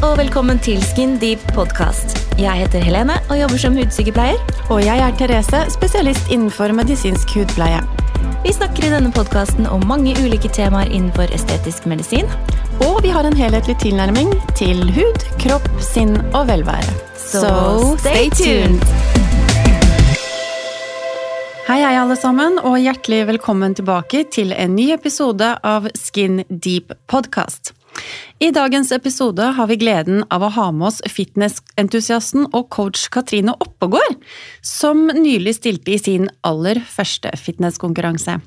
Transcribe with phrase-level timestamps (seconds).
[0.00, 2.14] og velkommen til Skin Deep podkast.
[2.40, 4.38] Jeg heter Helene og jobber som hudsykepleier.
[4.72, 7.82] Og jeg er Therese, spesialist innenfor medisinsk hudpleie.
[8.40, 12.28] Vi snakker i denne podkasten om mange ulike temaer innenfor estetisk medisin.
[12.86, 16.94] Og vi har en helhetlig tilnærming til hud, kropp, sinn og velvære.
[17.20, 17.50] Så
[18.00, 18.80] stay tuned!
[21.68, 26.96] Hei, hei, alle sammen, og hjertelig velkommen tilbake til en ny episode av Skin Deep
[27.06, 27.74] podcast.
[28.40, 33.52] I dagens episode har vi gleden av å ha med oss fitnessentusiasten og coach Katrine
[33.60, 34.14] Oppegård,
[34.64, 38.38] som nylig stilte i sin aller første fitnesskonkurranse.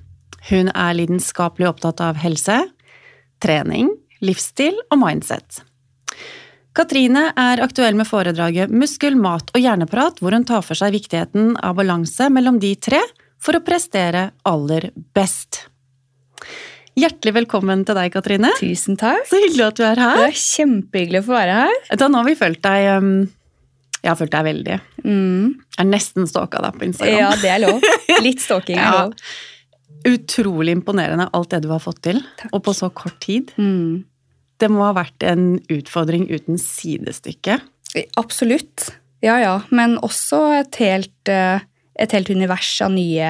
[0.50, 2.58] Hun er lidenskapelig opptatt av helse,
[3.46, 3.92] trening,
[4.26, 5.62] livsstil og mindset.
[6.74, 11.54] Katrine er aktuell med foredraget Muskel, mat og hjerneprat, hvor hun tar for seg viktigheten
[11.62, 13.04] av balanse mellom de tre
[13.38, 15.68] for å prestere aller best.
[17.00, 18.52] Hjertelig velkommen til deg, Katrine.
[18.60, 19.24] Tusen takk.
[19.26, 20.20] Så hyggelig at du er her.
[20.20, 21.80] Det er kjempehyggelig å få være her.
[21.98, 23.08] Da, Nå har vi fulgt deg um,
[24.04, 24.78] Jeg har fulgt deg veldig.
[25.02, 25.48] Mm.
[25.74, 27.18] Jeg er nesten stalka deg på Instagram.
[27.24, 27.88] Ja, det er lov.
[28.28, 29.02] Litt stalking er Ja.
[29.08, 29.18] lov.
[30.04, 32.50] Utrolig imponerende alt det du har fått til, Takk.
[32.52, 33.54] og på så kort tid.
[33.56, 34.04] Mm.
[34.60, 37.56] Det må ha vært en utfordring uten sidestykke.
[38.20, 38.90] Absolutt.
[39.24, 39.54] Ja, ja.
[39.72, 41.64] Men også et helt, eh,
[41.98, 43.30] et helt univers av nye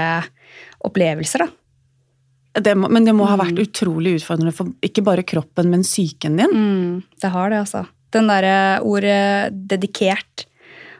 [0.84, 1.52] opplevelser, da.
[2.54, 3.66] Det må, men det må ha vært Mm.
[3.66, 6.52] utrolig utfordrende for ikke bare kroppen, men psyken din.
[6.54, 7.04] Mm.
[7.20, 7.88] Det har det, altså.
[8.12, 10.46] Den derre ordet dedikert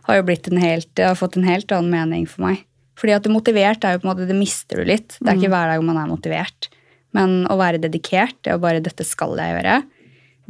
[0.06, 2.64] har jo blitt en helt, har fått en helt annen mening for meg.
[2.98, 5.18] Fordi at motivert er jo på en måte, det mister du litt.
[5.22, 6.70] Det er ikke hver dag man er motivert.
[7.14, 9.84] Men å være dedikert, det er bare 'dette skal jeg gjøre',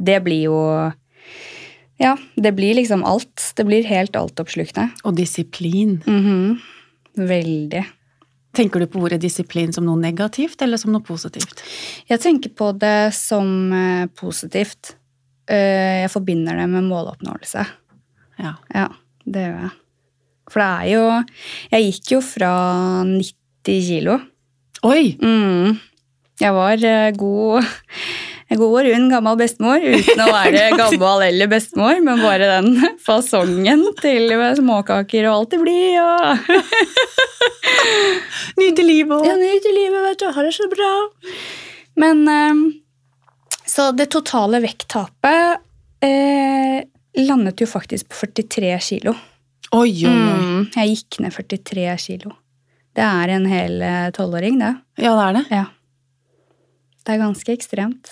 [0.02, 0.92] det blir jo
[2.00, 3.52] Ja, det blir liksom alt.
[3.54, 4.90] Det blir helt altoppslukende.
[5.04, 6.02] Og disiplin.
[6.04, 6.58] Mhm.
[7.16, 7.84] Veldig.
[8.54, 11.62] Tenker du på ordet disiplin som noe negativt eller som noe positivt?
[12.10, 14.94] Jeg tenker på det som eh, positivt.
[15.50, 17.64] Eh, jeg forbinder det med måloppnåelse.
[18.42, 18.54] Ja.
[18.74, 18.88] Ja,
[19.24, 19.72] det gjør jeg.
[20.52, 21.04] For det er jo
[21.72, 22.52] Jeg gikk jo fra
[23.08, 24.18] 90 kilo.
[24.84, 25.14] Oi!
[25.18, 25.80] Mm.
[26.42, 27.64] Jeg var eh, god,
[28.54, 32.68] en god og rund gammel bestemor uten å være gammel eller bestemor, men bare den
[33.06, 34.22] fasongen til
[34.60, 36.20] småkaker og alt det blir, og
[38.60, 39.24] Nyte livet òg.
[39.26, 40.26] Ja, nyte livet, vet du.
[40.36, 40.90] Har det så bra.
[42.00, 42.54] Men eh,
[43.66, 45.58] Så det totale vekttapet
[46.04, 46.78] eh,
[47.24, 49.12] landet jo faktisk på 43 kilo.
[49.74, 50.38] Oi, oi, oi.
[50.38, 52.30] Mm, jeg gikk ned 43 kilo.
[52.94, 54.72] Det er en hel eh, tolvåring, det.
[55.02, 55.44] Ja, det er det.
[55.50, 55.64] Ja.
[57.04, 58.04] Det er ganske ekstremt.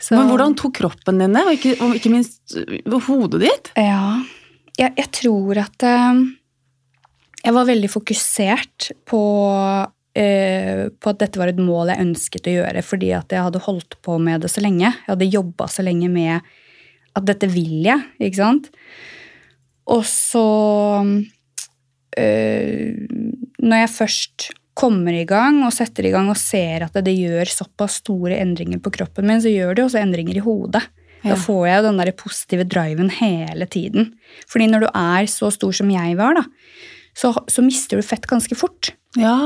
[0.00, 3.70] Så- Men hvordan tok kroppen din det, og ikke, og ikke minst øh, hodet ditt?
[3.76, 4.22] Ja.
[4.80, 6.22] Jeg, jeg tror at uh,
[7.44, 9.20] jeg var veldig fokusert på,
[10.16, 13.60] uh, på at dette var et mål jeg ønsket å gjøre, fordi at jeg hadde
[13.66, 14.88] holdt på med det så lenge.
[14.88, 16.40] Jeg hadde jobba så lenge med
[17.14, 18.70] at dette vil jeg, ikke sant?
[19.90, 20.46] Og så
[22.16, 22.94] eh,
[23.60, 24.48] Når jeg først
[24.80, 28.80] kommer i gang og setter i gang og ser at det gjør såpass store endringer
[28.82, 30.82] på kroppen min, så gjør det også endringer i hodet.
[31.20, 31.34] Ja.
[31.34, 34.14] Da får jeg jo den der positive driven hele tiden.
[34.48, 36.46] Fordi når du er så stor som jeg var, da,
[37.16, 38.94] så, så mister du fett ganske fort.
[39.18, 39.36] Ja.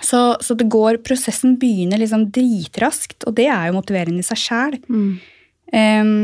[0.00, 4.40] Så, så det går, prosessen begynner liksom dritraskt, og det er jo motiverende i seg
[4.40, 4.78] sjæl.
[4.88, 5.10] Mm.
[5.72, 6.14] Um,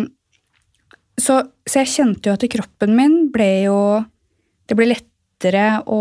[1.19, 3.78] så, så jeg kjente jo at kroppen min ble jo
[4.69, 5.98] Det ble lettere å,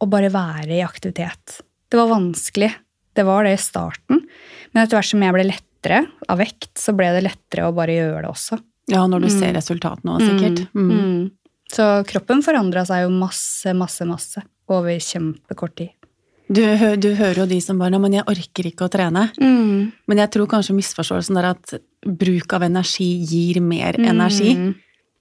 [0.00, 1.60] å bare være i aktivitet.
[1.90, 2.70] Det var vanskelig.
[3.14, 4.22] Det var det i starten.
[4.72, 7.96] Men etter hvert som jeg ble lettere av vekt, så ble det lettere å bare
[7.98, 8.60] gjøre det også.
[8.90, 9.38] ja, når du Mm.
[9.38, 10.68] ser resultatene òg, sikkert.
[10.74, 10.98] Mm, Mm.
[10.98, 11.30] mm.
[11.70, 15.90] Så kroppen forandra seg jo masse, masse, masse over kjempekort tid.
[16.50, 16.62] Du,
[16.96, 19.30] du hører jo de som bare men jeg orker ikke å trene'.
[19.38, 21.74] Men jeg tror kanskje misforståelsen er at
[22.04, 24.56] bruk av energi gir mer energi.
[24.56, 24.74] Mm.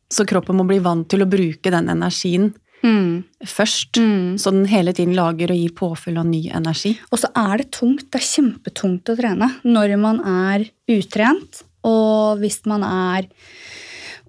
[0.10, 3.26] Så kroppen må bli vant til å bruke den energien Mm.
[3.44, 3.98] først.
[3.98, 4.38] Mm.
[4.40, 6.94] Så den hele tiden lager og gir påfyll av ny energi.
[7.12, 8.08] Og så er det tungt.
[8.12, 13.30] Det er kjempetungt å trene når man er utrent, og hvis man er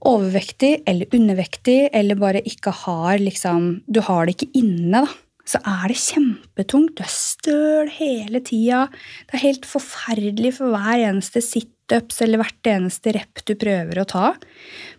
[0.07, 5.09] overvektig eller undervektig, eller bare ikke har liksom Du har det ikke inne, da.
[5.51, 6.95] Så er det kjempetungt.
[6.97, 8.87] Du er støl hele tida.
[9.27, 14.07] Det er helt forferdelig for hver eneste situps eller hvert eneste rep du prøver å
[14.07, 14.27] ta.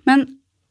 [0.10, 0.26] Men,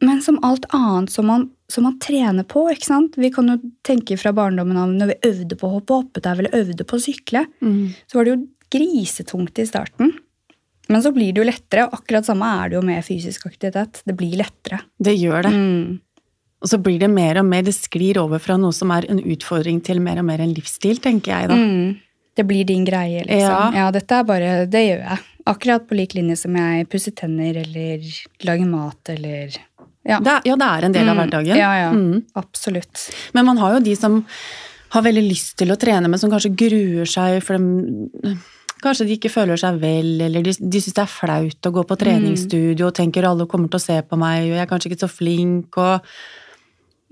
[0.05, 3.15] men som alt annet som man, som man trener på, ikke sant?
[3.21, 6.57] Vi kan jo tenke fra barndommen av når vi øvde på å hoppe hoppetau eller
[6.59, 7.95] øvde på å sykle, Mm.
[8.11, 10.13] så var det jo grisetungt i starten.
[10.89, 14.03] Men så blir det jo lettere, og akkurat samme er det jo med fysisk aktivitet.
[14.05, 14.81] Det blir lettere.
[14.99, 15.53] Det gjør det.
[15.55, 16.01] Mm.
[16.61, 19.23] Og så blir det mer og mer, det sklir over fra noe som er en
[19.23, 21.55] utfordring til mer og mer en livsstil, tenker jeg da.
[21.57, 21.99] Mm.
[22.37, 23.75] Det blir din greie, liksom.
[23.75, 23.87] Ja.
[23.87, 23.91] Ja.
[23.91, 25.19] dette er bare Det gjør jeg.
[25.51, 28.05] Akkurat på lik linje som jeg pusser tenner eller
[28.45, 29.57] lager mat eller
[30.09, 30.19] Ja.
[30.21, 31.57] Det er, ja, det er en del av Mm, hverdagen.
[31.61, 31.91] Ja, ja.
[31.93, 32.23] Mm.
[32.35, 33.11] Absolutt.
[33.35, 34.25] Men man har jo de som
[34.91, 38.41] har veldig lyst til å trene, men som kanskje gruer seg for dem
[38.81, 41.83] Kanskje de ikke føler seg vel, eller de, de syns det er flaut å gå
[41.85, 44.89] på treningsstudio og tenker alle kommer til å se på meg, og jeg er kanskje
[44.91, 46.01] ikke så flink, og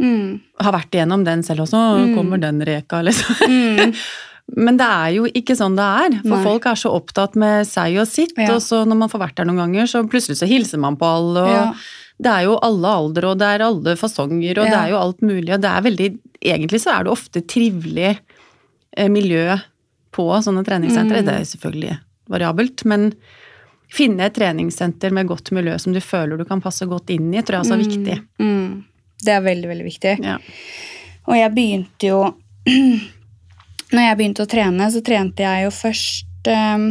[0.00, 0.40] Mm.
[0.62, 1.76] har vært igjennom den selv også.
[1.99, 2.14] Mm.
[2.14, 3.35] Kommer den reka, liksom.
[3.50, 3.94] Mm.
[4.56, 6.14] Men det er jo ikke sånn det er.
[6.23, 6.44] For Nei.
[6.44, 8.55] folk er så opptatt med seg og sitt, Ja.
[8.55, 11.05] og så når man får vært der noen ganger, så plutselig så hilser man på
[11.05, 11.73] alle, og Ja.
[12.19, 15.20] Det er jo alle aldre, og det er alle fasonger, og det er jo alt
[15.23, 19.56] mulig, og det er veldig Egentlig så er det ofte trivelig eh, miljø
[20.15, 21.25] på sånne treningssentre.
[21.25, 21.26] Mm.
[21.26, 21.97] Det er selvfølgelig
[22.31, 23.09] variabelt, men
[23.91, 27.43] finne et treningssenter med godt miljø som du føler du kan passe godt inn i,
[27.43, 28.19] tror jeg også er viktig.
[28.38, 28.71] Mm.
[29.25, 30.14] Det er veldig, veldig viktig.
[30.23, 30.37] Ja.
[31.26, 32.21] Og jeg begynte jo
[33.88, 36.82] Når jeg begynte å trene, så trente jeg jo først eh,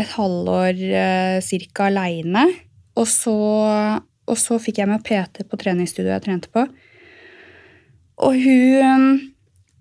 [0.00, 2.46] et halvår eh, cirka aleine.
[2.96, 3.34] Og så,
[4.26, 6.66] og så fikk jeg med PT på treningsstudioet jeg trente på.
[8.26, 9.34] Og hun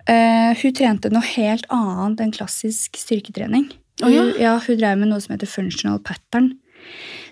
[0.09, 3.69] øh, Hun trente noe helt annet enn klassisk styrketrening.
[4.03, 4.21] Og ja.
[4.21, 6.53] Hun, ja, hun drev med noe som heter functional pattern.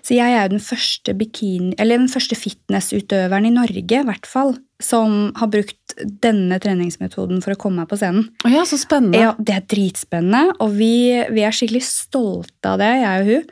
[0.04, 4.26] Så jeg er jo den første bikini, eller den første fitnessutøveren i Norge, i hvert
[4.28, 8.26] fall, som har brukt denne treningsmetoden for å komme meg på scenen.
[8.44, 9.22] Oh ja, så spennende.
[9.22, 13.48] Ja, Det er dritspennende, og vi, vi er skikkelig stolte av det, jeg og hun.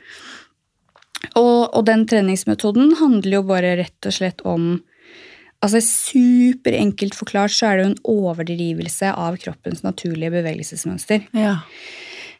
[1.39, 4.75] Og, og den treningsmetoden handler jo bare rett og slett om
[5.63, 11.23] Altså Superenkelt forklart så er det jo en overdrivelse av kroppens naturlige bevegelsesmønster.
[11.39, 11.61] Ja.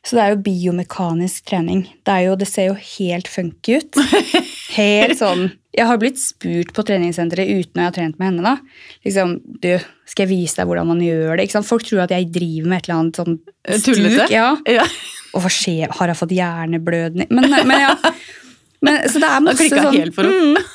[0.03, 1.85] Så det er jo biomekanisk trening.
[2.03, 3.99] Det, jo, det ser jo helt funky ut.
[4.73, 8.43] Helt sånn Jeg har blitt spurt på treningssenteret uten å ha trent med henne.
[8.43, 8.83] da.
[9.05, 9.69] Liksom, du,
[10.09, 11.47] Skal jeg vise deg hvordan man gjør det?
[11.63, 13.37] Folk tror at jeg driver med et eller annet sånn
[13.85, 14.25] Tullete?
[14.25, 14.33] stuk.
[14.33, 14.49] Ja.
[14.67, 14.87] ja.
[15.37, 15.93] Og hva skjer?
[15.95, 17.31] Har jeg fått hjerneblødning?
[17.31, 17.95] Men, men ja.
[18.83, 20.63] Men, så det er masse klikka sånn helt for henne.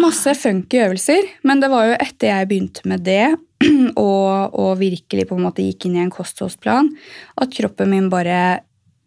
[0.00, 3.34] Masse funky øvelser, men det var jo etter jeg begynte med det,
[4.00, 6.88] og, og virkelig på en måte gikk inn i en kostholdsplan,
[7.36, 8.62] at kroppen min bare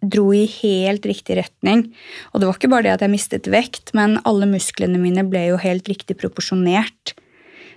[0.05, 1.87] dro i helt riktig retning.
[2.29, 5.47] Og det var ikke bare det at jeg mistet vekt, men alle musklene mine ble
[5.49, 7.15] jo helt riktig proporsjonert.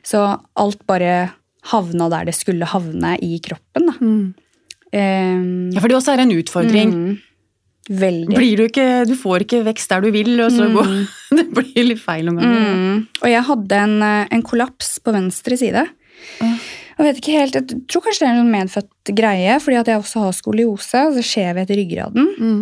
[0.05, 0.21] Så
[0.61, 1.33] alt bare
[1.73, 3.89] havna der det skulle havne i kroppen.
[3.89, 3.97] Da.
[4.01, 4.29] Mm.
[4.91, 6.93] Um, Ja, for det også er en utfordring.
[6.93, 7.19] mm,
[7.91, 8.37] veldig.
[8.37, 10.91] Blir du, ikke, du får ikke vekst der du vil, og så går
[11.39, 12.77] det blir litt feil noen ganger.
[12.77, 13.01] Mm.
[13.23, 15.87] Og jeg hadde en, eh, en kollaps på venstre side.
[16.41, 16.59] Mm.
[17.01, 20.03] Jeg vet ikke helt, jeg tror kanskje det er en medfødt greie, fordi at jeg
[20.03, 22.29] også har skoliose, altså skjevhet i ryggraden.
[22.37, 22.61] Mm.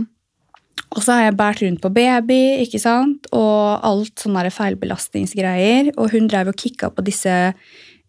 [0.95, 3.27] Og så har jeg båret rundt på baby, ikke sant?
[3.35, 5.93] og alt sånne feilbelastningsgreier.
[5.99, 7.35] Og hun drev og kicka på disse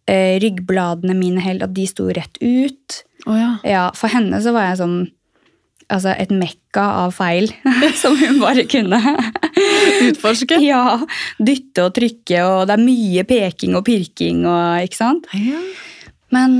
[0.09, 3.01] eh, ryggbladene mine helt, at de sto rett ut.
[3.27, 3.55] Oh, ja.
[3.67, 4.99] Ja, For henne så var jeg sånn
[5.89, 7.49] altså et mekka av feil
[8.01, 8.99] som hun bare kunne.
[10.09, 10.59] Utforske.
[10.69, 10.99] Ja,
[11.41, 14.43] dytte og trykke, og det er mye peking og pirking.
[14.45, 15.29] og, ikke sant?
[15.33, 15.61] Ja.
[16.35, 16.59] Men,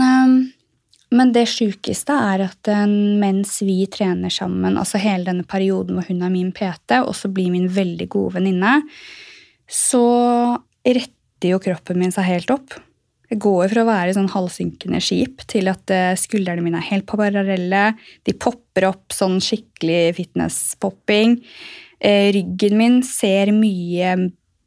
[1.13, 2.87] men det sjukeste er at øh,
[3.21, 7.29] mens vi trener sammen, altså hele denne perioden hvor hun er min PT, og så
[7.33, 8.79] blir min veldig gode venninne,
[9.69, 10.05] så
[10.85, 12.79] retter jo kroppen min seg helt opp.
[13.29, 17.05] Jeg går fra å være sånn halvsynkende skip til at øh, skuldrene mine er helt
[17.09, 17.83] parallelle.
[18.25, 21.37] De popper opp sånn skikkelig fitness-popping.
[22.01, 24.15] Eh, ryggen min ser mye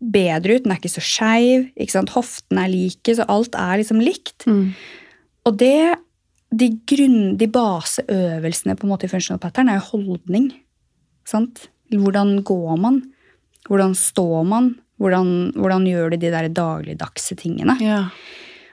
[0.02, 1.68] bedre ut, den er ikke så skeiv.
[2.14, 4.46] Hoftene er like, så alt er liksom likt.
[4.46, 4.72] Mm.
[5.48, 5.94] Og det,
[6.54, 10.52] de, grunn, de baseøvelsene på en måte i functional pattern er jo holdning.
[11.28, 11.66] Sant?
[11.92, 13.02] Hvordan går man?
[13.66, 14.72] Hvordan står man?
[15.02, 17.74] Hvordan, hvordan gjør du de der dagligdagse tingene?
[17.82, 18.04] Ja.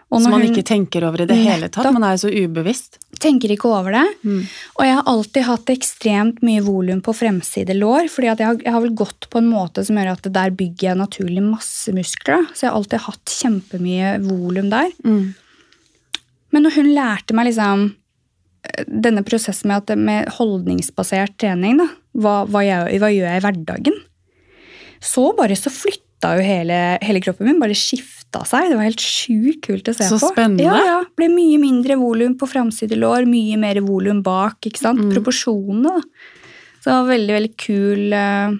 [0.10, 1.86] Og Som man ikke tenker over i det hele tatt.
[1.94, 2.98] Man er jo så ubevisst.
[3.22, 4.06] tenker ikke over det.
[4.24, 4.40] Mm.
[4.80, 8.74] Og jeg har alltid hatt ekstremt mye volum på fremside lår, fordi jeg har, jeg
[8.74, 12.48] har vel gått på en måte som gjør at der bygger jeg naturlig masse muskler.
[12.56, 14.90] Så jeg har alltid hatt kjempemye volum der.
[15.06, 15.36] Mm.
[16.56, 17.86] Men når hun lærte meg liksom
[18.66, 23.44] eh, denne prosessen med, at, med holdningsbasert trening, da, hva, hva, jeg, hva gjør jeg
[23.44, 24.06] i hverdagen?
[25.06, 25.70] Så bare så
[26.20, 28.70] flytta jo hele, hele kroppen min, bare skifta seg.
[28.70, 30.34] Det var helt sjukt kult å se Så på.
[30.34, 30.64] spennende.
[30.64, 31.04] Ja, ja.
[31.16, 34.60] Ble mye mindre volum på framsidelår, mye mer volum bak.
[34.66, 35.00] ikke sant?
[35.00, 35.14] Mm.
[35.14, 36.02] Proporsjonene, da.
[36.80, 38.58] Så det var veldig, veldig kul eh,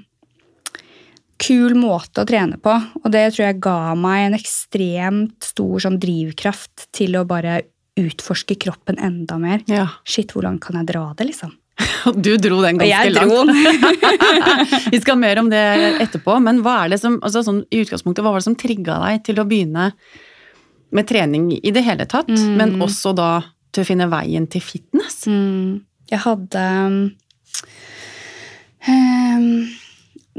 [1.40, 2.74] Kul måte å trene på.
[3.00, 7.62] Og det tror jeg ga meg en ekstremt stor sånn drivkraft til å bare
[7.96, 9.64] utforske kroppen enda mer.
[9.72, 9.86] Ja.
[10.04, 11.54] Shit, hvordan kan jeg dra det, liksom?
[12.10, 13.32] Og du dro den ganske langt.
[13.32, 13.44] dro.
[14.94, 15.62] Vi skal mer om det
[16.04, 18.98] etterpå, men hva er det som, altså sånn, i utgangspunktet, hva var det som trigga
[19.06, 19.92] deg til å begynne
[20.96, 22.56] med trening i det hele tatt, Mm.
[22.58, 23.30] men også da
[23.72, 25.22] til å finne veien til fitness?
[25.30, 25.82] Mm.
[26.10, 26.64] Jeg hadde
[28.88, 29.56] um,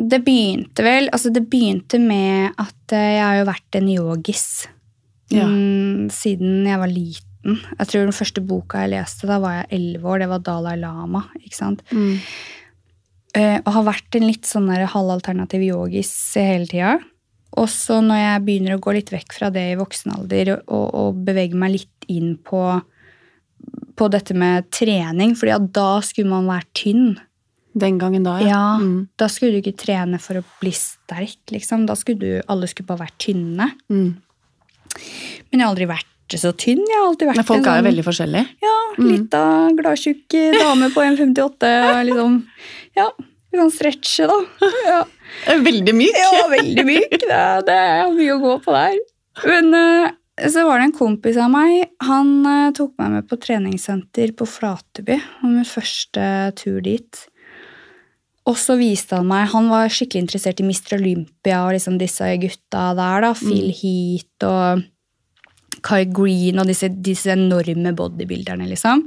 [0.00, 4.44] det begynte vel Altså, det begynte med at eh, jeg har jo vært en yogis
[5.30, 5.44] Ja.
[5.46, 7.26] um, siden jeg var liten.
[7.44, 10.18] Jeg tror den første boka jeg leste, da var jeg elleve år.
[10.20, 11.22] Det var Dalai Lama.
[11.40, 11.80] ikke sant?
[11.90, 12.18] Mm.
[13.30, 16.98] Uh, og har vært en litt sånn halvalternativ yogis hele tida.
[17.58, 20.86] Og så når jeg begynner å gå litt vekk fra det i voksen alder og,
[20.94, 22.60] og bevege meg litt inn på,
[23.98, 27.08] på dette med trening, fordi da skulle man være tynn.
[27.80, 29.08] Den gangen da, Ja, Mm.
[29.16, 31.38] Da skulle du ikke trene for å bli sterk.
[31.54, 31.86] liksom.
[31.86, 33.70] Da skulle du, alle skulle bare være tynne.
[33.88, 34.16] Mm.
[35.50, 36.06] Men jeg har aldri vært
[36.38, 36.78] så tynn.
[36.86, 38.46] Jeg har alltid vært Men folk er jo sånn- veldig forskjellige.
[38.62, 39.08] Ja, Mm.
[39.10, 39.42] lita,
[39.78, 40.28] gladtjukk
[40.60, 42.04] dame på 1,58.
[42.06, 42.46] Liksom,
[42.96, 43.10] ja,
[43.52, 44.68] vi kan stretche, da.
[44.86, 45.04] Ja.
[45.46, 46.14] Veldig myk.
[46.14, 47.10] Ja, veldig myk.
[47.10, 48.98] Det, det er mye å gå på der.
[49.46, 50.10] Men eh,
[50.48, 51.88] så var det en kompis av meg.
[52.02, 55.20] Han eh, tok meg med på treningssenter på Flateby.
[55.42, 57.26] Og min første tur dit.
[58.46, 60.96] Og så viste han meg Han var skikkelig interessert i Mr.
[60.98, 63.20] Olympia og liksom disse gutta der.
[63.20, 64.82] da, Phil Heath og
[65.84, 69.06] Kai Green og disse, disse enorme bodybuilderne, liksom.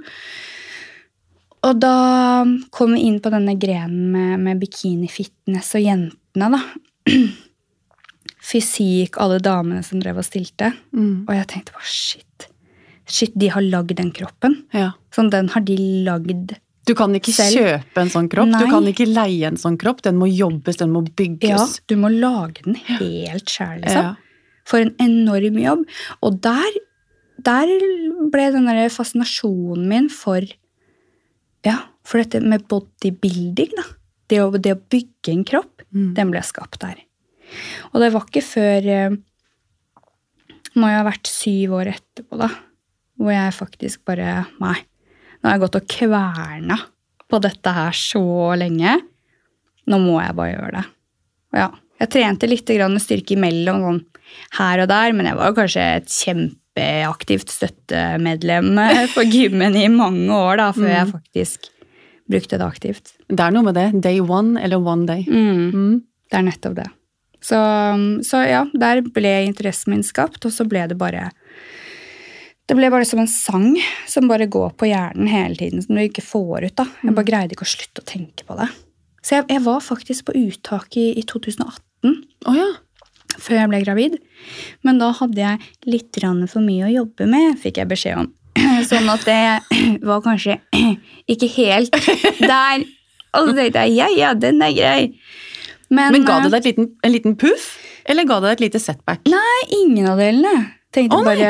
[1.64, 1.96] Og da
[2.76, 7.14] kom vi inn på denne grenen med, med bikini-fitness og jentene, da.
[8.44, 10.74] Fysikk, alle damene som drev og stilte.
[10.92, 11.24] Mm.
[11.24, 12.50] Og jeg tenkte bare shit.
[13.08, 14.60] Shit, de har lagd den kroppen.
[14.76, 14.92] Ja.
[15.16, 15.78] Sånn, den har de
[16.08, 16.58] lagd.
[16.84, 17.56] Du kan ikke Selv.
[17.56, 18.50] kjøpe en sånn kropp.
[18.52, 18.60] Nei.
[18.60, 20.04] Du kan ikke leie en sånn kropp.
[20.04, 21.54] Den må jobbes, den må bygges.
[21.54, 24.12] Ja, du må lage den helt sjæl, liksom.
[24.12, 24.33] Ja.
[24.68, 25.86] For en enorm jobb.
[26.24, 26.78] Og der,
[27.44, 27.72] der
[28.32, 30.46] ble den der fascinasjonen min for
[31.64, 33.84] Ja, for dette med bodybuilding, da.
[34.28, 36.16] Det å, det å bygge en kropp, Mm.
[36.18, 37.04] den ble skapt der.
[37.94, 39.16] Og det var ikke før eh,
[40.74, 42.48] Må jo ha vært syv år etterpå, da.
[43.22, 44.80] Hvor jeg faktisk bare Nei,
[45.38, 46.80] nå har jeg gått og kverna
[47.30, 48.24] på dette her så
[48.58, 48.96] lenge.
[49.86, 50.84] Nå må jeg bare gjøre det.
[51.54, 51.70] Og ja,
[52.02, 52.74] jeg trente litt
[53.06, 54.02] styrke imellom sånn
[54.58, 58.74] her og der, men jeg var kanskje et kjempeaktivt støttemedlem
[59.16, 61.70] på gymmen i mange år da, før jeg faktisk
[62.30, 63.14] brukte det aktivt.
[63.28, 63.90] Det er noe med det.
[64.04, 65.26] Day one eller one day.
[65.28, 65.72] Mm.
[65.74, 65.96] Mm.
[66.32, 66.90] Det er nettopp det.
[67.44, 67.60] Så,
[68.24, 71.28] så ja, der ble interessen min skapt, og så ble det bare
[72.64, 73.74] Det ble bare som en sang
[74.08, 76.76] som bare går på hjernen hele tiden, som du ikke får ut.
[76.80, 76.86] da.
[77.04, 78.70] Jeg bare greide ikke å slutte å tenke på det.
[79.24, 81.84] Så jeg, jeg var faktisk på uttak i, i 2018,
[82.44, 82.66] Oh, ja.
[83.40, 84.18] Før jeg ble gravid.
[84.86, 85.60] Men da hadde jeg
[85.90, 86.20] litt
[86.52, 88.32] for mye å jobbe med, fikk jeg beskjed om.
[88.90, 89.40] Sånn at det
[90.10, 90.60] var kanskje
[91.34, 91.96] ikke helt
[92.54, 92.86] der.
[93.34, 95.02] Og så tenkte jeg ja, ja, den er grei.
[95.94, 97.74] Men, Men ga det eh, deg et liten, en liten puff,
[98.10, 99.26] eller ga det deg et lite setback?
[99.30, 100.54] Nei, ingen av delene.
[100.94, 101.26] Tenkte nei.
[101.28, 101.50] bare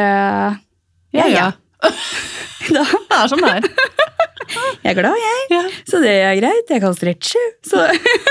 [1.14, 1.52] Ja, ja.
[1.84, 3.68] Da, Det er sånn det er.
[4.84, 5.44] Jeg er glad, jeg.
[5.54, 5.62] Ja.
[5.90, 6.72] Så det er greit.
[6.72, 7.44] Jeg kan stretche.
[7.68, 7.84] Så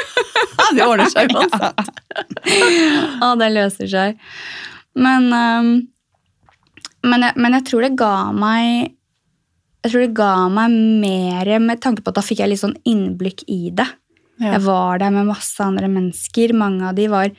[0.58, 1.88] Ja, det ordner seg uansett.
[2.48, 4.20] ja, det løser seg.
[4.98, 5.70] Men, um,
[7.08, 8.92] men, jeg, men jeg tror det ga meg
[9.82, 12.76] Jeg tror det ga meg mer med tanke på at da fikk jeg litt sånn
[12.88, 13.88] innblikk i det.
[14.42, 14.56] Ja.
[14.56, 16.54] Jeg var der med masse andre mennesker.
[16.56, 17.32] Mange av de var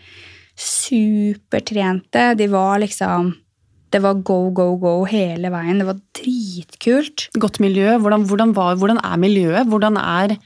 [0.60, 2.34] supertrente.
[2.40, 3.32] De var liksom
[3.94, 5.80] Det var go, go, go hele veien.
[5.82, 7.28] Det var dritkult.
[7.38, 7.94] Godt miljø.
[8.02, 9.70] Hvordan, hvordan, var, hvordan er miljøet?
[9.70, 10.38] Hvordan, er,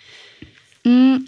[0.88, 1.28] Mm.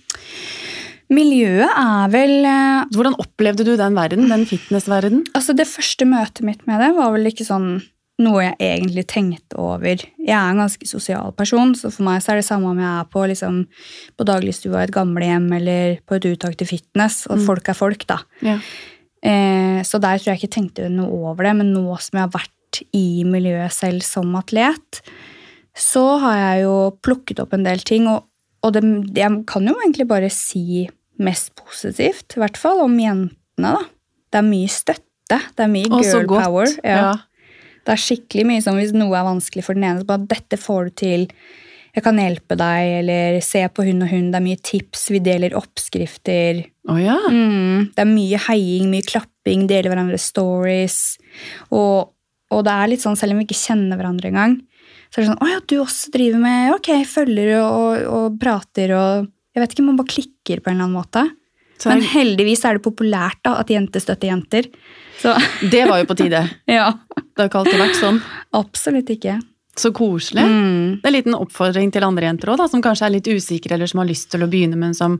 [1.09, 5.23] Miljøet er vel eh, hvordan opplevde du den verden, den fitnessverdenen?
[5.33, 7.79] Altså, det første møtet mitt med det var vel ikke sånn
[8.19, 10.03] noe jeg egentlig tenkte over.
[10.19, 12.89] Jeg er en ganske sosial person, så for meg så er det samme om jeg
[12.91, 13.61] er på, liksom,
[14.19, 18.03] på dagligstua i et gamlehjem eller på et uttak til fitness, og folk er folk,
[18.11, 18.19] da.
[18.45, 18.57] Ja.
[19.25, 22.35] Eh, så der tror jeg ikke tenkte noe over det, men nå som jeg har
[22.35, 25.01] vært i miljøet selv som atlet,
[25.79, 28.27] så har jeg jo plukket opp en del ting, og,
[28.65, 28.83] og det,
[29.17, 30.87] jeg kan jo egentlig bare si
[31.19, 33.83] mest positivt, i hvert fall om jentene, da.
[34.29, 36.69] Det er mye støtte, det er mye girl power.
[36.85, 37.15] Ja.
[37.87, 40.59] Det er skikkelig mye sånn hvis noe er vanskelig for den ene, så bare dette
[40.61, 41.25] får du til,
[41.95, 45.21] jeg kan hjelpe deg, eller se på hun og hun, det er mye tips, vi
[45.25, 46.61] deler oppskrifter.
[46.89, 47.17] Oh, ja.
[47.31, 50.99] Mm, det er mye heiing, mye klapping, deler hverandres stories.
[51.73, 52.11] Og,
[52.53, 54.59] og det er litt sånn, selv om vi ikke kjenner hverandre engang,
[55.09, 58.93] så er det sånn, å ja, du også driver med, ok, følger og, og prater,
[58.93, 61.25] og jeg vet ikke, man bare klikker på en eller annen måte.
[61.79, 64.67] Så Men heldigvis er det populært da, at jenter støtter jenter.
[65.19, 65.31] Så
[65.71, 66.41] det var jo på tide.
[66.77, 68.19] ja, Det har ikke alltid vært sånn.
[68.59, 69.37] absolutt ikke.
[69.79, 70.43] Så koselig.
[70.43, 70.99] Mm.
[70.99, 73.77] Det er en liten oppfordring til andre jenter også, da, som kanskje er litt usikre,
[73.77, 75.19] eller som har lyst til å begynne, men som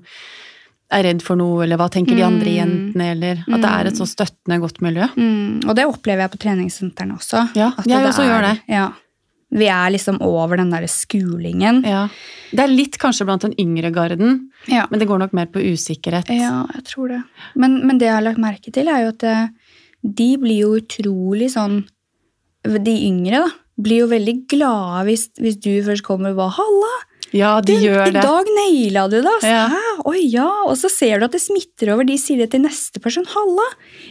[0.91, 2.57] er redd for noe, eller hva tenker de andre Mm.
[2.59, 5.05] jentene, eller at det er et så støttende, godt miljø.
[5.15, 5.67] Mm.
[5.69, 7.43] Og det opplever jeg på treningssentrene også.
[7.55, 8.61] Ja, jeg det også er- gjør det.
[8.67, 8.87] Ja,
[9.51, 11.83] Vi er liksom over den der skulingen.
[11.83, 12.07] Ja.
[12.51, 14.85] Det er litt kanskje blant den yngre garden, Ja.
[14.91, 16.29] men det går nok mer på usikkerhet.
[16.29, 17.23] Ja, jeg tror det.
[17.55, 19.49] Men, men det jeg har lagt merke til, er jo at det,
[20.03, 21.87] de blir jo utrolig sånn
[22.63, 23.49] De yngre, da,
[23.81, 26.95] blir jo veldig glade hvis, hvis du først kommer og bare 'Halla!
[27.31, 29.69] Ja, de Du, gjør I dag naila du det!' Ja.
[30.05, 30.47] Oi, ja.
[30.65, 32.03] Og så ser du at det smitter over.
[32.03, 33.23] De sier det til neste person.
[33.25, 33.67] 'Halla!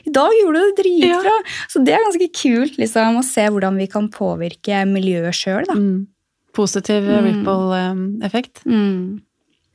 [0.07, 3.77] I dag gjorde du det dritbra!' Så det er ganske kult liksom, å se hvordan
[3.77, 5.67] vi kan påvirke miljøet sjøl.
[5.75, 6.07] Mm.
[6.55, 7.25] Positiv Mm.
[7.45, 8.63] ripple-effekt.
[8.67, 9.21] Mm.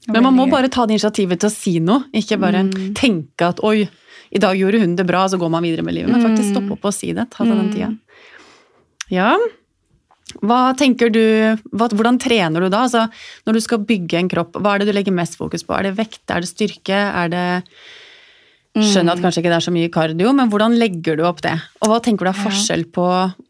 [0.07, 2.93] Men man må bare ta det initiativet til å si noe, ikke bare Mm.
[2.93, 3.87] tenke at 'oi,
[4.31, 6.09] i dag gjorde hun det bra', så går man videre med livet.
[6.11, 6.55] Men faktisk Mm.
[6.55, 7.29] stoppe opp og si det.
[7.29, 7.73] Ta seg den Mm.
[7.73, 7.97] tida.
[9.11, 9.37] Ja.
[10.41, 11.23] Hva tenker du,
[11.73, 12.85] Hvordan trener du da?
[12.87, 13.07] Altså,
[13.45, 15.75] når du skal bygge en kropp, hva er det du legger mest fokus på?
[15.77, 17.45] Er det vekt, er det styrke, er det
[18.73, 21.51] Skjønner at kanskje ikke det er så mye kardio, men hvordan legger du opp det?
[21.85, 23.03] Og hva tenker du er forskjell på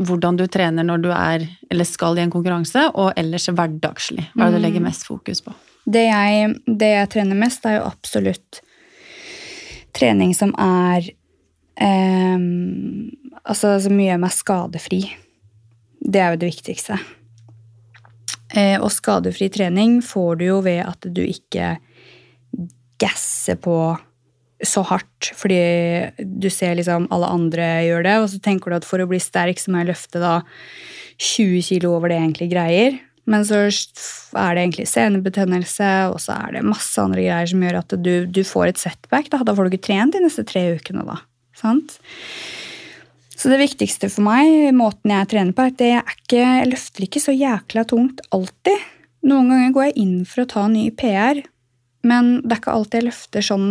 [0.03, 4.25] hvordan du trener når du er, eller skal i en konkurranse, og ellers hverdagslig?
[4.33, 4.89] Hva er det du legger Mm.
[4.89, 5.53] mest fokus på?
[5.87, 8.59] Det jeg, det jeg trener mest, er jo absolutt
[9.95, 11.07] trening som er
[11.77, 12.37] eh,
[13.43, 15.01] Altså som gjør meg skadefri.
[16.03, 16.99] Det er jo det viktigste.
[18.53, 21.77] Eh, og skadefri trening får du jo ved at du ikke
[23.01, 23.77] gasser på
[24.63, 25.59] så hardt, fordi
[26.19, 29.19] du ser liksom alle andre gjør det, og så tenker du at for å bli
[29.19, 30.37] sterk så må jeg løfte da
[31.19, 33.01] 20 kilo over det jeg egentlig greier.
[33.29, 37.79] Men så er det egentlig senebetennelse, og så er det masse andre greier som gjør
[37.79, 39.29] at du, du får et setback.
[39.31, 39.43] Da.
[39.47, 41.21] da får du ikke trent de neste tre ukene, da.
[41.59, 41.95] Sant?
[43.43, 46.69] Så det viktigste for meg, måten jeg trener på, er at jeg, er ikke, jeg
[46.71, 48.79] løfter ikke så jækla tungt alltid.
[49.27, 51.41] Noen ganger går jeg inn for å ta ny PR,
[52.07, 53.67] men det er ikke alltid jeg løfter sånn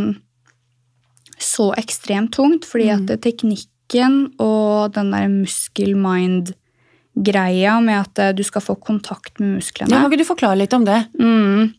[1.43, 2.97] så ekstremt tungt, fordi Mm.
[3.01, 9.91] at teknikken og den der muskel-mind-greia med at eh, du skal få kontakt med musklene
[9.91, 11.01] Ja, kan ikke du forklare litt om det?
[11.19, 11.73] Mm.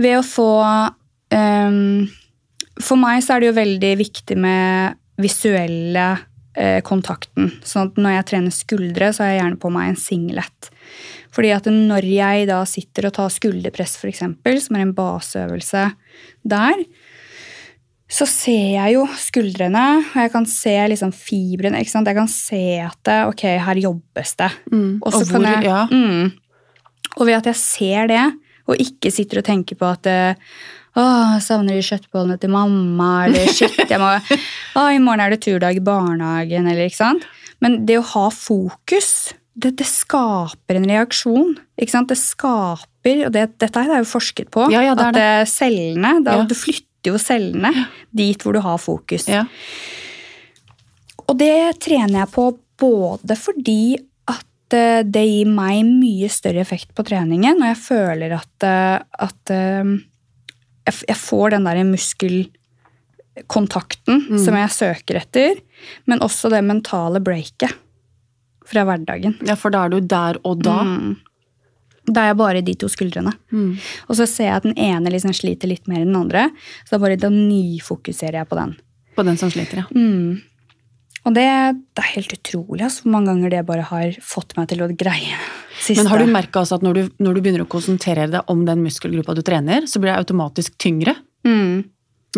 [0.00, 0.48] Ved å få
[1.32, 2.08] um,
[2.80, 6.06] For meg så er det jo veldig viktig med visuelle
[6.84, 7.52] kontakten.
[7.62, 10.70] Sånn at når jeg trener skuldre, så har jeg gjerne på meg en singlet.
[11.30, 15.84] Fordi at når jeg da sitter og tar skulderpress, eksempel, som er en baseøvelse
[16.50, 16.82] der,
[18.10, 21.78] så ser jeg jo skuldrene, og jeg kan se liksom fibrene.
[21.78, 22.10] ikke sant?
[22.10, 24.50] Jeg kan se at det, ok, her jobbes det.
[24.72, 24.92] Mm.
[24.98, 25.84] Og så Og kan hvor, jeg, ja.
[25.86, 26.32] mm,
[27.20, 28.24] og ved at jeg ser det,
[28.66, 30.10] og ikke sitter og tenker på at
[30.98, 31.02] å,
[31.36, 34.08] jeg savner de kjøttbollene til mamma, eller shit, jeg må,
[34.80, 37.26] å, i morgen er det turdag i barnehagen, eller ikke sant?
[37.62, 39.10] Men det å ha fokus,
[39.60, 42.08] det, det skaper en reaksjon, ikke sant?
[42.10, 45.46] Det skaper, og det, dette her er jo forsket på, Ja, ja, det at eh,
[45.50, 46.46] cellene, da, Ja.
[46.48, 47.70] du flytter jo cellene
[48.12, 49.28] dit hvor du har fokus.
[49.30, 49.44] Ja.
[51.30, 52.46] Og det trener jeg på
[52.80, 53.82] både fordi
[54.30, 58.96] at eh, det gir meg mye større effekt på treningen, og jeg føler at, eh,
[59.28, 59.52] at
[60.86, 64.38] jeg jeg får den der muskelkontakten Mm.
[64.44, 65.54] som jeg søker etter,
[66.06, 67.72] men også det mentale breaket
[68.66, 69.34] fra hverdagen.
[69.46, 70.82] ja, for da er du der og da.
[70.84, 71.16] Mm.
[72.06, 73.32] Da er jeg bare i de to skuldrene.
[73.52, 73.78] Mm.
[74.08, 76.50] Og så ser jeg at den ene liksom sliter litt mer enn den andre,
[76.84, 78.76] så da bare da nyfokuserer jeg på den.
[79.16, 79.84] På den som sliter, ja.
[79.94, 80.40] Mm.
[81.28, 81.44] Og det,
[81.96, 84.88] det er helt utrolig altså, hvor mange ganger det bare har fått meg til å
[84.88, 85.36] greie
[85.76, 85.98] siste.
[86.00, 88.62] Men har du merka altså at når du, når du begynner å konsentrere deg om
[88.68, 91.16] den muskelgruppa du trener, så blir det automatisk tyngre?
[91.48, 91.80] mm.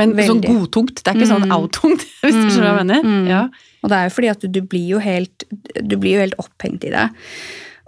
[0.00, 1.02] Men sånn godtungt.
[1.04, 1.50] Det er ikke sånn Mm.
[1.52, 3.02] out-tungt, hvis du skjønner hva jeg mener?
[3.04, 3.26] Mm.
[3.28, 3.40] Ja.
[3.84, 5.44] Og det er jo fordi at du, du, blir jo helt,
[5.84, 7.02] du blir jo helt opphengt i det.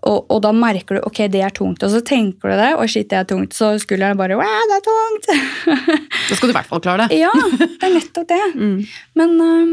[0.05, 2.85] Og, og da merker du ok, det er tungt, og så tenker du det, og
[2.93, 5.31] shit, det er tungt, så skulderen bare wow, det er tungt!
[6.29, 7.17] Da skal du i hvert fall klare det.
[7.25, 8.43] ja, det er nettopp det.
[8.65, 8.77] Mm.
[9.17, 9.73] Men, øhm,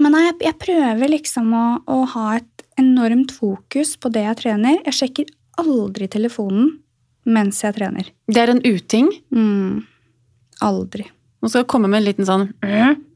[0.00, 4.36] men nei, jeg, jeg prøver liksom å, å ha et enormt fokus på det jeg
[4.42, 4.80] trener.
[4.84, 5.30] Jeg sjekker
[5.62, 6.74] aldri telefonen
[7.26, 8.10] mens jeg trener.
[8.28, 9.08] Det er en uting.
[9.34, 9.80] Mm.
[10.66, 11.06] Aldri.
[11.42, 12.46] Nå skal jeg komme med en liten sånn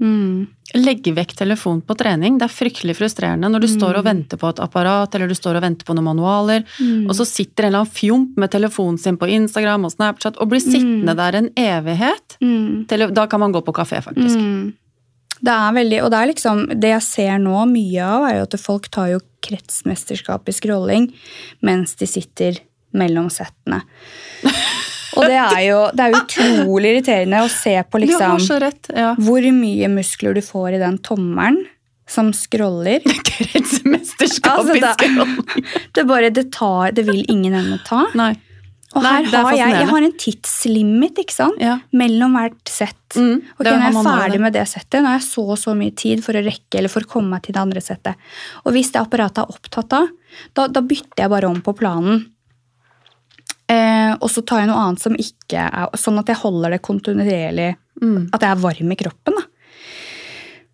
[0.01, 0.47] Mm.
[0.81, 2.37] Legge vekk telefon på trening.
[2.39, 5.59] Det er fryktelig frustrerende når du står og venter på et apparat, eller du står
[5.59, 7.09] og venter på noen manualer, Mm.
[7.11, 10.49] og så sitter en eller annen fjomp med telefonen sin på Instagram og Snapchat og
[10.49, 12.39] blir sittende der en evighet.
[12.41, 12.87] Mm.
[13.13, 14.39] Da kan man gå på kafé, faktisk.
[15.41, 18.47] Det er veldig, og det er liksom, det jeg ser nå mye av, er jo
[18.49, 21.07] at folk tar jo kretsmesterskap i scrolling
[21.65, 22.59] mens de sitter
[22.93, 23.81] mellom settene.
[25.17, 28.45] Og det er jo det er jo utrolig irriterende å se på Du har liksom
[28.47, 28.91] så rett.
[28.95, 29.15] Ja.
[29.19, 31.65] hvor mye muskler du får i den tommelen
[32.11, 33.01] som scroller.
[33.31, 38.05] Kretsmesterskap Altså, i det- Det bare, det tar, det vil ingen ende ta.
[38.15, 38.35] Nei.
[38.99, 41.61] Og her er har jeg, jeg har en tidslimit ikke sant?
[41.63, 41.77] Ja.
[41.95, 42.97] mellom hvert sett.
[43.15, 45.75] Mm, okay, Når jeg er ferdig med det settet, nå har jeg så og så
[45.79, 48.19] mye tid for å rekke eller for å komme meg til det andre settet.
[48.65, 50.11] Og hvis det apparatet er opptatt av,
[50.59, 52.25] da, da bytter jeg bare om på planen.
[53.71, 56.83] Eh, og så tar jeg noe annet som ikke er Sånn at jeg holder det
[56.83, 57.71] kontinuerlig.
[58.03, 58.31] Mm.
[58.35, 59.39] At jeg er varm i kroppen.
[59.39, 59.47] da.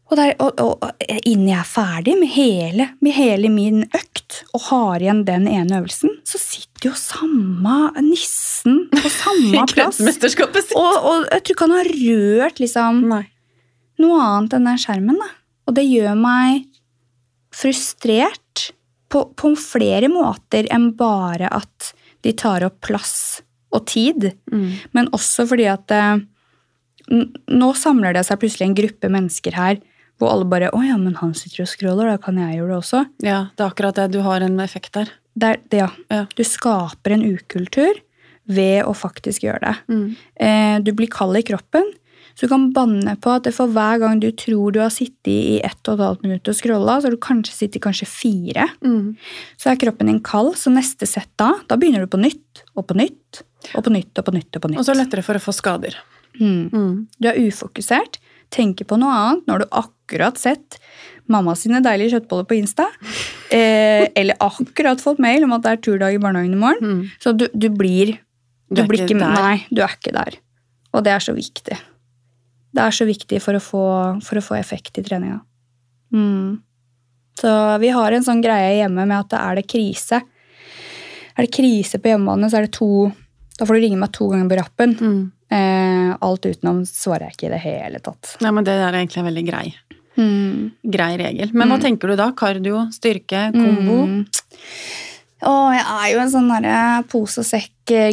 [0.06, 4.42] Og, der, og, og, og innen jeg er ferdig med hele, med hele min økt
[4.54, 9.98] og har igjen den ene øvelsen, så sitter jo samme nissen på samme plass.
[10.78, 13.02] Og, og jeg tror ikke han har rørt liksom,
[14.02, 15.18] noe annet enn den skjermen.
[15.18, 15.28] Da.
[15.66, 16.68] Og det gjør meg
[17.56, 18.68] frustrert
[19.10, 21.90] på, på flere måter enn bare at
[22.26, 23.42] de tar opp plass
[23.74, 24.30] og tid.
[24.52, 24.70] Mm.
[24.94, 26.22] Men også fordi at eh,
[27.10, 29.82] nå samler det seg plutselig en gruppe mennesker her
[30.18, 32.80] hvor alle bare 'Å ja, men han sitter og scroller, da kan jeg gjøre det
[32.80, 33.06] også'.
[33.22, 34.12] Ja, det er akkurat det.
[34.12, 35.10] Du har en effekt der.
[35.36, 35.90] Det er, det, ja.
[36.10, 36.26] Ja.
[36.34, 38.00] Du skaper en ukultur
[38.46, 39.76] ved å faktisk gjøre det.
[39.92, 40.16] Mm.
[40.40, 41.84] Eh, du blir kald i kroppen,
[42.36, 45.60] så du kan banne på at for hver gang du tror du har sittet i
[45.64, 48.68] ett og et halvt minutt og scrolla, så har du kanskje sittet kanskje fire.
[48.84, 49.16] Mm.
[49.56, 52.86] Så er kroppen din kald, så neste sett da, da begynner du på nytt og
[52.90, 54.52] på nytt og på nytt og på nytt.
[54.52, 54.80] Og på nytt.
[54.82, 55.96] Og så lettere for å få skader.
[56.36, 56.68] Mm.
[56.68, 56.94] Mm.
[57.16, 58.20] Du er ufokusert,
[58.52, 59.46] tenker på noe annet.
[59.46, 60.78] når du akkurat sett
[61.26, 62.86] mamma sine deilige kjøttboller på Insta.
[63.50, 66.82] Eh, eller akkurat fått mail om at det er turdag i barnehagen i morgen.
[66.82, 67.02] Mm.
[67.22, 68.18] Så du, du blir
[68.70, 69.34] Du er blir ikke der.
[69.34, 70.38] Nei, du er ikke der.
[70.94, 71.76] Og det er så viktig.
[72.76, 73.84] Det er så viktig for å få,
[74.24, 75.40] for å få effekt i treninga.
[76.14, 76.62] Mm.
[77.40, 80.22] Så vi har en sånn greie hjemme med at det er det krise.
[81.36, 83.10] Er det krise på hjemmebane, så er det to
[83.56, 84.90] Da får du ringe meg to ganger på rappen.
[85.00, 85.20] Mm.
[85.50, 88.36] Eh, alt utenom svarer jeg ikke i det hele tatt.
[88.42, 89.74] Ja, men det er egentlig en veldig grei,
[90.16, 90.72] Mm.
[90.90, 91.52] grei regel.
[91.52, 91.82] Men hva Mm.
[91.82, 92.32] tenker du da?
[92.32, 94.06] Kardio, styrke, kombo?
[94.06, 94.26] Mm.
[95.42, 98.10] Å, jeg er jo en sånn derre pose og sekk eh,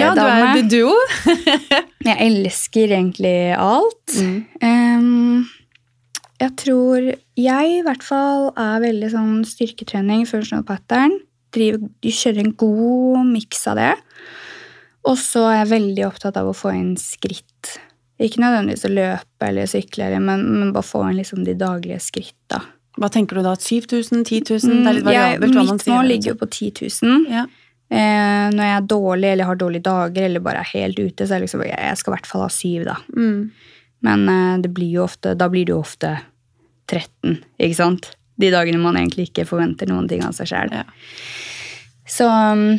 [0.00, 1.12] Ja, du er du òg.
[2.06, 4.16] Jeg elsker egentlig alt.
[4.16, 4.46] Mm.
[4.62, 5.46] Um,
[6.40, 11.18] jeg tror jeg i hvert fall er veldig sånn styrketrening, functional pattern.
[11.52, 13.94] Driver, kjører en god miks av det.
[15.06, 17.76] Og så er jeg veldig opptatt av å få inn skritt.
[18.22, 22.62] Ikke nødvendigvis å løpe eller sykle, men, men bare få inn liksom de daglige skritta.
[22.96, 23.52] Hva tenker du da?
[23.60, 24.24] 7000?
[24.24, 24.82] 10 000?
[24.82, 27.26] Det er litt Mm, variabelt hva man mitt mål ligger jo på 10 000.
[27.28, 27.44] Ja.
[27.92, 31.36] Eh, når jeg er dårlig eller har dårlige dager eller bare er helt ute, så
[31.36, 32.96] er det liksom, jeg, skal i hvert fall ha syv, da.
[33.14, 33.50] Mm.
[34.08, 36.16] Men eh, det blir jo ofte, da blir det jo ofte
[36.90, 38.10] 13, ikke sant?
[38.40, 40.72] De dagene man egentlig ikke forventer noen ting av seg sjøl.
[40.72, 40.82] Ja.
[42.08, 42.78] Så um,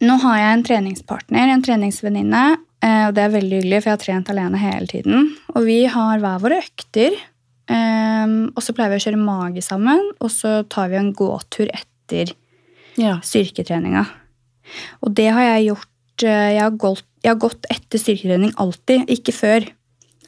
[0.00, 2.44] nå har jeg en treningspartner, en treningsvenninne,
[2.84, 5.26] eh, og det er veldig hyggelig, for jeg har trent alene hele tiden.
[5.52, 7.16] Og vi har hver våre økter,
[7.68, 11.68] eh, og så pleier vi å kjøre mage sammen, og så tar vi en gåtur
[11.68, 12.32] etter
[13.00, 13.18] ja.
[13.24, 14.06] styrketreninga.
[15.04, 19.04] Og det har jeg gjort eh, Jeg har gått, jeg har gått etter styrketrening alltid.
[19.10, 19.66] Ikke før.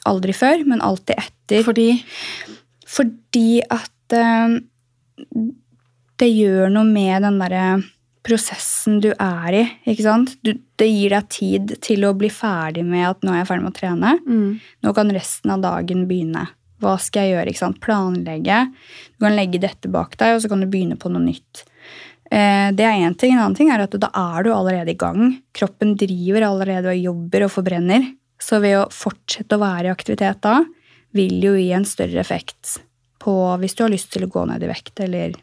[0.09, 1.63] Aldri før, men alltid etter.
[1.63, 1.87] Fordi
[2.93, 3.89] Fordi at
[6.19, 7.65] det gjør noe med den derre
[8.23, 9.63] prosessen du er i.
[9.91, 10.35] ikke sant?
[10.45, 13.65] Du, det gir deg tid til å bli ferdig med at nå er jeg ferdig
[13.65, 14.13] med å trene.
[14.23, 14.49] mm.
[14.85, 16.47] Nå kan resten av dagen begynne.
[16.83, 17.51] Hva skal jeg gjøre?
[17.53, 17.79] ikke sant?
[17.83, 18.61] Planlegge.
[19.15, 21.63] Du kan legge dette bak deg, og så kan du begynne på noe nytt.
[22.31, 23.33] Eh, Det er én ting.
[23.35, 25.37] En annen ting er at da er du allerede i gang.
[25.55, 28.09] Kroppen driver allerede og jobber og forbrenner.
[28.39, 30.63] Så ved å fortsette å være i aktivitet da,
[31.13, 32.79] vil jo gi en større effekt
[33.23, 33.31] på
[33.61, 35.37] hvis du har lyst til å gå ned i vekt, eller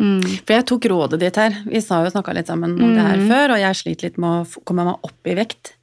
[0.00, 0.20] mm.
[0.46, 1.56] For jeg tok rådet ditt her.
[1.68, 3.28] Vi sa jo snakka litt sammen om det her Mm.
[3.30, 5.74] før, og jeg sliter litt med å komme meg opp i vekt.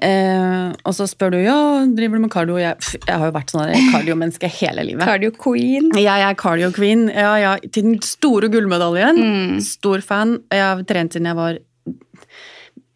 [0.00, 1.56] Eh, og så spør du ja,
[1.92, 2.56] driver du med cardio?
[2.62, 5.04] Jeg, jeg har jo vært sånn kardiomenneske hele livet.
[5.04, 5.90] Cardio queen.
[5.98, 7.08] Jeg er cardio queen.
[7.12, 9.18] Ja, ja, til den store gullmedaljen.
[9.20, 9.58] Mm.
[9.66, 10.38] Stor fan.
[10.54, 11.58] Jeg har trent siden jeg var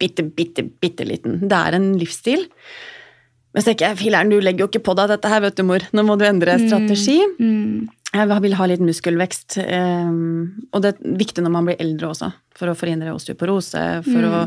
[0.00, 1.40] bitte, bitte, bitte liten.
[1.48, 2.46] Det er en livsstil.
[3.54, 5.62] Men så tenker jeg, filler'n, du legger jo ikke på deg dette her, vet du,
[5.66, 5.84] mor.
[5.94, 7.20] Nå må du endre strategi.
[7.38, 7.84] Mm.
[8.14, 9.56] Jeg vil ha litt muskelvekst.
[9.58, 10.10] eh,
[10.70, 14.42] og det er viktig når man blir eldre også, for å forhindre osteoporose, for å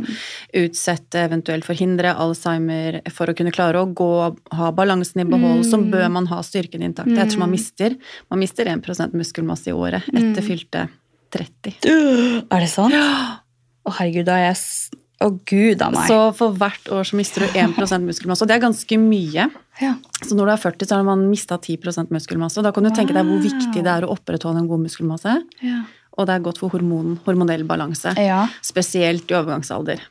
[0.55, 5.81] utsette, eventuelt forhindre Alzheimer, for å kunne klare å gå, ha balansen i behold, så
[5.83, 7.11] bør man ha styrken intakt.
[7.11, 7.97] Jeg tror man mister,
[8.31, 10.87] man mister 1% muskelmasse i året etter fylte
[11.35, 11.75] 30.
[12.47, 12.95] Er det sant?
[12.95, 14.63] Å, herregud, da er jeg
[15.17, 16.05] Å, gud a meg.
[16.07, 17.73] Så for hvert år så mister du 1
[18.05, 19.47] muskelmasse, og det er ganske mye.
[19.81, 19.93] Ja.
[20.23, 21.77] Så når du er 40, så har man mista 10
[22.09, 22.57] muskelmasse.
[22.57, 25.37] og Da kan du tenke deg hvor viktig det er å opprettholde en god muskelmasse.
[25.61, 25.83] Ja.
[26.17, 28.15] Og det er godt for hormon, hormonell balanse.
[28.17, 28.47] ja.
[28.65, 30.01] Spesielt i overgangsalder.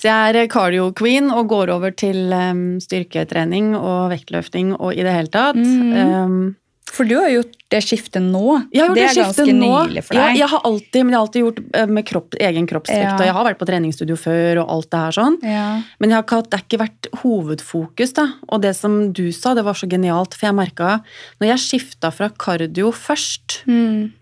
[0.00, 5.12] Så jeg er cardio-queen og går over til um, styrketrening og vektløfting og i det
[5.12, 5.58] hele tatt.
[5.60, 5.92] Mhm.
[6.14, 6.56] Um,
[6.90, 8.56] For du har gjort det skiftet nå.
[8.74, 9.68] Det er ganske nå.
[9.86, 10.38] nylig for Ja, deg.
[10.40, 13.14] jeg har alltid, men jeg har alltid gjort eh, med kropp, egen kroppsvekt, Ja.
[13.14, 15.36] og jeg har vært på treningsstudio før og alt det her sånn.
[15.46, 15.66] Ja.
[16.02, 18.26] Men jeg har det har ikke vært hovedfokus, da.
[18.50, 20.96] Og det som du sa, det var så genialt, for jeg merka
[21.40, 24.12] når jeg skifta fra kardio først Mm.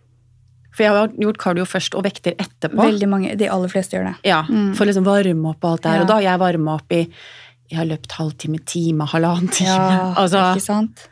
[0.79, 2.79] For jeg har gjort kardio først og vekter etterpå.
[2.79, 4.17] Veldig mange, De aller fleste gjør det.
[4.29, 4.75] Ja, Mm.
[4.77, 5.97] For liksom varme opp og alt det her.
[5.97, 6.03] Ja.
[6.03, 7.09] Og da har jeg varma opp i
[7.71, 9.69] Jeg har løpt halvtime, time, halvannen time.
[9.69, 11.09] Ja, altså, ikke sant?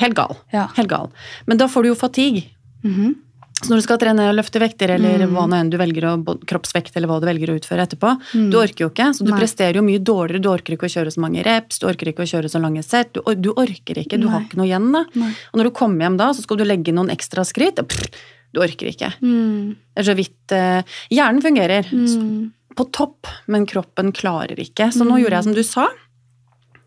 [0.00, 0.36] Helt gal.
[0.52, 0.68] Ja.
[0.76, 1.10] Helt gal.
[1.46, 2.44] Men da får du jo fatigue.
[2.84, 3.14] Mhm.
[3.62, 5.34] Så når du skal trene og løfte vekter, eller Mm.
[5.36, 6.14] hva nå enn du velger å,
[6.50, 8.50] kroppsvekt, eller hva du velger å utføre etterpå, Mm.
[8.50, 9.14] du orker jo ikke.
[9.14, 9.38] Så du Nei.
[9.38, 10.42] presterer jo mye dårligere.
[10.42, 12.82] Du orker ikke å kjøre så mange reps, du orker ikke å kjøre så lange
[12.82, 13.12] sett.
[13.12, 15.04] Du, du orker ikke, du har ikke noe igjen da.
[15.14, 15.30] Nei.
[15.54, 17.76] Og når du kommer hjem da, så skal du legge noen ekstra skritt.
[17.86, 18.08] Pff,
[18.52, 19.12] du orker ikke.
[19.22, 19.76] Mm.
[19.94, 22.50] Det er så vidt eh, Hjernen fungerer Mm.
[22.74, 24.90] på topp, men kroppen klarer ikke.
[24.90, 25.22] Så nå Mm.
[25.22, 25.86] gjorde jeg som du sa.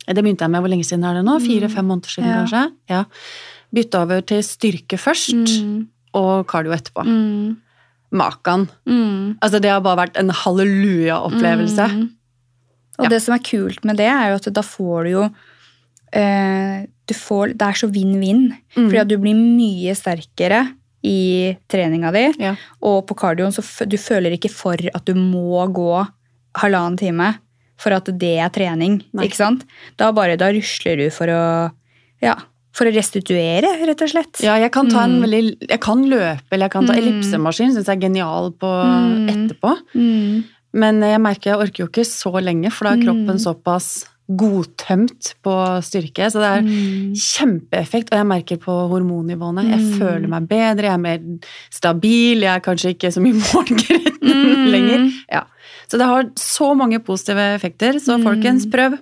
[0.08, 1.40] Det begynte jeg med hvor lenge siden er det nå?
[1.42, 2.44] Fire-fem måneder siden, Ja.
[2.46, 2.72] kanskje?
[2.90, 3.04] Ja.
[3.74, 5.88] Bytte over til styrke først, Mm.
[6.14, 7.04] og cardio etterpå.
[7.06, 7.58] Mm.
[8.12, 8.70] Makan.
[8.88, 9.38] Mm.
[9.42, 11.88] Altså, det har bare vært en halleluja-opplevelse.
[11.92, 12.10] Mm.
[13.00, 13.10] Og Ja.
[13.10, 15.30] det som er kult med det, er jo at da får du jo
[16.14, 18.56] eh, du får, Det er så vinn-vinn.
[18.78, 18.90] Mm.
[18.90, 22.34] Fordi at du blir mye sterkere i treninga di.
[22.40, 22.56] Ja.
[22.82, 26.08] Og på cardioen så du føler ikke for at du må gå
[26.56, 27.38] halvannen time
[27.78, 29.02] for at det er trening.
[29.14, 29.26] Nei.
[29.28, 29.64] ikke sant?
[29.98, 31.72] Da bare da rusler du for å
[32.22, 32.36] ja,
[32.76, 34.42] for å restituere, rett og slett.
[34.44, 35.24] Ja, jeg kan ta en Mm.
[35.24, 37.00] veldig Jeg kan løpe, eller jeg kan ta Mm.
[37.04, 37.72] ellipsemaskin.
[37.76, 39.30] Syns jeg er genial på Mm.
[39.30, 39.78] etterpå.
[39.96, 40.44] Mm.
[40.74, 43.40] Men jeg merker jeg orker jo ikke så lenge, for da er kroppen Mm.
[43.40, 45.54] såpass godtømt på
[45.86, 46.26] styrke.
[46.32, 47.14] Så det er Mm.
[47.14, 49.70] kjempeeffekt, og jeg merker på hormonnivåene.
[49.70, 50.00] Jeg Mm.
[50.00, 51.20] føler meg bedre, jeg er mer
[51.70, 53.34] stabil, jeg er kanskje ikke så mye
[54.26, 54.72] Mm.
[54.72, 55.12] lenger.
[55.32, 55.44] Ja.
[55.88, 58.24] Så det har så mange positive effekter, så Mm.
[58.24, 59.00] folkens, prøv.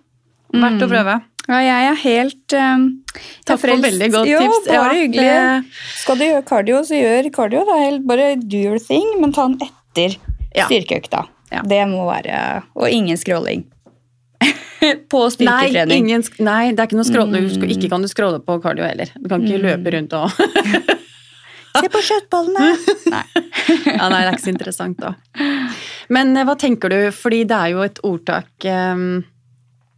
[0.54, 0.92] Verdt å Mm.
[0.92, 1.22] prøve.
[1.50, 3.04] Ja, jeg er helt um,
[3.46, 4.68] Takk for veldig godt jo, tips.
[4.68, 5.16] Bare Ja, hyggelig.
[5.28, 5.66] det-
[6.00, 7.26] Skal du gjøre cardio, så gjør
[7.76, 10.18] er helt bare do your thing, men ta den etter
[10.56, 10.68] Ja.
[10.68, 11.28] styrkeøkta.
[11.52, 11.62] Ja.
[11.62, 13.66] Det må være Og ingen scrolling.
[15.10, 17.50] på Nei, ingen, nei, det er ikke noe scrolling.
[17.50, 17.70] Mm.
[17.78, 19.08] ikke kan du scrolle på cardio heller.
[19.22, 19.84] Du kan ikke Mm.
[19.84, 20.32] løpe rundt og
[21.80, 22.72] Se på kjøttbollene!
[23.14, 23.24] Nei.
[23.98, 25.14] Ja, nei, det er ikke så interessant da.
[26.14, 29.24] Men eh, hva tenker du, fordi det er jo et ordtak um,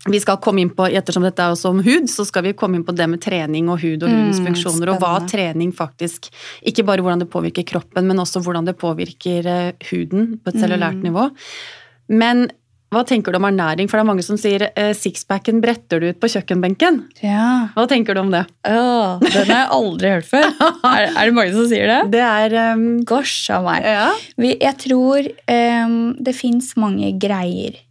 [0.05, 2.77] vi skal komme inn på, ettersom dette er også om hud, så skal vi komme
[2.77, 6.27] inn på det med trening og hud og hudens Mm, funksjoner, og hva trening faktisk,
[6.61, 10.61] ikke bare hvordan det påvirker kroppen, men også hvordan det påvirker eh, huden på et
[10.61, 11.07] cellulært Mm.
[11.09, 11.25] nivå.
[12.21, 12.45] Men
[12.95, 13.89] hva tenker du om ernæring?
[13.91, 17.01] For det er mange som sier eh, sixpacken bretter du ut på kjøkkenbenken.
[17.25, 17.73] Ja.
[17.75, 18.45] Hva tenker du om det?
[18.69, 20.47] Åh, den har jeg aldri hørt før.
[20.85, 21.99] Er, er det mange som sier det?
[22.13, 23.83] Det er um, Gosh a meg.
[23.83, 24.07] Ja.
[24.39, 27.81] Jeg tror um, det fins mange greier.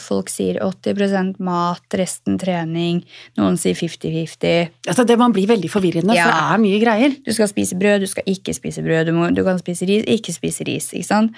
[0.00, 3.02] Folk sier 80% mat, resten trening.
[3.38, 4.70] Noen sier 50-50.
[4.88, 6.24] Altså, det man blir veldig forvirrende, Ja.
[6.24, 7.16] for det er mye greier.
[7.26, 9.06] Du skal spise brød, du skal ikke spise brød.
[9.06, 10.90] Du, må, du kan spise ris, ikke spise ris.
[10.96, 11.30] Ikke?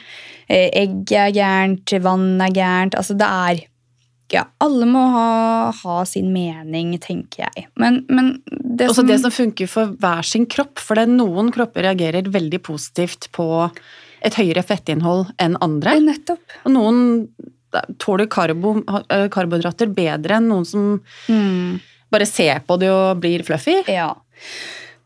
[0.49, 2.95] Eh, Egg er gærent, vann er gærent.
[2.95, 3.67] Altså, det er
[4.33, 7.67] Ja, alle må ha, ha sin mening, tenker jeg.
[7.77, 11.13] Men, men det Også som det som funker for hver sin kropp, for det er
[11.19, 13.45] noen kropper reagerer veldig positivt på
[14.25, 15.99] et høyere fettinnhold enn andre.
[16.01, 16.41] Nettopp.
[16.65, 17.03] Og noen
[18.03, 18.77] tåler karbo,
[19.09, 21.81] eh, karbohydrater bedre enn noen som Mm.
[22.11, 23.83] bare ser på det og blir fluffy.
[23.89, 24.15] Ja.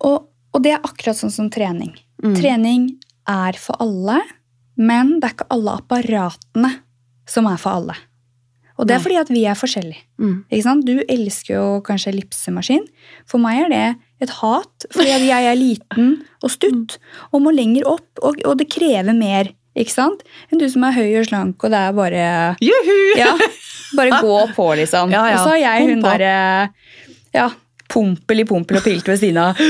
[0.00, 1.94] Og, og det er akkurat sånn som trening.
[2.22, 2.34] Mm.
[2.40, 2.88] Trening
[3.28, 4.20] er for alle,
[4.76, 6.74] men det er ikke alle apparatene
[7.26, 7.96] som er for alle.
[8.76, 10.02] Og det er fordi at vi er forskjellige.
[10.20, 10.82] Mm.
[10.84, 12.84] Du elsker jo kanskje ellipsemaskin.
[13.24, 16.10] For meg er det et hat, fordi jeg er liten
[16.42, 16.98] og stutt
[17.32, 20.22] og må lenger opp, og, og det krever mer ikke sant?
[20.50, 22.24] enn du som er høy og slank, og det er bare
[22.64, 22.96] Juhu!
[23.22, 23.34] ja,
[23.96, 25.10] Bare gå på, liksom.
[25.14, 25.36] Ja, ja.
[25.38, 26.32] Og så har jeg hun derre
[27.36, 27.50] ja,
[27.92, 29.60] Pompel i pompel og pilt ved siden av.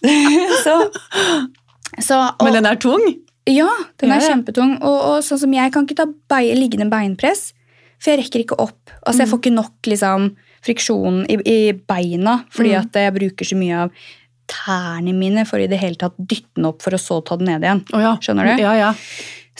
[0.64, 0.76] så,
[2.00, 3.02] så og, Men den er tung.
[3.50, 3.68] Ja,
[4.00, 4.76] den er kjempetung.
[4.80, 7.50] Og, og sånn som jeg kan ikke ta beie, liggende beinpress,
[8.00, 8.94] for jeg rekker ikke opp.
[9.02, 10.30] Altså, Jeg får ikke nok liksom,
[10.64, 12.80] friksjon i, i beina fordi Mm.
[12.84, 14.02] at jeg bruker så mye av
[14.50, 17.46] tærne mine for i det hele tatt dytte den opp for å så ta den
[17.52, 17.84] ned igjen.
[17.94, 18.16] Oh ja.
[18.20, 18.62] Skjønner du?
[18.64, 18.90] Ja, ja.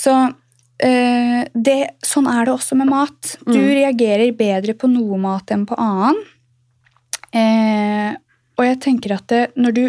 [0.00, 3.36] Så øh, det, sånn er det også med mat.
[3.46, 3.70] Du Mm.
[3.82, 6.18] reagerer bedre på noe mat enn på annen.
[7.32, 8.10] Eh,
[8.58, 9.84] og jeg tenker at det, når, du,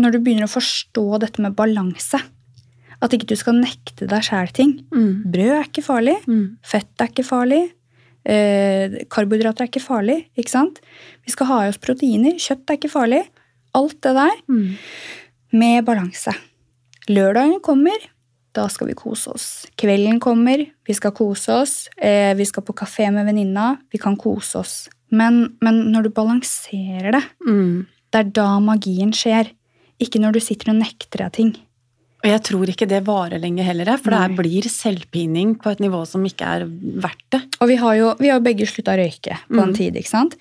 [0.00, 2.20] når du begynner å forstå dette med balanse
[3.04, 4.72] At ikke du skal nekte deg sjæl ting.
[4.90, 5.10] Mm.
[5.30, 6.16] Brød er ikke farlig.
[6.26, 6.56] Mm.
[6.66, 7.60] Fett er ikke farlig.
[8.26, 10.16] Eh, karbohydrater er ikke farlig.
[10.34, 10.80] ikke sant?
[11.22, 12.34] Vi skal ha i oss proteiner.
[12.42, 13.20] Kjøtt er ikke farlig.
[13.74, 14.76] Alt det der Mm.
[15.52, 16.34] med balanse.
[17.08, 17.96] Lørdagen kommer,
[18.54, 19.66] da skal vi kose oss.
[19.76, 21.88] Kvelden kommer, vi skal kose oss.
[21.96, 24.88] Eh, vi skal på kafé med venninna, vi kan kose oss.
[25.10, 27.86] Men, men når du balanserer det, Mm.
[28.12, 29.52] det er da magien skjer.
[30.00, 31.56] Ikke når du sitter og nekter deg ting.
[32.24, 36.04] Og jeg tror ikke det varer lenge heller, for det blir selvpining på et nivå
[36.06, 37.42] som ikke er verdt det.
[37.60, 39.74] Og vi har jo, vi har begge slutta å røyke på en Mm.
[39.76, 40.34] tid, ikke sant?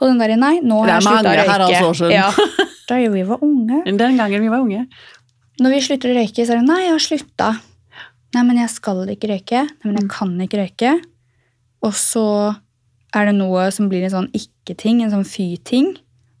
[0.00, 1.80] Og den derre nei, nå har jeg slutta å røyke.
[1.86, 2.14] år siden.
[2.16, 2.28] Ja,
[2.88, 3.82] da vi var unge.
[3.86, 4.86] Den gangen vi var unge.
[5.60, 7.50] Når vi slutter å røyke, så er det nei, jeg har slutta.
[8.34, 9.64] Nei, men jeg skal ikke røyke.
[9.68, 10.94] Nei, men jeg kan ikke røyke.
[11.84, 12.24] Og så
[13.16, 15.92] er det noe som blir en sånn ikke-ting, en sånn fy-ting.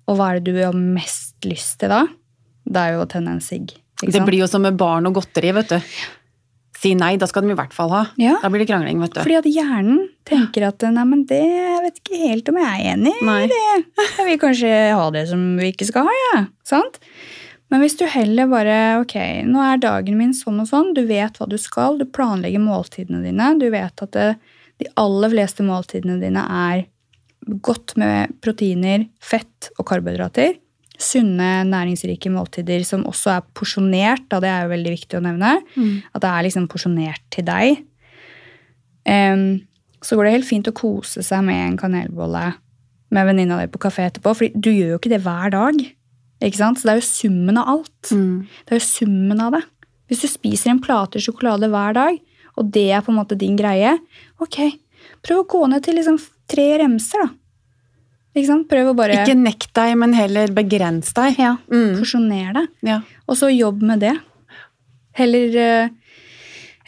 [0.08, 2.04] Og hva er det du har mest lyst til da?
[2.64, 3.74] Det er jo å tenne en sigg.
[4.00, 5.94] Det blir jo som med barn og godteri, vet du.
[6.80, 8.04] Si nei, da skal de i hvert fall ha.
[8.20, 8.38] Ja.
[8.40, 9.20] Da blir det krangling, vet du.
[9.20, 12.94] Fordi at hjernen tenker at nei, men det jeg vet ikke helt om jeg er
[12.94, 13.26] enig i.
[13.50, 14.06] det.
[14.16, 16.46] Jeg vil kanskje ha det som vi ikke skal ha, jeg.
[16.70, 16.96] Sant?
[17.70, 19.14] Men hvis du heller bare Ok,
[19.46, 20.94] nå er dagen min sånn og sånn.
[20.96, 22.00] Du vet hva du skal.
[22.00, 23.52] Du planlegger måltidene dine.
[23.60, 24.30] Du vet at det,
[24.80, 26.86] de aller fleste måltidene dine er
[27.64, 30.56] godt med proteiner, fett og karbohydrater.
[31.00, 34.26] Sunne, næringsrike måltider som også er porsjonert.
[34.28, 35.54] Da, det er jo veldig viktig å nevne.
[35.74, 35.94] Mm.
[36.12, 37.84] At det er liksom porsjonert til deg.
[39.08, 39.62] Um,
[40.04, 42.50] så går det helt fint å kose seg med en kanelbolle
[43.10, 44.34] med venninna di på kafé etterpå.
[44.36, 45.80] For du gjør jo ikke det hver dag.
[46.40, 46.80] Ikke sant?
[46.80, 48.12] Så det er jo summen av alt.
[48.12, 48.46] Mm.
[48.64, 49.64] Det er jo summen av det.
[50.10, 52.20] Hvis du spiser en plate sjokolade hver dag,
[52.58, 53.92] og det er på en måte din greie,
[54.42, 54.62] ok,
[55.24, 56.18] prøv å gå ned til liksom
[56.50, 57.36] tre remser, da.
[58.36, 58.68] Ikke sant?
[58.70, 61.38] Prøv å bare Ikke nekt deg, men heller begrens deg.
[61.38, 61.96] ja, Mm.
[61.98, 62.66] porsjoner det.
[62.86, 63.00] Ja.
[63.28, 64.16] Og så jobb med det.
[65.18, 65.88] Heller eh,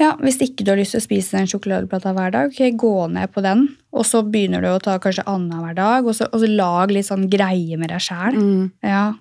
[0.00, 3.08] Ja, hvis ikke du har lyst til å spise den sjokoladeplata hver dag, okay, gå
[3.12, 3.68] ned på den.
[3.92, 7.06] Og så begynner du å ta kanskje annenhver dag, og så, og så lag litt
[7.06, 8.34] sånn greie med deg sjæl.
[8.34, 8.70] Mm.
[8.82, 9.12] Ja.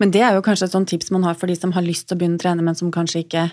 [0.00, 2.08] Men det er jo kanskje et sånt tips man har for de som har lyst
[2.08, 3.44] til å begynne å trene, men som kanskje ikke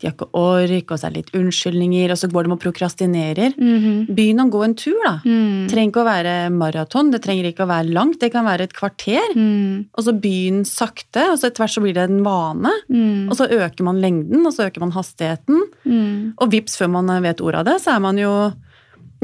[0.00, 2.60] de har ikke ork, og så er det litt unnskyldninger, og så går de og
[2.60, 3.54] prokrastinerer.
[3.56, 4.06] Mhm.
[4.14, 5.14] Begynn å gå en tur, da.
[5.24, 5.68] Mm.
[5.70, 8.74] Trenger ikke å være maraton, det trenger ikke å være langt, det kan være et
[8.76, 9.32] kvarter.
[9.34, 9.86] Mm.
[9.96, 12.72] Og så begynn sakte, og så etter hvert så blir det en vane.
[12.92, 13.30] Mm.
[13.30, 15.62] Og så øker man lengden, og så øker man hastigheten.
[15.86, 16.34] Mm.
[16.38, 18.52] Og vips, før man vet ordet av det, så er man jo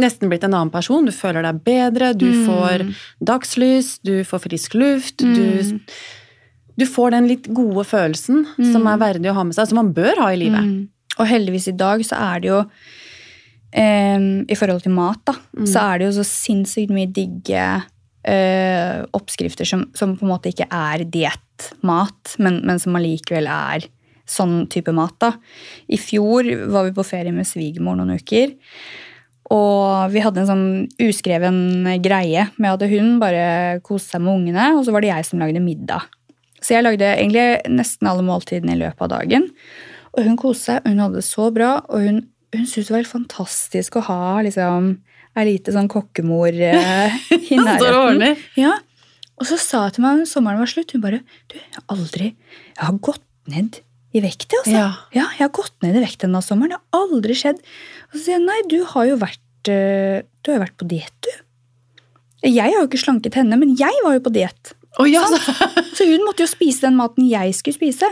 [0.00, 1.04] nesten blitt en annen person.
[1.04, 2.46] Du føler deg bedre, du Mm.
[2.48, 5.80] får dagslys, du får frisk luft, du, Mm.
[6.78, 9.92] Du får den litt gode følelsen som er verdig å ha med seg, som man
[9.94, 10.64] bør ha i livet.
[10.64, 10.88] Mm.
[11.20, 12.60] Og heldigvis i dag så er det jo
[13.72, 15.66] em, I forhold til mat, da, Mm.
[15.66, 17.66] så er det jo så sinnssykt mye digge
[18.24, 23.86] eh, oppskrifter som, som på en måte ikke er diettmat, men, men som allikevel er
[24.28, 25.16] sånn type mat.
[25.18, 25.32] da.
[25.88, 28.54] I fjor var vi på ferie med svigermor noen uker.
[29.52, 30.68] Og vi hadde en sånn
[31.02, 35.26] uskreven greie med at hun bare koste seg med ungene, og så var det jeg
[35.28, 36.06] som lagde middag.
[36.62, 39.48] Så jeg lagde egentlig nesten alle måltidene i løpet av dagen.
[40.12, 42.20] Og hun koste seg, hun hadde det så bra, og hun,
[42.54, 44.92] hun syntes det var helt fantastisk å ha liksom,
[45.38, 47.14] ei lite sånn kokkemor eh,
[47.52, 48.36] i nærheten.
[48.60, 48.76] Ja.
[49.40, 51.86] Og så sa hun til meg når sommeren var slutt, hun bare Du, jeg har
[51.96, 53.80] aldri Jeg har gått ned
[54.12, 54.74] i vekt, altså.
[54.76, 54.88] Ja.
[55.16, 56.74] Ja, jeg har gått ned i vekt denne sommeren.
[56.74, 57.62] Det har aldri skjedd.
[58.10, 60.88] Og så sier jeg nei, du har jo vært, eh, du har jo vært på
[60.90, 61.30] diett, du.
[62.44, 64.74] Jeg har jo ikke slanket henne, men jeg var jo på diett.
[65.00, 65.38] Å ja, så,
[65.96, 68.10] Så hun måtte jo spise den maten jeg skulle spise.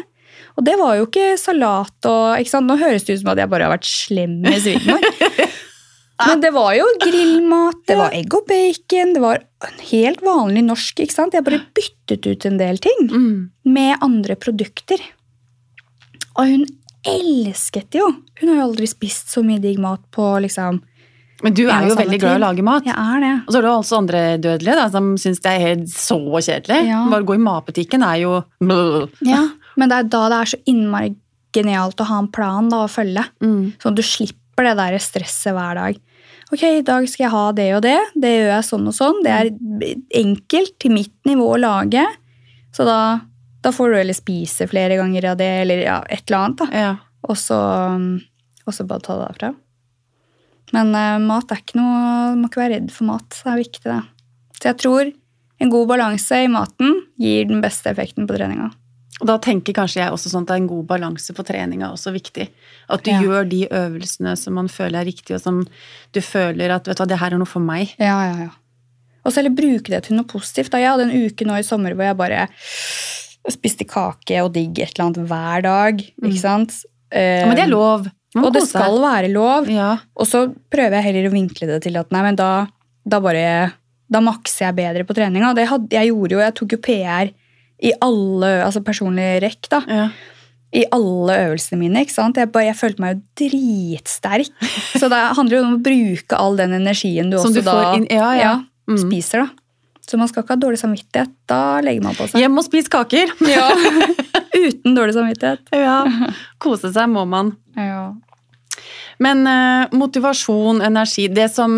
[0.58, 2.68] Og det var jo ikke salat og ikke sant?
[2.68, 5.04] Nå høres det ut som at jeg bare har vært slem med svigermor.
[6.28, 10.66] Men det var jo grillmat, det var egg og bacon, det var en helt vanlig
[10.66, 11.00] norsk.
[11.00, 11.36] ikke sant?
[11.36, 13.38] Jeg bare byttet ut en del ting mm.
[13.72, 15.00] med andre produkter.
[16.36, 16.66] Og hun
[17.08, 18.10] elsket det jo.
[18.40, 20.82] Hun har jo aldri spist så mye digg mat på liksom
[21.44, 22.86] Men du er jo veldig glad i å lage mat.
[22.88, 23.32] Jeg er det.
[23.46, 26.18] Og så er det jo altså andre dødelige da, som syns det er helt så
[26.20, 26.80] kjedelig.
[26.90, 27.00] Ja.
[27.12, 28.36] Bare gå i matbutikken er jo
[29.32, 29.42] Ja,
[29.80, 31.14] Men det er da det er så innmari
[31.56, 33.24] genialt å ha en plan da, å følge.
[33.42, 33.72] Mm.
[33.80, 35.98] Sånn at du slipper det der stresset hver dag.
[36.50, 37.98] Ok, i dag skal jeg ha det og det.
[38.18, 39.20] Det gjør jeg sånn og sånn.
[39.24, 39.50] Det er
[40.20, 42.04] enkelt til mitt nivå å lage.
[42.74, 42.98] Så da,
[43.62, 46.62] da får du heller spise flere ganger av det, eller ja, et eller annet.
[46.62, 46.82] da.
[46.84, 46.92] Ja.
[47.30, 49.52] Og så bare ta det derfra.
[50.76, 53.28] Men eh, mat er ikke noe Du må ikke være redd for mat.
[53.40, 54.00] Det er viktig, det.
[54.60, 55.12] Så jeg tror
[55.60, 58.70] en god balanse i maten gir den beste effekten på treninga.
[59.20, 62.12] Og da tenker kanskje jeg også sånn at en god balanse på treninga er også
[62.14, 62.46] viktig.
[62.88, 63.18] At du Ja.
[63.20, 65.58] gjør de øvelsene som man føler er riktige, og som
[66.12, 67.92] du føler at vet du hva, det her er noe for meg.
[68.00, 68.50] Ja, ja, ja.
[69.26, 70.70] Og så heller bruke det til noe positivt.
[70.72, 70.78] Da.
[70.80, 72.46] Jeg hadde en uke nå i sommer hvor jeg bare
[73.50, 76.00] spiste kake og digg et eller annet hver dag.
[76.24, 76.78] Ikke sant?
[77.12, 78.08] Ja, men det er lov.
[78.34, 79.02] Man Og det skal seg.
[79.02, 79.68] være lov.
[79.72, 79.90] Ja.
[80.16, 82.66] Og så prøver jeg heller å vinkle det til at nei, men da,
[83.04, 83.72] da bare
[84.10, 85.52] Da makser jeg bedre på treninga.
[85.54, 87.30] Det hadde, jeg gjorde jo, jeg tok jo PR
[87.80, 89.80] i alle Altså personlig rekk, da.
[89.88, 90.08] Ja.
[90.72, 92.02] I alle øvelsene mine.
[92.04, 92.36] ikke sant?
[92.38, 94.50] Jeg, bare, jeg følte meg jo dritsterk.
[95.00, 97.80] Så det handler jo om å bruke all den energien du Som også du får
[97.82, 98.52] da inn- ja, ja.
[98.90, 98.98] Mm.
[99.02, 99.48] spiser, da.
[100.10, 101.30] Så man skal ikke ha dårlig samvittighet.
[101.50, 102.40] Da legger man på seg.
[102.42, 103.30] Hjem og spis kaker!
[103.52, 103.68] Ja.
[104.50, 105.70] Uten dårlig samvittighet.
[105.86, 106.00] Ja,
[106.62, 107.52] Kose seg må man.
[107.78, 108.08] Ja.
[109.22, 111.76] Men uh, motivasjon, energi Det som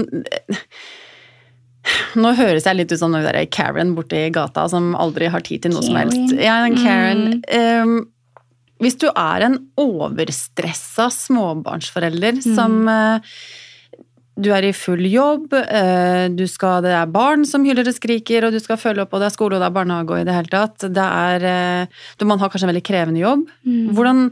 [2.22, 5.74] Nå høres jeg litt ut som den Karen borti gata som aldri har tid til
[5.74, 6.34] noe som helst.
[6.38, 7.42] Ja, Karen.
[7.42, 7.82] Mm.
[7.82, 7.94] Um,
[8.82, 12.54] hvis du er en overstressa småbarnsforelder Mm.
[12.56, 13.20] som eh,
[14.42, 18.44] du er i full jobb, eh, du skal, det er barn som hyler og skriker,
[18.48, 20.26] og du skal følge opp, og det er skole og det er barnehage og i
[20.28, 20.84] det hele tatt.
[20.92, 23.46] Det er, eh, man har kanskje en veldig krevende jobb.
[23.64, 23.88] Mm.
[23.96, 24.22] Hvordan,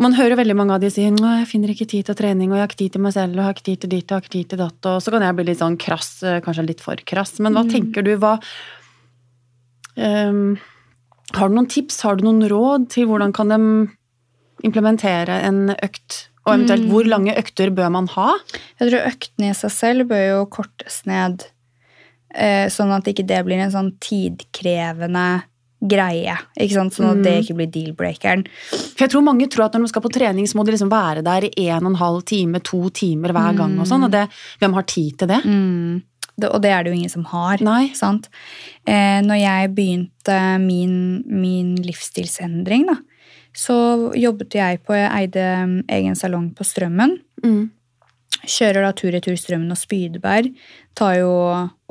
[0.00, 2.56] man hører veldig mange av de si at jeg finner ikke tid til trening, og
[2.56, 4.10] jeg har ikke tid til meg selv, og jeg har ikke tid til ditt, og
[4.10, 6.40] jeg har ikke tid til datt, og så kan jeg bli litt sånn krass, eh,
[6.40, 7.38] kanskje litt for krass.
[7.40, 7.70] Men hva Mm.
[7.70, 8.38] tenker du, hva
[9.96, 10.58] um,
[11.34, 13.58] Har du noen tips, har du noen råd til hvordan kan de
[14.66, 16.29] implementere en økt?
[16.46, 16.90] Og eventuelt Mm.
[16.90, 18.32] hvor lange økter bør man ha?
[18.80, 21.44] Jeg tror øktene i seg selv bør jo kortes ned,
[22.34, 25.42] eh, sånn at ikke det blir en sånn tidkrevende
[25.82, 26.36] greie.
[26.60, 26.92] Ikke sant?
[26.92, 28.46] Sånn at det ikke blir deal-breakeren.
[28.70, 30.90] For jeg tror mange tror at når de skal på trening, så må de liksom
[30.92, 34.04] være der i en og en halv time, to timer hver gang og sånn.
[34.04, 34.28] Og det,
[34.60, 35.42] hvem har tid til det?
[35.44, 36.02] Mm.
[36.48, 37.60] Og det er det jo ingen som har.
[37.64, 37.90] Nei.
[37.98, 38.30] Sant?
[38.88, 40.94] Eh, når jeg begynte min,
[41.28, 42.96] min livsstilsendring, da,
[43.56, 43.76] så
[44.14, 47.18] jobbet jeg på Jeg eide mm, egen salong på Strømmen.
[47.44, 47.68] Mm.
[48.40, 50.54] Kjører da tur-retur Strømmen og Spydeberg.
[50.96, 51.32] Tar jo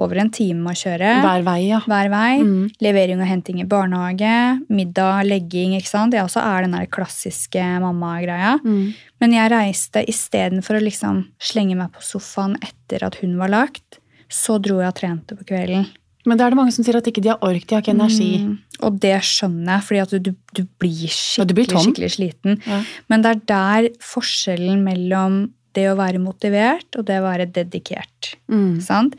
[0.01, 1.11] over en time å kjøre.
[1.21, 1.81] Hver vei, ja.
[1.85, 2.39] hver vei.
[2.41, 2.71] Mm.
[2.81, 4.33] Levering og henting i barnehage.
[4.71, 5.75] Middag, legging.
[5.77, 6.15] ikke sant?
[6.15, 8.55] Det også er den der klassiske mamma-greia.
[8.63, 8.95] Mm.
[9.21, 13.99] Men jeg reiste istedenfor å liksom slenge meg på sofaen etter at hun var lagt,
[14.29, 15.87] så dro jeg og trente på kvelden.
[16.27, 17.95] Men det er det mange som sier at ikke de har ork, de har ikke
[17.95, 18.41] energi.
[18.43, 18.55] Mm,
[18.85, 22.59] og det skjønner jeg, fordi at du, du blir Ja, du blir skikkelig, sliten.
[22.67, 22.81] Ja.
[23.11, 25.39] Men det er der forskjellen mellom
[25.77, 28.33] det å være motivert og det å være dedikert.
[28.51, 28.81] Mm.
[28.83, 29.15] Sant?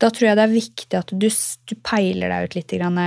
[0.00, 2.74] Da tror jeg det er viktig at du, du peiler deg ut litt.
[2.80, 3.00] Grann.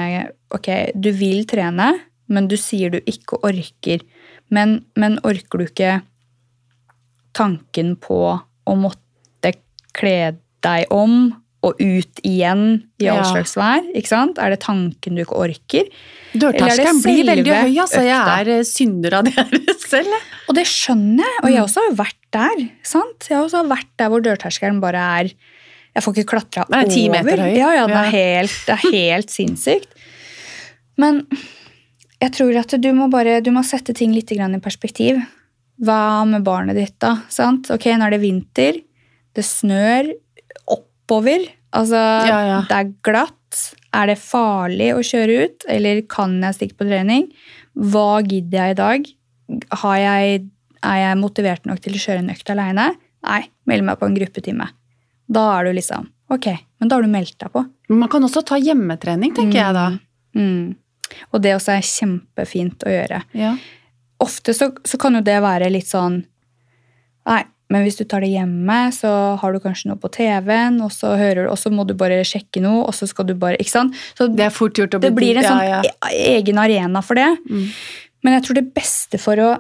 [0.53, 1.89] Ok, du vil trene,
[2.29, 4.05] men du sier du ikke orker.
[4.53, 5.95] Men, men orker du ikke
[7.33, 9.55] tanken på å måtte
[9.97, 10.35] kle
[10.65, 11.33] deg om
[11.63, 12.63] og ut igjen
[12.99, 13.27] i all Ja.
[13.29, 13.85] slags vær?
[13.95, 14.37] Ikke sant?
[14.37, 15.85] Er det tanken du ikke orker?
[15.87, 18.01] Er Dørterskelen blir veldig høy, altså.
[18.03, 19.45] Jeg er eh, synder av det
[19.93, 20.11] selv.
[20.49, 21.53] Og det skjønner jeg, og Mm.
[21.55, 22.63] jeg også har vært der.
[22.83, 23.27] sant?
[23.29, 25.31] Jeg har også vært der hvor dørterskelen bare er
[25.95, 27.53] Jeg får ikke klatra Den er ti meter høy.
[27.55, 29.87] Ja, ja, det er helt, det er helt sinnssykt.
[30.97, 31.27] Men
[32.19, 35.21] jeg tror at du må bare du må sette ting litt i perspektiv.
[35.79, 37.21] Hva med barnet ditt, da?
[37.29, 37.69] sant?
[37.71, 38.81] Ok, nå er det vinter.
[39.33, 40.11] Det snør
[41.03, 41.45] oppover.
[41.73, 42.59] Altså, Ja, ja.
[42.69, 43.39] det er glatt.
[43.93, 47.27] Er det farlig å kjøre ut, eller kan jeg stikke på trening?
[47.77, 49.09] Hva gidder jeg i dag?
[49.83, 50.47] Har jeg,
[50.81, 52.87] er jeg motivert nok til å kjøre en økt aleine?
[53.23, 54.69] Nei, meld meg på en gruppetime.
[55.29, 56.47] Da er du liksom Ok,
[56.79, 57.61] men da har du meldt deg på.
[57.91, 59.83] Men man kan også ta hjemmetrening, tenker jeg da.
[60.33, 60.73] Mm.
[61.29, 63.19] Og det også er kjempefint å gjøre.
[63.37, 63.51] Ja.
[64.23, 66.23] Ofte så, så kan jo det være litt sånn
[67.29, 67.43] Nei,
[67.73, 69.11] men hvis du tar det hjemme, så
[69.41, 72.21] har du kanskje noe på TV-en, og så, hører, du- og så må du bare
[72.27, 73.97] sjekke noe, og så skal du bare Ikke sant?
[74.17, 75.81] Så Det er fort gjort å bli det blir en sånn ja.
[76.13, 77.31] e- egen arena for det.
[77.49, 77.67] Mm.
[78.23, 79.51] Men jeg tror det beste for å,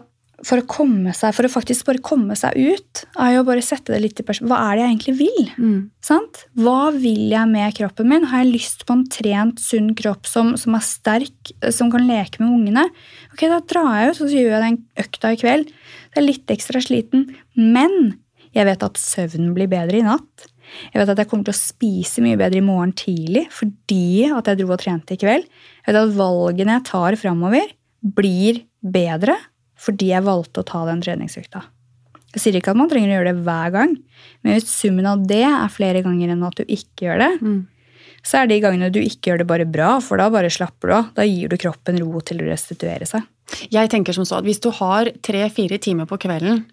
[0.43, 3.63] for å komme seg, for å faktisk bare komme seg ut, er jo å bare
[3.63, 4.51] sette det litt i perspektiv.
[4.51, 5.49] Hva er det jeg egentlig vil?
[5.57, 5.77] Mm.
[6.03, 6.41] Sant?
[6.59, 8.25] Hva vil jeg med kroppen min?
[8.31, 12.03] Har jeg lyst på en trent, sunn kropp som, som er sterk, eh, som kan
[12.07, 12.85] leke med ungene?
[13.33, 15.71] Ok, Da drar jeg ut og så gjør jeg den økta i kveld.
[16.13, 18.15] Det er litt ekstra sliten, men
[18.53, 20.47] jeg vet at søvnen blir bedre i natt.
[20.93, 24.47] Jeg vet at jeg kommer til å spise mye bedre i morgen tidlig fordi at
[24.49, 25.47] jeg dro og trente i kveld.
[25.83, 29.35] Jeg vet at valgene jeg tar framover, blir bedre
[29.83, 31.63] fordi jeg valgte å ta den treningsøkta.
[32.33, 33.91] Jeg sier ikke at man trenger å gjøre det hver gang,
[34.41, 37.59] men hvis summen av det er flere ganger enn at du ikke gjør det, Mm.
[38.23, 40.95] Så er de gangene du ikke gjør det bare bra, for da bare slapper du
[40.95, 41.09] av.
[41.17, 43.25] Da gir du kroppen ro til å restituere seg.
[43.73, 46.63] Jeg tenker som så at hvis du har tre-fire timer på kvelden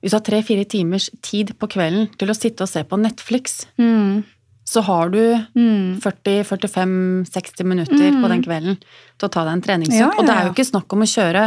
[0.00, 3.64] Hvis du har tre-fire timers tid på kvelden til å sitte og se på Netflix,
[4.66, 5.20] så har du
[5.54, 6.00] Mm.
[6.02, 8.76] 40-45-60 minutter på den kvelden
[9.16, 9.94] til å ta deg en treningsøkt.
[9.96, 11.44] Ja, ja, Og det er jo ikke snakk om å kjøre.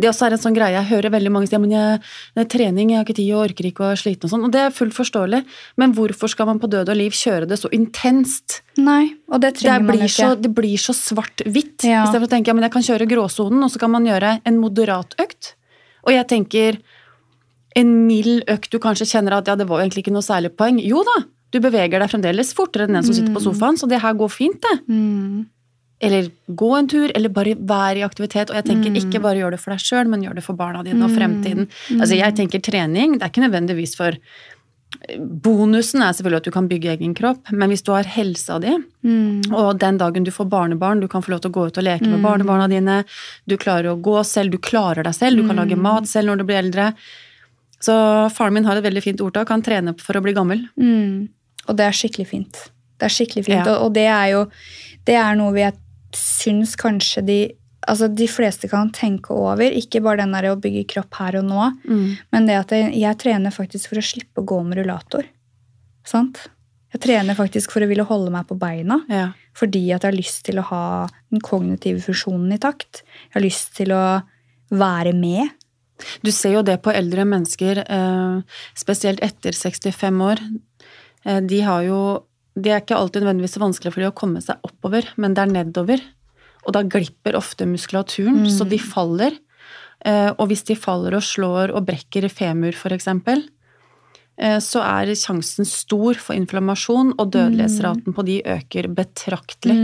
[0.00, 1.98] Det også er en sånn greie jeg hører veldig mange si men jeg,
[2.36, 4.44] det er trening, jeg har ikke tid, jeg orker ikke og er sliten og sånn.
[4.46, 5.40] Og det er fullt forståelig,
[5.82, 8.60] men hvorfor skal man på død og liv kjøre det så intenst?
[8.78, 10.14] Nei, og det Det trenger man ikke.
[10.14, 11.84] så, det blir så svart-hvitt.
[11.84, 12.04] Ja.
[12.06, 14.60] Istedenfor å tenke ja, men jeg kan kjøre gråsonen, og så kan man gjøre en
[14.62, 15.54] moderat økt.
[16.06, 16.78] Og jeg tenker
[17.76, 20.54] en mild økt du kanskje kjenner at ja, det var jo egentlig ikke noe særlig
[20.56, 20.80] poeng.
[20.82, 21.18] Jo da,
[21.50, 24.30] du beveger deg fremdeles fortere enn den som sitter på sofaen, så det her går
[24.30, 24.76] fint, det.
[24.88, 25.46] Mm.
[26.00, 28.48] Eller gå en tur, eller bare være i aktivitet.
[28.50, 30.80] Og jeg tenker ikke bare gjør det for deg sjøl, men gjør det for barna
[30.86, 31.66] dine og fremtiden.
[31.98, 34.16] Altså jeg tenker trening, det er ikke nødvendigvis for
[35.44, 38.72] Bonusen er selvfølgelig at du kan bygge egen kropp, men hvis du har helsa di,
[39.06, 39.52] Mm.
[39.54, 41.84] og den dagen du får barnebarn, du kan få lov til å gå ut og
[41.84, 43.04] leke med barnebarna dine,
[43.46, 46.38] du klarer å gå selv, du klarer deg selv, du kan lage mat selv når
[46.38, 46.92] du blir eldre.
[47.80, 47.94] Så
[48.34, 50.68] faren min har et veldig fint ordtak, han trener for å bli gammel.
[50.76, 51.28] Mm.
[51.68, 52.60] Og det er skikkelig fint.
[53.00, 53.76] Det er skikkelig fint, Ja.
[53.76, 54.44] og, og det er jo
[55.08, 55.64] det er noe vi
[56.16, 57.38] syns kanskje de
[57.88, 59.64] altså de fleste kan tenke over.
[59.72, 61.68] Ikke bare den der å bygge kropp her og nå,
[62.30, 65.24] men det at jeg, jeg trener faktisk for å slippe å gå med rullator.
[66.04, 66.42] Sant?
[66.92, 69.00] Jeg trener faktisk for å ville holde meg på beina.
[69.08, 69.30] Ja.
[69.56, 70.82] Fordi at jeg har lyst til å ha
[71.30, 73.02] den kognitive funksjonen i takt.
[73.30, 74.04] Jeg har lyst til å
[74.70, 75.48] være med.
[76.24, 80.42] Du ser jo det på eldre mennesker, eh, spesielt etter 65 år.
[81.24, 82.00] Eh, De har jo
[82.60, 85.42] Det er ikke alltid nødvendigvis så vanskelig for de å komme seg oppover, men det
[85.44, 86.00] er nedover.
[86.66, 89.38] Og da glipper ofte muskulaturen, så de faller.
[90.04, 93.48] Eh, Og hvis de faller og slår og brekker femur, eksempel,
[94.36, 99.76] eh, så er sjansen stor for inflammasjon, og dødelighetsraten på de øker betraktelig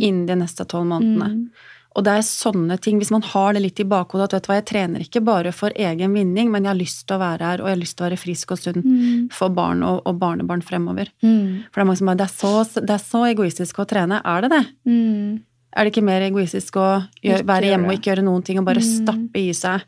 [0.00, 1.48] innen de neste tolv månedene.
[1.94, 4.48] Og det er sånne ting, hvis man har det litt i bakhodet at vet du
[4.48, 7.44] hva, jeg trener ikke bare for egen vinning, men jeg har lyst til å være
[7.50, 10.16] her, og jeg har lyst til å være frisk og sunn for barn og, og
[10.22, 11.10] barnebarn fremover.
[11.20, 11.68] Mm.
[11.68, 14.22] For det er mange som bare det er, så, det er så egoistisk å trene.
[14.24, 14.62] Er det det?
[14.88, 15.42] Mm.
[15.72, 16.88] Er det ikke mer egoistisk å
[17.24, 18.90] gjøre, være hjemme og ikke gjøre noen ting, og bare Mm.
[19.04, 19.84] stappe i seg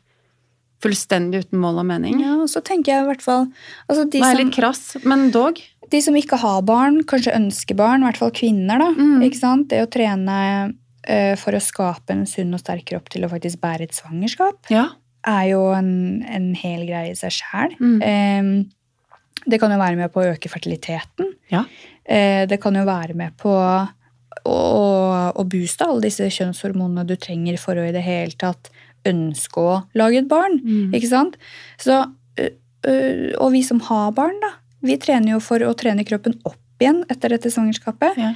[0.85, 2.21] fullstendig uten mål og mening?
[2.21, 3.47] Ja, og så tenker jeg i hvert fall
[3.89, 5.57] altså de, er jeg litt krass, men dog.
[5.89, 8.91] de som ikke har barn, kanskje ønsker barn, i hvert fall kvinner, da.
[8.93, 9.65] Mm.
[9.69, 10.75] Det å trene
[11.37, 14.87] for å skape en sunn og sterk kropp til å faktisk bære et svangerskap, Ja.
[15.27, 17.75] er jo en, en hel greie i seg sjæl.
[17.79, 18.65] Mm.
[19.45, 21.35] det kan jo være med på å øke fertiliteten.
[21.53, 21.65] Ja.
[22.05, 23.53] Eh, det kan jo være med på
[24.45, 24.57] å,
[25.33, 28.69] å, booste alle disse kjønnshormonene du trenger for å i det hele tatt
[29.05, 30.59] ønske å lage et barn.
[30.61, 30.93] Mm.
[30.97, 31.37] Ikke sant?
[31.81, 32.01] Så,
[32.41, 32.49] ø,
[33.39, 34.55] og vi som har barn, da.
[34.85, 38.17] Vi trener jo for å trene kroppen opp igjen etter dette svangerskapet.
[38.17, 38.33] Ja.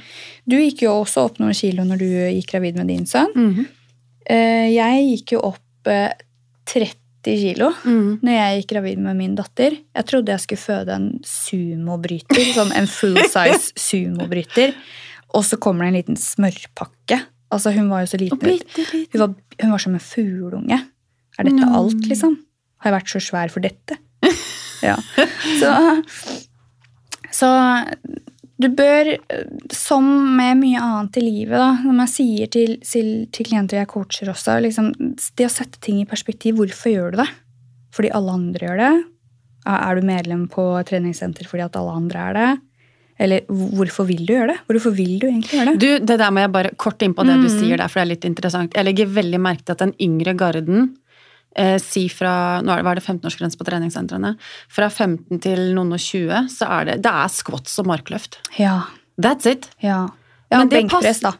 [0.48, 3.32] Du gikk jo også opp noen kilo når du gikk gravid med din sønn.
[3.36, 3.66] Mm -hmm.
[4.74, 6.12] Jeg gikk jo opp eh,
[6.66, 8.20] 30 kilo Mhm.
[8.22, 9.70] når jeg gikk gravid med min datter.
[9.96, 14.74] Jeg trodde jeg skulle føde en sumobryter, sånn en full size sumobryter.
[15.34, 17.20] Og så kommer det en liten smørpakke.
[17.52, 18.38] Altså, hun var jo så liten.
[18.38, 19.06] bitte bitte.
[19.12, 20.80] Hun var, hun var som en fugleunge.
[21.38, 21.74] Er dette Mm.
[21.74, 22.36] alt, liksom?
[22.78, 23.96] Har jeg vært så svær for dette?
[24.82, 24.96] Ja.
[25.60, 26.02] Så,
[27.30, 27.48] så
[28.60, 29.08] du bør,
[29.74, 30.06] som
[30.36, 34.30] med mye annet i livet, da, som jeg sier til, til, til klienter jeg coacher
[34.32, 34.90] også, liksom,
[35.38, 36.58] det å sette ting i perspektiv.
[36.60, 37.28] Hvorfor gjør du det?
[37.96, 38.90] Fordi alle andre gjør det?
[39.70, 42.50] Er du medlem på et treningssenter fordi at alle andre er det?
[43.20, 44.60] Eller hvorfor vil du gjøre det?
[44.70, 45.80] Hvorfor vil du egentlig gjøre det?
[45.82, 47.58] Du, det der må jeg bare kort inn på det du Mm.
[47.58, 48.72] sier der, for det er litt interessant.
[48.76, 50.94] Jeg legger veldig merke til at den yngre garden
[51.56, 54.36] eh, si fra nå er det, er det 15-årsgrense på treningssentrene.
[54.68, 58.38] Fra 15 til noen og 20 så er det det er squats og markløft.
[58.58, 58.82] Ja,
[59.20, 59.70] That's it.
[59.84, 60.08] ja.
[60.52, 61.34] ja benkpress, da.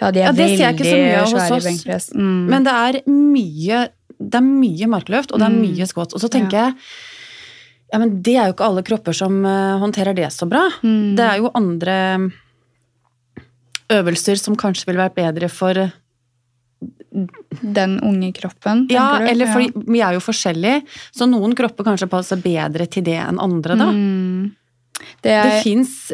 [0.00, 1.64] Ja, de er Ja, det ser jeg ikke så mye av hos oss.
[1.64, 2.10] benkpress.
[2.14, 2.44] Mm.
[2.52, 3.88] Men det er mye
[4.20, 5.62] det er mye markløft, og det er Mm.
[5.64, 6.12] mye squats.
[6.12, 6.74] Og så tenker jeg
[7.92, 10.68] ja, men det er jo ikke alle kropper som eh, håndterer det så bra.
[10.84, 11.16] Mm.
[11.16, 12.30] Det er jo andre
[13.90, 15.74] øvelser som kanskje ville vært bedre for
[17.10, 19.26] Den unge kroppen, Ja, du?
[19.26, 20.82] eller fordi vi er jo forskjellige,
[21.12, 23.88] så noen kropper kanskje passer bedre til det enn andre, da.
[23.90, 24.52] Mm.
[25.22, 26.10] Det Det er fins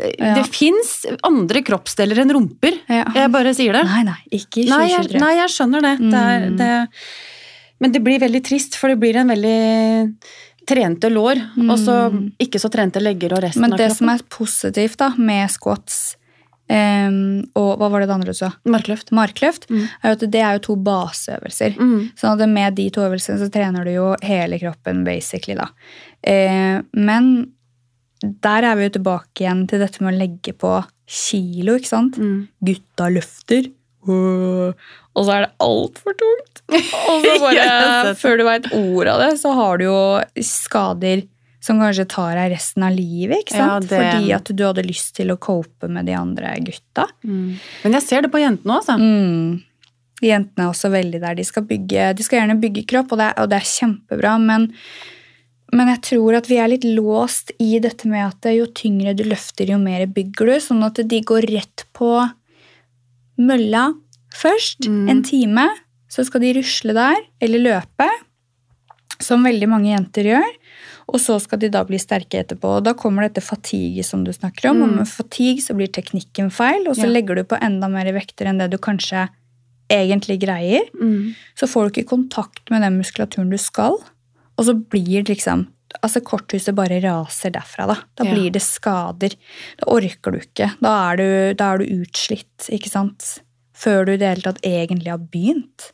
[1.04, 1.16] Ja.
[1.24, 2.72] andre kroppsdeler enn rumper.
[2.88, 3.04] ja.
[3.14, 3.84] Jeg bare sier det.
[3.84, 5.20] Nei, nei, ikke i Nei, jeg, 2023.
[5.20, 5.98] nei, jeg skjønner det.
[6.10, 6.56] det, er, Mm.
[6.56, 6.88] det.
[7.80, 10.14] Men det blir veldig trist, for det blir en veldig
[10.66, 11.36] trente lår,
[11.70, 12.32] og så Mm.
[12.40, 13.78] ikke så trente legger og resten av kroppen.
[13.78, 16.16] Men det som er positivt da, med squats
[16.68, 17.18] em,
[17.54, 18.50] og hva var det det andre du sa?
[18.66, 19.12] Markløft.
[19.14, 19.84] Markløft, Mm.
[20.02, 21.76] er det er jo to baseøvelser.
[21.78, 22.10] Mm.
[22.18, 25.68] Sånn at med de to øvelsene så trener du jo hele kroppen, basically, da.
[26.26, 27.52] Uh, men
[28.42, 32.16] der er vi jo tilbake igjen til dette med å legge på kilo, ikke sant?
[32.18, 32.48] Mm.
[32.64, 33.70] Gutta løfter.
[34.06, 36.62] Og så er det altfor tungt.
[37.10, 38.18] Og så bare, sant.
[38.20, 39.98] før du veit ordet av det, så har du jo
[40.42, 41.24] skader
[41.66, 43.42] som kanskje tar deg resten av livet.
[43.44, 43.88] ikke Ja, sant?
[43.90, 47.08] det- Fordi at du hadde lyst til å cope med de andre gutta.
[47.24, 47.56] Mm.
[47.84, 48.86] Men jeg ser det på jentene òg.
[49.00, 49.62] Mm.
[50.22, 51.34] Jentene er også veldig der.
[51.34, 54.36] De skal, bygge, de skal gjerne bygge kropp, og det er, og det er kjempebra,
[54.40, 54.70] men,
[55.74, 59.24] men jeg tror at vi er litt låst i dette med at jo tyngre du
[59.24, 60.56] løfter, jo mer bygger du.
[60.62, 62.12] Sånn at de går rett på
[63.38, 63.90] mølla
[64.32, 65.10] først, Mm.
[65.10, 65.68] en time.
[66.08, 68.08] Så skal de rusle der, eller løpe,
[69.20, 70.52] som veldig mange jenter gjør.
[71.08, 72.78] Og så skal de da bli sterke etterpå.
[72.78, 74.82] Og da kommer dette fatigue som du snakker om.
[74.82, 74.96] Og Mm.
[74.96, 77.12] med fatigue så blir teknikken feil, og så Ja.
[77.14, 79.28] legger du på enda mer vekter enn det du kanskje
[79.88, 80.82] egentlig greier.
[81.00, 81.34] Mm.
[81.54, 83.92] Så får du ikke kontakt med den muskulaturen du skal,
[84.58, 85.68] og så blir det liksom
[86.02, 87.86] altså korthuset bare raser derfra.
[87.86, 88.34] Da Da Ja.
[88.34, 89.30] blir det skader.
[89.78, 90.74] Da orker du ikke.
[90.82, 93.38] Da er du, da er du utslitt, ikke sant?
[93.72, 95.92] Før du i det hele tatt egentlig har begynt.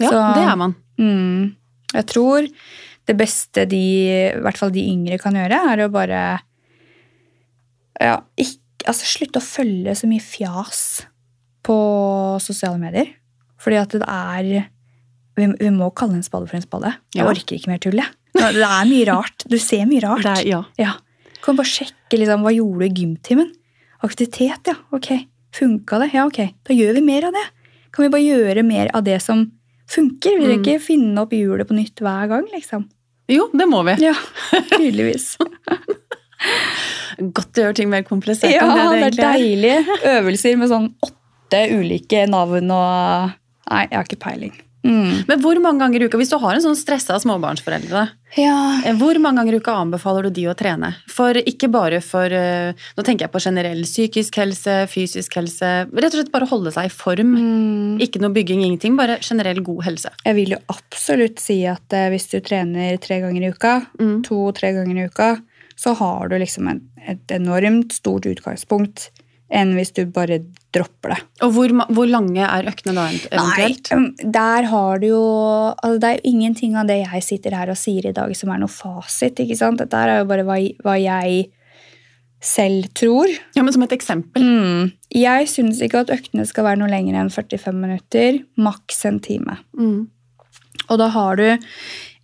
[0.00, 0.74] Ja, Så- det er man.
[0.98, 1.54] Mm.
[1.92, 2.48] Jeg tror
[3.06, 3.80] det beste de,
[4.34, 6.22] i hvert fall de yngre kan gjøre, er å bare
[8.00, 10.80] ja, ikke, altså slutte å følge så mye fjas
[11.66, 11.76] på
[12.44, 13.12] sosiale medier.
[13.62, 14.66] Fordi at det er
[15.36, 16.94] Vi, vi må kalle en spade for en spade.
[17.12, 17.26] Jeg Ja.
[17.28, 18.08] orker ikke mer tull, jeg.
[18.32, 19.44] Det er mye rart.
[19.46, 20.22] Du ser mye rart.
[20.24, 20.60] Det er, ja.
[20.80, 20.94] Ja.
[21.44, 23.50] Kan bare sjekke liksom, hva gjorde du i gymtimen.
[24.02, 24.74] Aktivitet, ja.
[24.96, 25.10] Ok.
[25.52, 26.14] Funka det?
[26.14, 26.40] Ja, ok.
[26.64, 27.44] Da gjør vi mer av det.
[27.92, 29.44] Kan vi bare gjøre mer av det som
[29.92, 30.38] funker?
[30.40, 30.64] Vi trenger Mm.
[30.64, 32.88] ikke finne opp hjulet på nytt hver gang, liksom.
[33.32, 33.96] Jo, det må vi.
[34.04, 34.14] Ja,
[34.76, 35.32] tydeligvis.
[37.18, 39.40] Godt å gjøre ting mer komplisert ja, enn det det egentlig er det er.
[39.40, 43.34] deilige øvelser med sånn åtte ulike navn og
[43.66, 44.52] Nei, jeg har ikke peiling.
[44.86, 45.24] Mm.
[45.28, 48.04] Men hvor mange ganger i uka, hvis du har en sånn stressa småbarnsforeldre,
[48.36, 48.80] Ja.
[48.84, 50.94] eh, hvor mange ganger i uka anbefaler du de å trene?
[51.10, 55.72] For ikke bare for eh, Nå tenker jeg på generell psykisk helse, fysisk helse.
[55.92, 57.34] Rett og slett bare holde seg i form.
[57.36, 58.00] Mm.
[58.00, 58.96] Ikke noe bygging, ingenting.
[58.96, 60.10] Bare generell god helse.
[60.24, 64.22] Jeg vil jo absolutt si at eh, hvis du trener tre ganger i uka, Mm.
[64.22, 65.40] to-tre ganger i uka,
[65.76, 69.10] så har du liksom en, et enormt stort utgangspunkt
[69.46, 70.40] enn hvis du bare
[70.74, 71.18] dropper det.
[71.46, 73.90] Og hvor, hvor lange er øktene da eventuelt?
[73.94, 75.26] Nei, der har du jo
[75.70, 78.50] altså Det er jo ingenting av det jeg sitter her og sier i dag som
[78.50, 79.38] er noe fasit.
[79.38, 79.78] ikke sant?
[79.82, 81.46] Dette er jo bare hva, hva jeg
[82.42, 83.30] selv tror.
[83.56, 84.42] Ja, men Som et eksempel.
[84.42, 84.92] Mm.
[85.14, 88.42] Jeg syns ikke at øktene skal være noe lenger enn 45 minutter.
[88.60, 89.58] Maks en time.
[89.78, 90.08] Mm.
[90.90, 91.46] Og da har du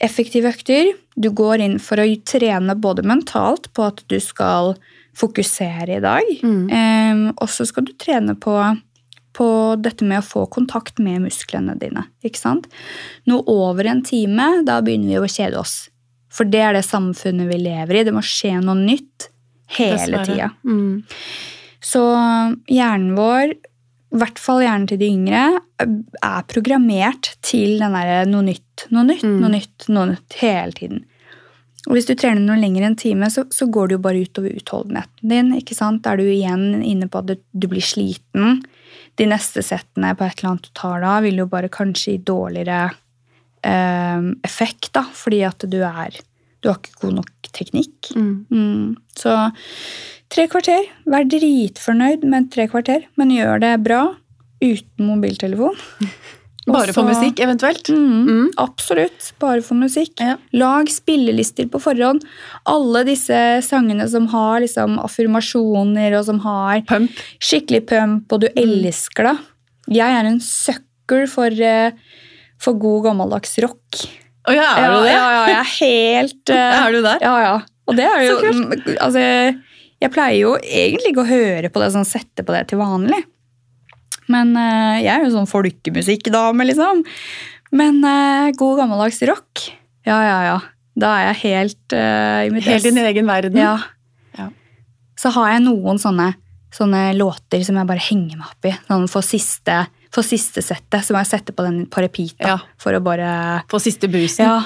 [0.02, 0.92] effektive økter.
[1.16, 4.74] Du går inn for å trene både mentalt på at du skal
[5.16, 6.70] fokusere i dag, Mm.
[6.72, 8.54] Eh, og så skal du trene på,
[9.34, 9.46] på
[9.80, 12.06] dette med å få kontakt med musklene dine.
[12.24, 12.66] ikke sant?
[13.26, 15.88] Nå over en time, da begynner vi å kjede oss.
[16.32, 18.04] For det er det samfunnet vi lever i.
[18.04, 19.28] Det må skje noe nytt
[19.76, 20.50] hele tida.
[20.64, 21.02] Mm.
[21.82, 22.00] Så
[22.70, 28.42] hjernen vår, i hvert fall hjernen til de yngre, er programmert til den derre noe
[28.48, 29.40] nytt, noe nytt, Mm.
[29.40, 31.04] noe nytt, noe nytt hele tiden.
[31.88, 34.22] Og hvis du trener noe lenger enn en time, så, så går det jo bare
[34.22, 35.50] utover utholdenheten din.
[35.58, 36.04] ikke sant?
[36.04, 38.60] Da er du igjen inne på at du, blir sliten.
[39.18, 42.22] De neste settene på et eller annet du tar da, vil jo bare kanskje gi
[42.30, 42.84] dårligere
[43.66, 46.20] eh, effekt, da, fordi at du er
[46.62, 48.12] Du har ikke god nok teknikk.
[48.14, 48.34] Mm.
[48.54, 48.84] Mm.
[49.18, 49.32] Så
[50.30, 50.86] tre kvarter.
[51.10, 54.04] Vær dritfornøyd med tre kvarter, men gjør det bra
[54.62, 55.74] uten mobiltelefon.
[56.66, 57.88] Bare for musikk, eventuelt?
[57.90, 58.50] Mm, Mm.
[58.62, 59.32] Absolutt.
[59.42, 60.12] Bare for musikk.
[60.20, 60.36] Ja.
[60.52, 62.22] Lag spillelister på forhånd.
[62.70, 63.34] Alle disse
[63.66, 67.10] sangene som har liksom affirmasjoner, og som har Pump.
[67.42, 69.38] skikkelig pump, og du elsker det.
[69.98, 71.90] Jeg er en sucker for, eh,
[72.62, 74.06] for god gammeldags rock.
[74.46, 75.12] Å ja, er du det?
[75.12, 77.18] Ja, ja, jeg er helt eh, Er du der?
[77.22, 77.60] Ja, ja.
[77.88, 78.86] Og det er jo Så kult.
[78.86, 79.60] mm, Altså,
[80.02, 83.24] jeg pleier jo egentlig ikke å høre på det, sånn sette på det til vanlig.
[84.30, 87.02] Men eh, jeg er jo sånn folkemusikkdame, liksom.
[87.72, 89.64] Men eh, god gammeldags rock,
[90.06, 90.58] ja, ja, ja.
[90.98, 93.56] Da er jeg helt uh, i mitt Helt i din egen verden?
[93.56, 93.78] Ja.
[94.36, 94.50] Ja.
[95.16, 96.34] Så har jeg noen sånne,
[96.74, 98.74] sånne låter som jeg bare henger meg opp i.
[98.90, 99.78] Sånn for siste,
[100.12, 102.36] for siste settet, så må jeg sette på den på repeat.
[102.42, 102.58] Da, Ja.
[102.82, 104.44] For å bare På siste brusen?
[104.44, 104.60] ja,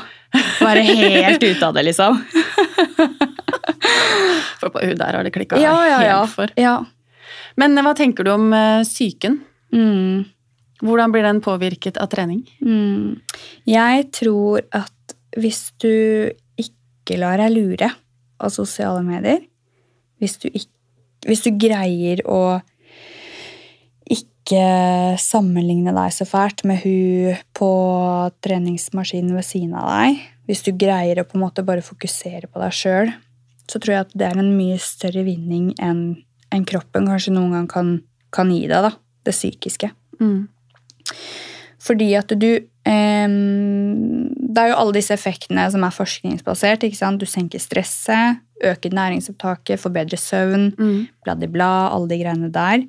[0.59, 2.19] være helt ute av det, liksom.
[4.57, 6.21] For på, der har det klikka Ja, ja, ja.
[6.25, 6.53] helt for.
[6.59, 6.79] ja.
[7.61, 9.41] Men hva tenker du om eh, psyken?
[9.75, 10.25] Mm.
[10.85, 12.45] Hvordan blir den påvirket av trening?
[12.61, 13.17] Mm.
[13.69, 17.91] Jeg tror at hvis du ikke lar deg lure
[18.37, 19.41] av sosiale medier,
[20.21, 20.73] hvis du, ikke,
[21.29, 22.59] hvis du greier å
[24.07, 27.71] ikke sammenligne deg så fælt med hun på
[28.45, 32.63] treningsmaskinen ved siden av deg, hvis du greier å på en måte bare fokusere på
[32.63, 33.11] deg sjøl,
[33.67, 36.05] så tror jeg at det er en mye større vinning enn
[36.55, 38.93] enn kroppen kanskje noen gang kan, kan gi deg, da.
[39.27, 39.91] Det psykiske.
[40.21, 40.49] Mm.
[41.87, 46.87] Fordi at du eh, Det er jo alle disse effektene som er forskningsbasert.
[46.87, 47.21] ikke sant?
[47.21, 51.09] Du senker stresset, øker næringsopptaket, får bedre søvn, Mm.
[51.25, 52.87] bla-di-bla, alle de greiene der.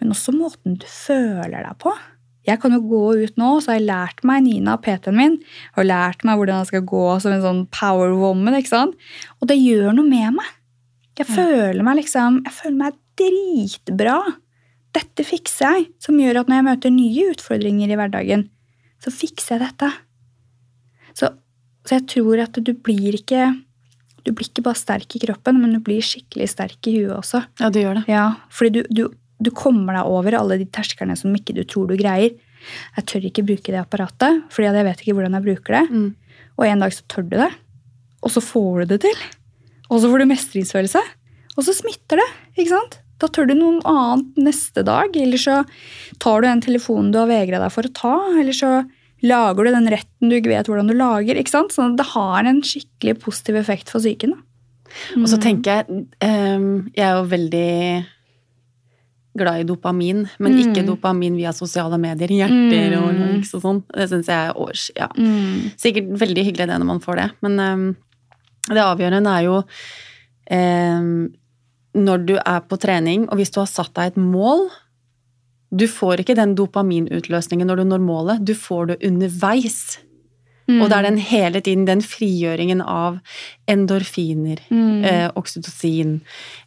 [0.00, 1.92] Men også måten du føler deg på.
[2.46, 5.36] Jeg kan jo gå ut nå, så har jeg lært meg Nina, PT-en min,
[5.76, 8.54] og lært meg hvordan jeg skal gå som en sånn power woman.
[8.54, 8.94] ikke sant?
[9.40, 10.46] Og det gjør noe med meg.
[11.20, 14.16] Jeg føler meg liksom, jeg føler meg dritbra.
[14.96, 18.46] Dette fikser jeg, som gjør at når jeg møter nye utfordringer i hverdagen,
[19.02, 19.90] så fikser jeg dette.
[21.18, 21.28] Så,
[21.84, 23.50] så jeg tror at du blir ikke
[24.22, 27.42] du blir ikke bare sterk i kroppen, men du blir skikkelig sterk i huet også.
[27.58, 28.04] Ja, du gjør det.
[28.10, 29.02] Ja, fordi du, du,
[29.42, 32.36] du kommer deg over alle de terskerne som ikke du tror du greier.
[32.94, 35.84] Jeg tør ikke bruke det apparatet, fordi jeg vet ikke hvordan jeg bruker det.
[35.90, 36.42] Mm.
[36.54, 37.50] Og en dag så tør du det.
[38.22, 39.24] og så får du det til.
[39.92, 41.02] Og så får du mestringsfølelse.
[41.52, 42.28] Og så smitter det.
[42.56, 42.98] ikke sant?
[43.20, 45.14] Da tør du noe annet neste dag.
[45.18, 45.60] Eller så
[46.22, 48.14] tar du den telefonen du har vegra deg for å ta.
[48.40, 48.72] Eller så
[49.22, 51.38] lager du den retten du ikke vet hvordan du lager.
[51.38, 51.74] ikke sant?
[51.74, 54.34] Sånn at det har en skikkelig positiv effekt for psyken.
[55.14, 55.22] Mm.
[55.22, 57.70] Og så tenker jeg ehm, Jeg er jo veldig
[59.40, 62.28] glad i dopamin, men ikke dopamin via sosiale medier.
[62.28, 63.78] Hjerter og likes og sånn.
[63.88, 64.90] Det syns jeg er års...
[64.98, 65.08] Ja.
[65.80, 67.86] Sikkert veldig hyggelig det når man får det, men ehm,
[68.70, 69.58] det avgjørende er jo
[70.52, 71.08] eh,
[71.92, 74.68] når du er på trening, og hvis du har satt deg et mål
[75.72, 79.98] Du får ikke den dopaminutløsningen når du når målet, du får det underveis.
[80.70, 83.18] Og det er den hele tiden, den frigjøringen av
[83.70, 84.60] endorfiner,
[85.08, 86.20] eh, oksytocin,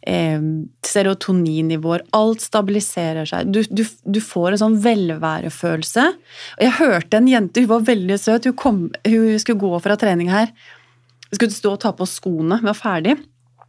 [0.06, 0.40] eh,
[0.84, 3.52] serotoninnivåer Alt stabiliserer seg.
[3.52, 6.06] Du, du, du får en sånn velværefølelse.
[6.58, 9.96] Og jeg hørte en jente, hun var veldig søt, hun, kom, hun skulle gå fra
[10.00, 10.52] trening her.
[11.34, 13.16] Skulle stå og ta på skoene, vi var ferdig.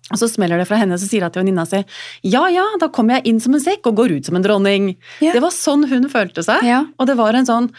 [0.08, 1.82] Og så smeller det fra henne, så sier hun til venninna si
[2.24, 4.94] ja, ja, da kommer jeg inn som en sekk og går ut som en dronning.
[5.20, 5.34] Ja.
[5.36, 6.64] Det var sånn hun følte seg.
[6.64, 6.86] Ja.
[6.98, 7.72] Og det var en sånn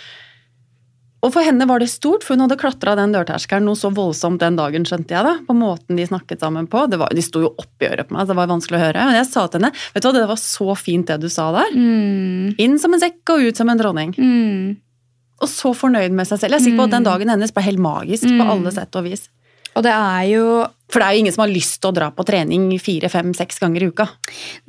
[1.19, 4.39] og for henne var det stort, for hun hadde klatra den dørterskelen noe så voldsomt
[4.39, 6.85] den dagen, skjønte jeg da, på måten de snakket sammen på.
[6.87, 9.07] Det var, de sto jo oppi øret på meg, så det var vanskelig å høre.
[9.09, 11.49] Men jeg sa til henne vet du hva, det var så fint det du sa
[11.57, 11.75] der.
[11.75, 12.53] Mm.
[12.63, 14.15] Inn som en sekk og ut som en dronning.
[14.15, 14.77] Mm.
[15.43, 16.55] Og så fornøyd med seg selv.
[16.55, 18.53] Jeg er sikker på at den dagen hennes ble helt magisk på Mm.
[18.55, 19.27] alle sett og vis.
[19.79, 20.45] Og det er jo
[20.91, 23.31] For det er jo ingen som har lyst til å dra på trening fire, fem,
[23.37, 24.07] seks ganger i uka.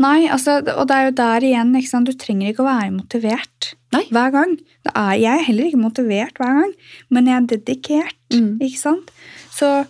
[0.03, 1.71] Nei, altså, og det er jo der igjen,
[2.05, 4.03] du trenger ikke å være motivert Nei.
[4.11, 4.57] hver gang.
[4.85, 6.73] Det er, jeg er heller ikke motivert hver gang,
[7.09, 8.59] men jeg er dedikert, Mm.
[8.61, 9.07] ikke sant?
[9.49, 9.87] Så,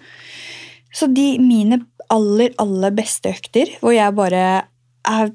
[0.96, 4.44] så de mine aller, aller beste økter, hvor jeg bare
[5.04, 5.34] er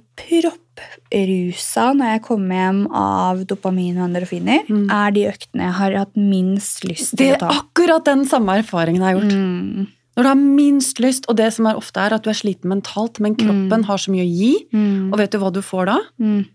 [1.14, 4.90] propprusa når jeg kommer hjem av dopamin og endorfiner, Mm.
[4.90, 7.48] er de øktene jeg har hatt minst lyst til å ta.
[7.48, 9.32] Det er akkurat den samme erfaringen jeg har gjort.
[9.34, 9.86] Mm.
[10.16, 12.70] Når du har minst lyst, og det som er ofte er at du er sliten
[12.70, 15.12] mentalt, men kroppen har så mye å gi, Mm.
[15.12, 15.98] og vet du hva du får da?
[16.20, 16.46] Mm.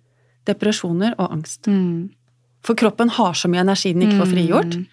[0.46, 1.68] Depresjoner og angst.
[1.68, 2.10] Mm.
[2.62, 4.86] For kroppen har så mye energi den ikke får frigjort.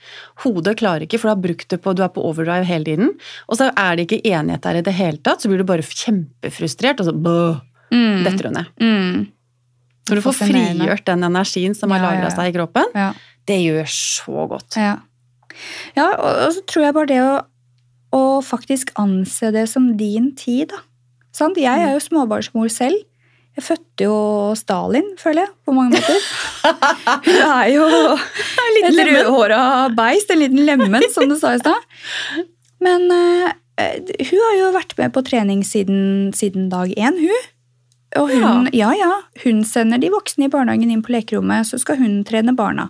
[0.45, 3.09] Hodet klarer ikke, for du har brukt det på, du er på overdrive hele tiden.
[3.49, 5.83] Og så er det ikke enighet der i det hele tatt, så blir du bare
[5.83, 7.61] kjempefrustrert, og så bøh,
[7.93, 8.25] Mm.
[8.25, 8.67] detter du ned.
[8.81, 9.27] Mm.
[10.07, 12.95] Når du får frigjort den energien som har lagra seg i kroppen,
[13.47, 14.79] det gjør så godt.
[14.81, 14.97] Ja,
[15.99, 17.35] ja og, og så tror jeg bare det å,
[18.15, 20.83] å faktisk anse det som din tid, da.
[21.37, 21.59] Sant?
[21.61, 23.03] Jeg er jo småbarnsmor selv.
[23.57, 24.17] Jeg fødte jo
[24.57, 26.25] Stalin, føler jeg, på mange måter.
[27.27, 27.87] Hun er jo
[28.85, 29.61] et rødhåra
[29.97, 32.43] beist, en liten lemen, som du sa i stad.
[32.85, 37.49] Men uh, hun har jo vært med på trening siden, siden dag én, hun.
[38.17, 38.93] Og hun, ja.
[38.97, 39.11] ja,
[39.43, 42.87] hun sender de voksne i barnehagen inn på lekerommet, så skal hun trene barna.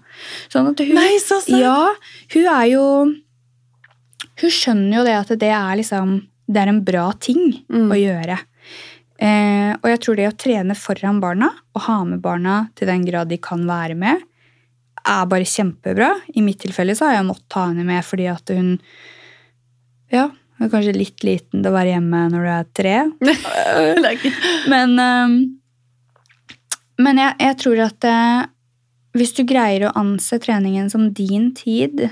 [0.53, 1.57] Sånn at hun, Nei, så sant.
[1.59, 1.95] ja,
[2.35, 2.85] hun er jo
[4.37, 6.11] Hun skjønner jo det at det er liksom
[6.47, 7.89] Det er en bra ting Mm.
[7.91, 8.37] å gjøre.
[9.19, 13.05] Eh, og jeg tror det å trene foran barna, og ha med barna til den
[13.09, 14.21] grad de kan være med,
[15.07, 16.11] er bare kjempebra.
[16.37, 18.79] I mitt tilfelle så har jeg måttet ta henne med fordi at hun
[20.13, 22.97] Ja, hun er kanskje litt liten til å være hjemme når du er tre.
[24.73, 25.35] Men, ehm,
[26.99, 28.47] men jeg, jeg tror at eh,
[29.17, 32.09] hvis du greier å anse treningen som din tid,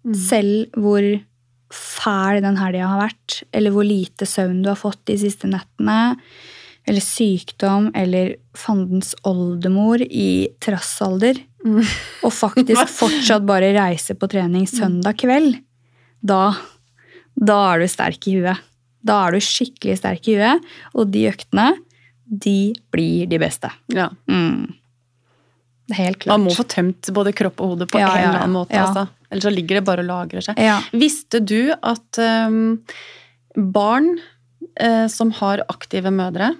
[0.00, 0.14] Mm.
[0.16, 1.04] selv hvor
[1.68, 6.14] fæl den helga har vært, eller hvor lite søvn du har fått de siste nettene,
[6.88, 11.82] eller sykdom, eller fandens oldemor i trassalder, Mm.
[12.24, 15.58] og faktisk fortsatt bare reise på trening søndag kveld,
[16.24, 16.54] da,
[17.40, 18.66] da er du sterk i huet.
[19.06, 21.70] Da er du skikkelig sterk i huet, og de øktene,
[22.30, 23.70] de blir de beste.
[23.94, 24.10] Ja.
[24.30, 24.68] Mm.
[25.90, 26.36] Det er helt klart.
[26.36, 28.78] Man må få tømt både kropp og hode på Ja, en eller annen måte.
[28.78, 29.08] Altså.
[29.30, 30.60] Ellers så ligger det bare og lagrer seg.
[30.94, 32.78] Visste du at um,
[33.56, 34.12] barn
[34.78, 36.52] uh, som har aktive mødre,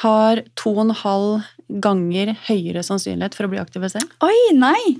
[0.00, 1.48] har to og en halv
[1.84, 4.10] ganger høyere sannsynlighet for å bli aktive selv?
[4.24, 4.96] Oi, nei!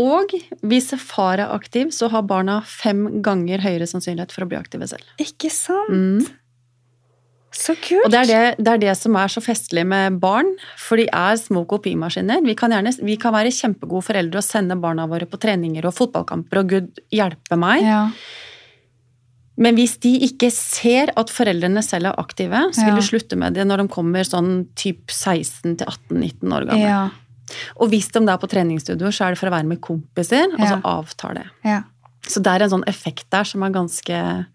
[0.00, 0.32] Og
[0.64, 4.88] hvis far er aktiv, så har barna fem ganger høyere sannsynlighet for å bli aktive
[4.88, 5.04] selv.
[5.20, 5.92] Ikke sant?
[5.92, 6.38] Mm.
[7.52, 8.06] Så kult.
[8.06, 11.04] Og det er det, det er det som er så festlig med barn, for de
[11.12, 12.40] er små kopimaskiner.
[12.46, 15.94] Vi kan, gjerne, vi kan være kjempegode foreldre og sende barna våre på treninger og
[15.98, 17.84] fotballkamper, og gud hjelpe meg.
[17.84, 18.06] Ja.
[19.60, 23.58] Men hvis de ikke ser at foreldrene selv er aktive, så vil de slutte med
[23.58, 26.86] det når de kommer sånn typ 16-18-19 år gamle.
[26.88, 27.02] Ja.
[27.80, 30.60] Og hvis de er på treningsstudio, så er det for å være med kompiser, og
[30.66, 31.46] så avtar det.
[31.64, 31.82] ja.
[32.22, 34.46] Så det er en sånn effekt der som er ganske,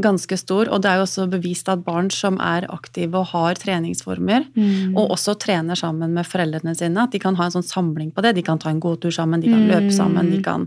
[0.00, 0.70] ganske stor.
[0.72, 4.96] Og det er jo også bevist at barn som er aktive og har treningsformer, Mm.
[4.96, 8.22] og også trener sammen med foreldrene sine, at de kan ha en sånn samling på
[8.22, 8.36] det.
[8.36, 9.70] De kan ta en gåtur sammen, de kan Mm.
[9.70, 10.66] løpe sammen, de kan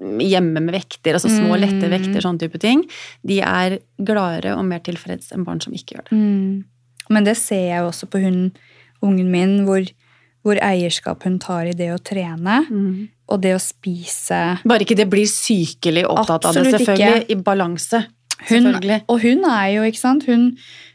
[0.00, 1.90] hjemme med vekter, altså små, lette Mm.
[1.90, 2.84] vekter, sånne type ting.
[3.24, 6.12] De er gladere og mer tilfreds enn barn som ikke gjør det.
[6.12, 6.64] Mm.
[7.10, 8.52] Men det ser jeg jo også på hun,
[9.02, 9.84] ungen min, hvor,
[10.42, 12.60] hvor eierskap hun tar i det å trene,
[13.30, 17.22] og det å spise Bare ikke det blir sykelig opptatt av det, selvfølgelig.
[17.22, 17.32] ikke.
[17.32, 18.02] I balanse.
[18.50, 18.68] hun,
[19.08, 20.48] Og hun er jo, ikke sant hun,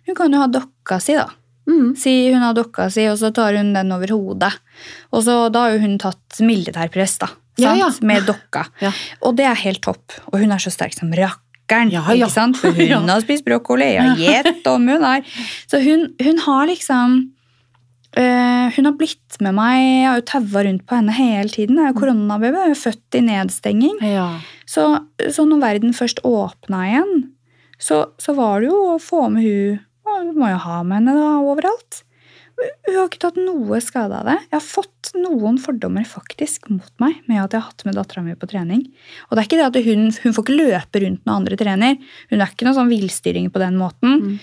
[0.08, 1.30] hun kan jo ha dokka si, da.
[1.68, 1.96] Mm.
[2.00, 4.54] Si hun har dokka si, og så tar hun den over hodet.
[5.12, 7.32] Og så Da har jo hun tatt militærpress, da.
[7.58, 7.90] Ja, ja.
[8.02, 8.68] Med dokka.
[8.84, 8.92] Ja.
[9.22, 10.14] Og det er helt topp.
[10.32, 11.92] Og hun er så sterk som rakkeren.
[11.92, 12.28] Ja, ja.
[12.28, 12.60] Ikke sant?
[12.62, 15.26] For hun har spist brokkoli, ja, gjett om hun er.
[15.68, 17.18] Så hun, hun har liksom
[18.16, 21.80] eh, Hun har blitt med meg, jeg har jo taua rundt på henne hele tiden.
[21.80, 24.00] Jeg er jo koronababy, jeg er født i nedstenging.
[24.06, 24.30] Ja.
[24.70, 24.88] Så,
[25.34, 27.16] så når verden først åpna igjen,
[27.80, 29.84] så, så var det jo å få med hun
[30.34, 32.04] Du må jo ha med henne da, overalt.
[32.58, 34.38] Hun har ikke tatt noe skade av det.
[34.48, 38.24] Jeg har fått noen fordommer faktisk mot meg med at jeg har hatt med dattera
[38.26, 38.82] mi på trening.
[39.28, 42.00] Og det er ikke det at hun, hun får ikke løpe rundt når andre trener.
[42.32, 44.18] Hun er ikke noe sånn villstyring på den måten.
[44.24, 44.40] Mm.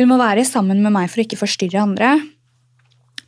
[0.00, 2.16] Hun må være sammen med meg for å ikke forstyrre andre.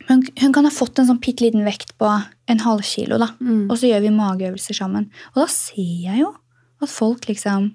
[0.09, 2.07] Men hun kan ha fått en sånn bitte liten vekt på
[2.47, 3.27] en halv kilo, da.
[3.43, 3.65] Mm.
[3.69, 5.09] Og så gjør vi mageøvelser sammen.
[5.35, 6.33] Og da ser jeg jo
[6.81, 7.73] at folk liksom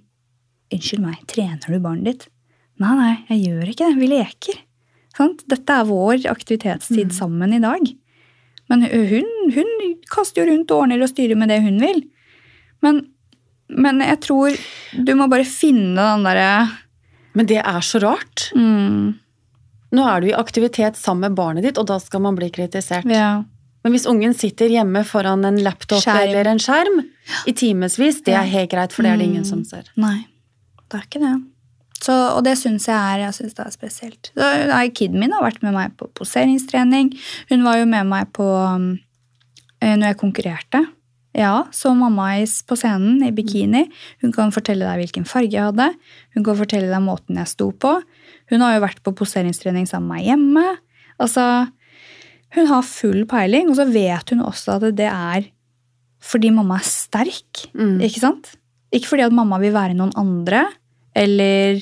[0.73, 2.23] Unnskyld meg, trener du barnet ditt?
[2.81, 3.99] Nei, nei, jeg gjør ikke det.
[4.01, 4.61] Vi leker.
[5.19, 5.43] Sant?
[5.53, 7.13] Dette er vår aktivitetstid Mm.
[7.13, 7.91] sammen i dag.
[8.71, 9.69] Men hun, hun
[10.09, 12.01] kaster jo rundt og ordner og styrer med det hun vil.
[12.81, 13.03] Men,
[13.69, 14.57] men jeg tror
[14.97, 16.71] du må bare finne den derre
[17.37, 18.49] Men det er så rart.
[18.57, 19.13] mm,
[19.93, 23.05] Nå er du i aktivitet sammen med barnet ditt, og da skal man bli kritisert.
[23.11, 23.43] ja.
[23.83, 26.21] Men hvis ungen sitter hjemme foran en laptop Skjerm.
[26.23, 27.01] eller en skjerm
[27.51, 29.49] i timevis, det er helt greit, for det er det ingen Mm.
[29.49, 29.89] som ser.
[29.97, 30.27] Nei,
[30.89, 31.33] det er ikke det.
[32.01, 34.31] Så, og det syns jeg er, jeg synes det er spesielt.
[34.95, 37.11] Kiden min har vært med meg på poseringstrening.
[37.51, 39.01] Hun var jo med meg på um,
[39.81, 40.87] eh, når jeg konkurrerte.
[41.35, 42.35] Ja, så mamma
[42.69, 43.87] på scenen i bikini.
[44.21, 45.95] Hun kan fortelle deg hvilken farge jeg hadde.
[46.37, 48.03] Hun kan fortelle deg måten jeg sto på.
[48.53, 50.65] Hun har jo vært på poseringstrening sammen med meg hjemme.
[51.23, 51.47] Altså,
[52.53, 55.49] hun har full peiling, og så vet hun også at det er
[56.23, 57.65] fordi mamma er sterk.
[57.75, 57.97] Mm.
[58.05, 58.53] Ikke sant?
[58.95, 60.67] Ikke fordi at mamma vil være noen andre,
[61.17, 61.81] eller,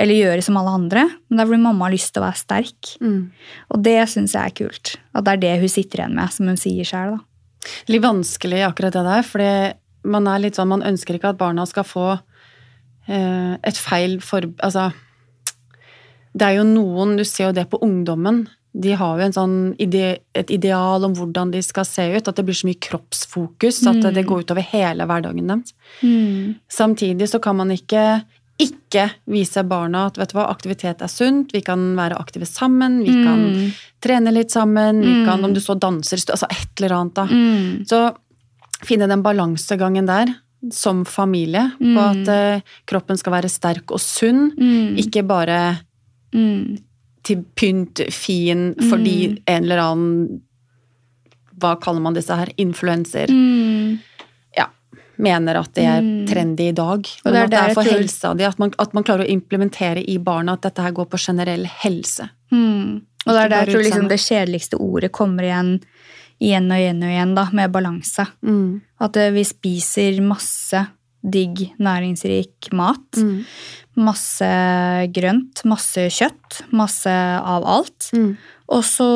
[0.00, 2.40] eller gjøre som alle andre, men det er fordi mamma har lyst til å være
[2.40, 2.92] sterk.
[3.02, 3.20] Mm.
[3.74, 4.94] Og det syns jeg er kult.
[5.12, 7.18] At det er det hun sitter igjen med, som hun sier sjøl.
[7.90, 9.50] Litt vanskelig akkurat det der, fordi
[10.14, 14.46] man er litt sånn, man ønsker ikke at barna skal få eh, et feil for...
[14.64, 14.92] Altså,
[16.36, 19.74] det er jo noen, du ser jo det på ungdommen, de har jo en sånn
[19.78, 23.86] ide, et ideal om hvordan de skal se ut, at det blir så mye kroppsfokus,
[23.86, 25.74] at det går utover hele hverdagen deres.
[26.68, 28.22] Samtidig så kan man ikke
[28.62, 33.00] ikke vise barna at vet du hva, aktivitet er sunt, vi kan være aktive sammen,
[33.02, 33.72] vi kan Mm.
[34.00, 35.24] trene litt sammen, vi Mm.
[35.26, 37.24] kan, om du så danser, altså et eller annet da.
[37.26, 37.84] Mm.
[37.86, 38.14] Så
[38.84, 40.36] finne den balansegangen der,
[40.70, 41.98] som familie, på Mm.
[41.98, 44.96] at eh, kroppen skal være sterk og sunn, Mm.
[44.98, 45.80] ikke bare
[46.34, 46.78] Mm.
[47.24, 49.38] til pynt, fin, fordi Mm.
[49.46, 50.40] en eller annen
[51.56, 52.48] Hva kaller man disse her?
[52.58, 53.30] Influenser.
[53.30, 53.98] Mm.
[54.56, 54.66] Ja.
[55.16, 56.26] Mener at det er Mm.
[56.26, 57.06] trendy i dag.
[57.24, 58.44] Og Men det er at det er for tror- helsa di.
[58.44, 61.64] At, man- at man klarer å implementere i barna at dette her går på generell
[61.64, 62.28] helse.
[62.52, 63.02] Mm.
[63.26, 65.80] Og det er der jeg tror liksom det kjedeligste ordet kommer igjen
[66.42, 68.26] igjen og igjen og igjen, da, med balanse.
[68.42, 68.80] Mm.
[69.00, 70.88] At eh, vi spiser masse
[71.24, 73.16] digg, næringsrik mat.
[73.16, 73.44] Mm.
[74.04, 74.48] Masse
[75.14, 78.10] grønt, masse kjøtt, masse av alt.
[78.14, 78.32] Mm.
[78.74, 79.08] Og så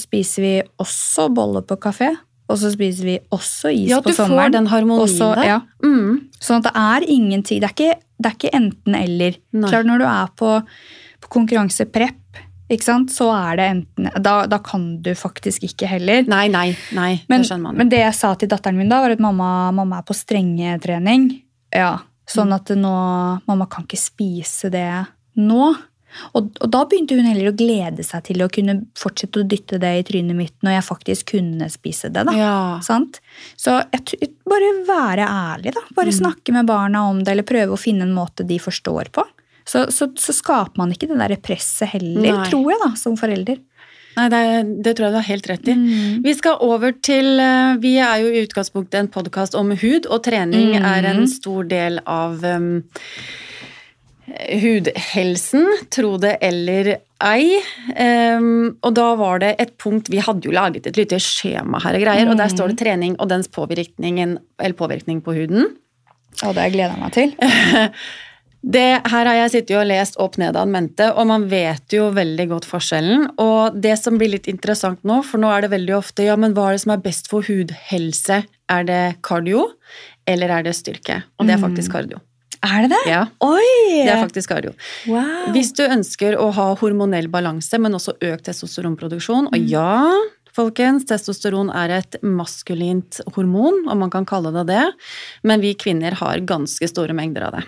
[0.00, 2.12] spiser vi også boller på kafé.
[2.48, 4.52] Og så spiser vi også is Ja, på du får sommeren.
[4.54, 5.44] den harmonien Også- der.
[5.44, 6.28] Ja, Mm.
[6.40, 7.60] sånn at det er ingenting.
[7.60, 9.36] Det er ikke, ikke enten-eller.
[9.68, 10.62] Klart Når du er på,
[11.20, 12.14] på konkurranseprep,
[12.72, 16.24] ikke sant, så er det enten da, da kan du faktisk ikke heller.
[16.26, 17.12] Nei, nei, nei.
[17.30, 17.76] Men, det skjønner man.
[17.78, 21.28] men det jeg sa til datteren min da, var at mamma, mamma er på strengetrening.
[21.74, 22.94] Ja, sånn at nå,
[23.46, 24.88] mamma kan ikke spise det
[25.38, 25.68] nå.
[26.32, 29.76] Og, og da begynte hun heller å glede seg til å kunne fortsette å dytte
[29.82, 32.22] det i trynet mitt når jeg faktisk kunne spise det.
[32.24, 32.32] da.
[32.32, 32.54] ja.
[32.82, 33.18] Sant?
[33.60, 35.82] Så jeg, bare være ærlig, da.
[35.94, 36.18] Bare Mm.
[36.22, 39.26] snakke med barna om det, eller prøve å finne en måte de forstår på.
[39.66, 42.50] Så, så, så skaper man ikke det der presset heller, Nei.
[42.50, 43.58] tror jeg, da, som forelder.
[44.16, 44.42] Nei, det,
[44.84, 45.74] det tror jeg du har helt rett i.
[45.76, 46.20] Mm.
[46.24, 50.22] Vi skal over til eh, Vi er jo i utgangspunktet en podkast om hud, og
[50.24, 50.86] trening mm.
[50.88, 52.70] er en stor del av um,
[54.62, 56.94] hudhelsen, tro det eller
[57.26, 57.58] ei.
[57.92, 61.98] Um, og da var det et punkt Vi hadde jo laget et lite skjema her
[61.98, 65.74] og greier, og der står det trening og dens påvirkning, eller påvirkning på huden.
[66.44, 67.36] Og det gleder jeg meg til.
[68.66, 72.08] Det, her har jeg sittet og lest opp ned av mente, og man vet jo
[72.14, 73.28] veldig godt forskjellen.
[73.42, 76.56] Og det som blir litt interessant nå, for nå er det veldig ofte ja, men
[76.56, 78.40] hva er det som er best for hudhelse?
[78.74, 79.68] Er det kardio,
[80.26, 81.20] eller er det styrke?
[81.38, 82.18] Og det er faktisk kardio.
[82.66, 83.02] Er det det?
[83.12, 84.02] Ja, Oi!
[84.02, 84.72] det er faktisk kardio.
[85.06, 85.52] wow.
[85.54, 90.10] Hvis du ønsker å ha hormonell balanse, men også økt testosteronproduksjon, og ja
[90.56, 94.84] Folkens, testosteron er et maskulint hormon, om man kan kalle det det,
[95.44, 97.66] men vi kvinner har ganske store mengder av det.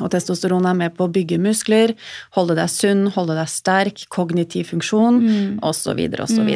[0.00, 1.94] Og testosteron er med på å bygge muskler,
[2.36, 5.22] holde deg sunn, holde deg sterk, kognitiv funksjon
[5.64, 6.02] osv.
[6.26, 6.50] osv.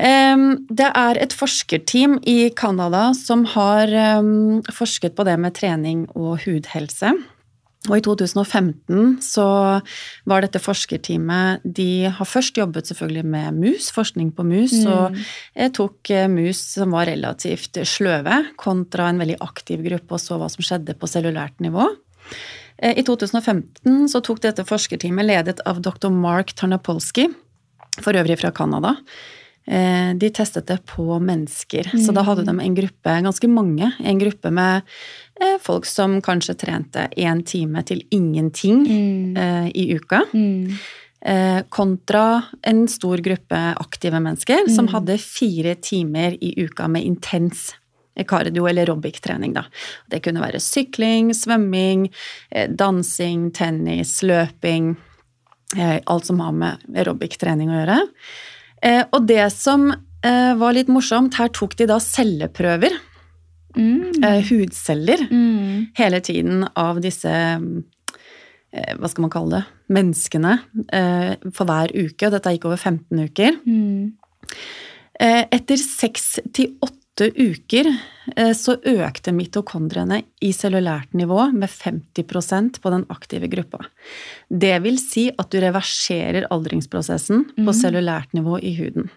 [0.00, 3.90] Um, det er et forskerteam i Canada som har
[4.22, 7.12] um, forsket på det med trening og hudhelse.
[7.88, 9.46] Og i 2015 så
[10.28, 15.16] var dette forskerteamet De har først jobbet selvfølgelig med mus, forskning på mus, og
[15.54, 20.36] eh, tok eh, mus som var relativt sløve, kontra en veldig aktiv gruppe, og så
[20.36, 21.88] hva som skjedde på cellulært nivå.
[22.84, 26.12] Eh, I 2015 så tok dette forskerteamet, ledet av dr.
[26.12, 27.30] Mark Tarnapolsky,
[27.96, 28.98] for øvrig fra Canada,
[29.70, 31.90] de testet det på mennesker.
[32.00, 34.88] Så da hadde de en gruppe, ganske mange, en gruppe med
[35.60, 38.82] folk som kanskje trente én time til ingenting
[39.36, 40.22] eh, i uka.
[40.34, 40.74] Mm.
[41.20, 47.74] Eh, kontra en stor gruppe aktive mennesker som hadde fire timer i uka med intens
[48.20, 49.54] kardio- eller aerobic-trening.
[50.10, 52.10] Det kunne være sykling, svømming,
[52.50, 54.96] eh, dansing, tennis, løping.
[55.76, 57.98] eh, Alt som har med aerobic-trening å gjøre.
[58.82, 59.90] Eh, Og det som
[60.22, 62.90] eh, var litt morsomt, her tok de da celleprøver,
[63.76, 64.22] Mm.
[64.24, 65.86] eh, hudceller, Mm.
[65.96, 67.28] hele tiden av disse
[68.72, 70.52] eh, hva skal man kalle det, menneskene
[70.92, 72.26] eh, for hver uke.
[72.26, 73.56] og Dette gikk over 15 uker.
[73.66, 74.12] Mm.
[75.20, 77.90] Etter seks til åtte uker
[78.56, 83.82] så økte mitokondriene i cellulært nivå med 50% på den aktive gruppa.
[84.48, 89.10] Det vil si at du reverserer aldringsprosessen på cellulært nivå i huden.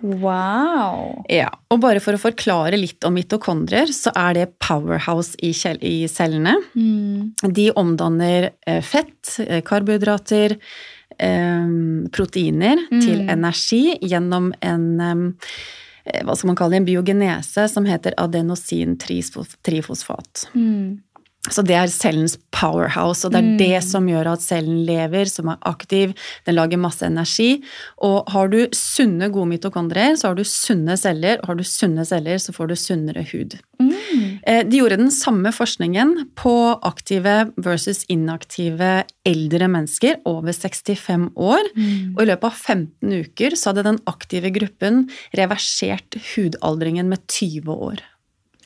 [0.00, 1.24] Wow.
[1.32, 5.50] Ja, og bare for å forklare litt om mitokondrier, så er det powerhouse i,
[6.10, 6.54] cellene.
[6.78, 7.50] Mm.
[7.54, 10.58] De omdanner eh, fett, eh, karbohydrater,
[11.18, 15.16] proteiner proteiner til energi gjennom en eh,
[16.24, 20.48] hva skal man kalle det, en biogenese som heter adenosin-trifosfat.
[20.54, 21.00] Mm.
[21.46, 25.48] Så det er cellens powerhouse, og det er det som gjør at cellen lever, som
[25.52, 26.10] er aktiv,
[26.44, 27.62] den lager masse energi.
[28.04, 32.04] Og har du sunne, gode mitokondrier, så har du sunne celler, og har du sunne
[32.08, 33.54] celler, så får du sunnere hud.
[33.78, 34.42] Mm.
[34.68, 36.54] De gjorde den samme forskningen på
[36.86, 41.70] aktive versus inaktive eldre mennesker over 65 år.
[42.16, 45.06] Og i løpet av 15 uker så hadde den aktive gruppen
[45.38, 48.02] reversert hudaldringen med 20 år.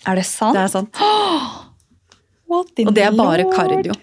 [0.09, 0.57] Er det sant?
[0.57, 0.99] Det er sant.
[0.99, 1.72] In
[2.87, 3.97] Og det er bare kardio.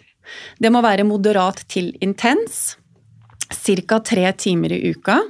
[0.60, 2.78] Det må være moderat til intens.
[3.50, 3.98] Ca.
[4.06, 5.24] tre timer i uka.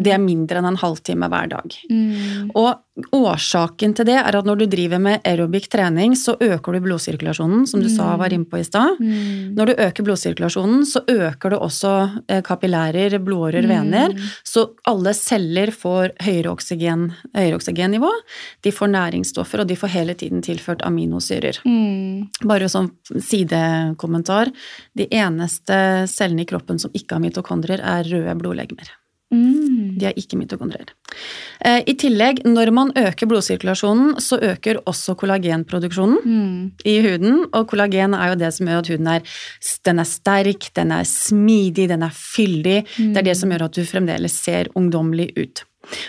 [0.00, 1.74] Det er mindre enn en halvtime hver dag.
[1.90, 2.52] Mm.
[2.56, 2.70] Og
[3.12, 7.66] årsaken til det er at når du driver med aerobic trening, så øker du blodsirkulasjonen,
[7.68, 8.96] som du sa var innpå i stad.
[9.00, 9.52] Mm.
[9.58, 11.92] Når du øker blodsirkulasjonen, så øker du også
[12.32, 14.16] eh, kapillærer, blodårer, vener.
[14.46, 18.12] Så alle celler får høyere, oksygen, høyere oksygennivå.
[18.64, 21.60] De får næringsstoffer, og de får hele tiden tilført aminosyrer.
[21.68, 22.28] Mm.
[22.48, 24.52] Bare som sidekommentar.
[24.96, 28.96] De eneste cellene i kroppen som ikke har mitokondrier, er røde blodlegemer.
[29.34, 29.98] Mm.
[29.98, 30.92] De har ikke mitokondrier.
[31.64, 36.72] Eh, I tillegg, når man øker blodsirkulasjonen, så øker også kollagenproduksjonen Mm.
[36.84, 37.46] i huden.
[37.52, 39.22] Og kollagen er jo det som gjør at huden er,
[39.84, 42.84] den er sterk, den er smidig, den er fyldig.
[42.96, 45.64] Det er det som gjør at du fremdeles ser ungdommelig ut.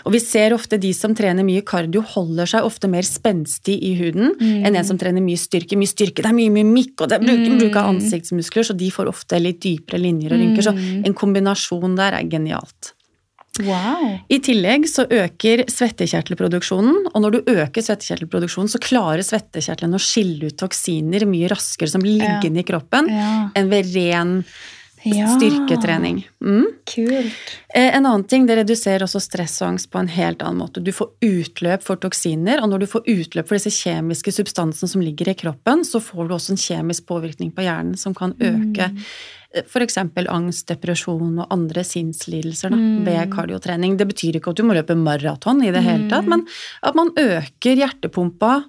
[0.06, 3.94] Og vi ser ofte de som trener mye kardio, holder seg ofte mer spenstig i
[4.00, 5.78] huden enn en som trener mye styrke.
[5.78, 8.90] Mye styrke, det er mye mimikk, og det er bruk, bruk av ansiktsmuskler, så de
[8.90, 10.64] får ofte litt dypere linjer og rynker.
[10.66, 10.74] Så
[11.06, 12.94] en kombinasjon der er genialt.
[13.66, 14.18] Wow.
[14.30, 20.52] I tillegg så øker svettekjertelproduksjonen, og når du øker svettekjertelproduksjonen, så klarer svettekjertlene å skille
[20.52, 22.40] ut toksiner mye raskere som blir Ja.
[22.42, 23.50] i kroppen, Ja.
[23.56, 24.44] enn ved ren
[25.06, 25.28] Ja.
[25.38, 26.26] styrketrening.
[26.44, 26.66] Mm.
[26.86, 27.32] Kult.
[27.74, 30.84] Eh, En annen ting, det reduserer også stress og angst på en helt annen måte.
[30.84, 35.02] Du får utløp for toksiner, og når du får utløp for disse kjemiske substansene som
[35.02, 38.92] ligger i kroppen, så får du også en kjemisk påvirkning på hjernen som kan øke
[39.56, 39.98] f.eks.
[40.28, 43.98] angst, depresjon og andre sinnslidelser da, ved kardiotrening.
[43.98, 46.46] Det betyr ikke at du må løpe maraton i det hele tatt, men
[46.84, 48.64] at man øker hjertepumpa.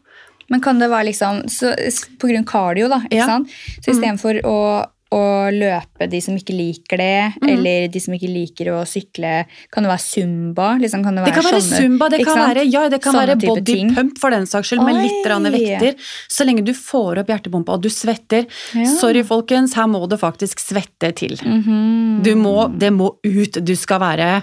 [0.48, 1.74] Men kan det være liksom så,
[2.18, 3.02] På grunn av kardio, da.
[3.04, 3.26] ikke Ja.
[3.26, 3.48] sant?
[3.82, 7.48] Så istedenfor å å løpe, de som ikke liker det, Mm.
[7.48, 9.46] eller de som ikke liker å sykle.
[9.72, 10.78] Kan det være zumba?
[10.78, 13.36] Liksom, kan det, Det kan være sånne- zumba, det kan være, ja, det kan være
[13.40, 13.94] body ting.
[13.94, 15.94] pump for den saks skyld, med litt grann vekter.
[16.28, 18.46] Så lenge du får opp hjertepumpa og du svetter.
[18.74, 18.84] Ja.
[18.84, 21.36] Sorry, folkens, her må det faktisk svette til.
[21.38, 22.22] Mhm.
[22.22, 23.64] Du må, det må ut.
[23.64, 24.42] Du skal være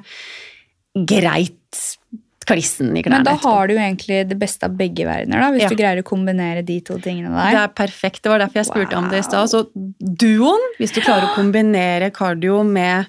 [1.05, 1.97] greit
[2.45, 5.51] klissen i klærne Men da har du jo egentlig det beste av begge verdener, da,
[5.51, 5.69] hvis Ja.
[5.69, 7.51] du greier å kombinere de to tingene der.
[7.51, 8.21] Det er perfekt.
[8.23, 9.29] Det var derfor jeg spurte om det i Wow.
[9.29, 9.49] stad.
[9.49, 9.67] Så
[10.23, 13.07] duoen, hvis du klarer å kombinere cardio med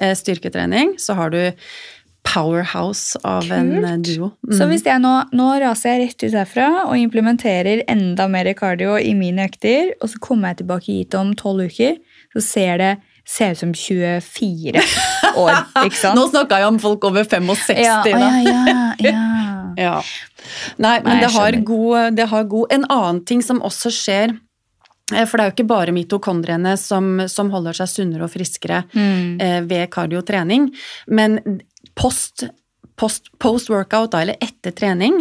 [0.00, 1.52] eh, styrketrening, så har du
[2.28, 4.02] powerhouse av en eh, Kult.
[4.04, 4.32] duo.
[4.52, 4.68] Så Mm.
[4.70, 9.14] hvis jeg nå, nå raser jeg rett ut herfra og implementerer enda mer cardio i
[9.14, 11.96] mine økter, og så kommer jeg tilbake hit om tolv uker,
[12.36, 12.98] så ser det
[13.28, 14.80] ser ut som 24
[15.36, 15.54] år,
[15.86, 16.16] ikke sant?
[16.18, 18.12] Nå snakka jeg om folk over 65, ja, da.
[18.16, 19.24] ja, ja, ja.
[19.78, 19.98] Ja.
[20.82, 24.32] Nei, men Nei, det, har god, det har god En annen ting som også skjer
[25.14, 28.80] eh, For det er jo ikke bare mitokondriene som, som holder seg sunnere og friskere
[28.90, 29.36] Mm.
[29.44, 30.66] eh, ved kardiotrening,
[31.14, 31.38] men
[31.94, 32.48] post,
[32.98, 35.20] post, post workout, da, eller etter trening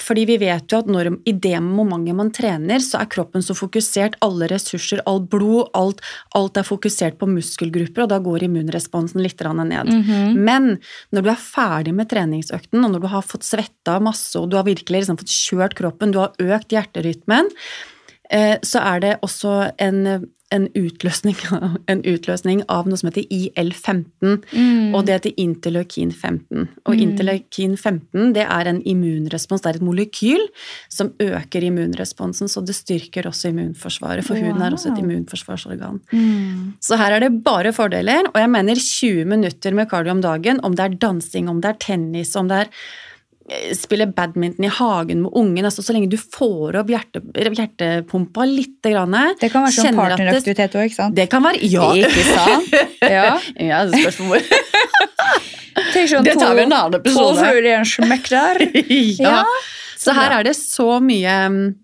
[0.00, 3.56] Fordi vi vet jo at når, i det momentet man trener, så er kroppen så
[3.56, 6.00] fokusert, alle ressurser, all blod, alt,
[6.38, 9.66] alt er fokusert på muskelgrupper, og da går immunresponsen litt ned.
[9.68, 9.86] ned.
[9.88, 10.36] -hmm.
[10.38, 10.78] Men
[11.12, 14.56] når du er ferdig med treningsøkten, og når du har fått svetta masse, og du
[14.56, 17.50] har virkelig liksom fått kjørt kroppen, du har økt hjerterytmen,
[18.30, 21.36] eh, så er det også en, en, utløsning,
[21.92, 24.94] en utløsning av noe som heter IL-15, Mm.
[24.94, 26.68] og det heter interleukin 15.
[26.86, 30.44] Og interleukin 15 det er en immunrespons, det er et molekyl
[30.92, 36.00] som øker immunresponsen, så det styrker også immunforsvaret, for huden er også et immunforsvarsorgan.
[36.12, 36.74] Mm.
[36.80, 40.60] Så her er det bare fordeler, og jeg mener 20 minutter med cardio om dagen,
[40.64, 42.72] om det er dansing, om det er tennis, om det er
[43.74, 48.78] spille badminton i hagen med ungen, altså så lenge du får opp hjerte, hjertepumpa litt,
[48.86, 51.16] grann, Det kan være sånn partneraktivitet òg, ikke sant?
[51.16, 51.88] Det kan være, ja.
[51.98, 52.76] Ikke sant?
[53.02, 53.38] Ja.
[53.72, 54.42] ja, det spørs hvor.
[55.92, 57.38] Sånn Det tar vi en to- annen To episode.
[57.42, 58.62] fluer i en smekk der.
[59.18, 59.30] ja.
[59.42, 59.44] Ja,
[59.98, 61.74] Så her er det så mye mm,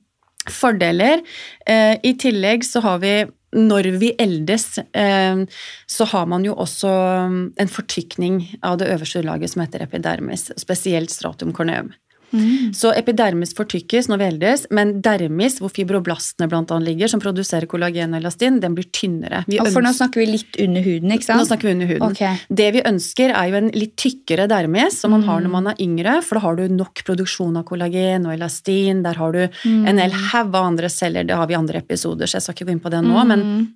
[0.52, 1.22] fordeler.
[1.66, 3.12] Eh, I tillegg så har vi
[3.56, 5.44] når vi eldes, eh,
[5.86, 6.90] så har man jo også
[7.32, 11.92] mm, en fortykning av det øverste laget som heter epidermis, spesielt stratum corneum.
[12.32, 12.74] Mm.
[12.76, 17.66] Så epidermis fortykkes når vi eldes, men dermis, hvor fibroblastene blant annet ligger, som produserer
[17.66, 19.44] kollagen og elastin, den blir tynnere.
[19.48, 22.10] Vi for nå snakker vi litt under huden, ikke nå snakker vi under huden.
[22.10, 22.36] Okay.
[22.52, 25.52] Det vi ønsker er jo en litt tykkere dermis, som man har når Mm.
[25.52, 29.32] man er yngre, for da har du nok produksjon av kollagen og elastin, der har
[29.32, 29.86] du Mm.
[29.88, 32.54] en hel haug av andre celler, det har vi i andre episoder, så jeg skal
[32.54, 33.68] ikke gå inn på det nå, men, Mm.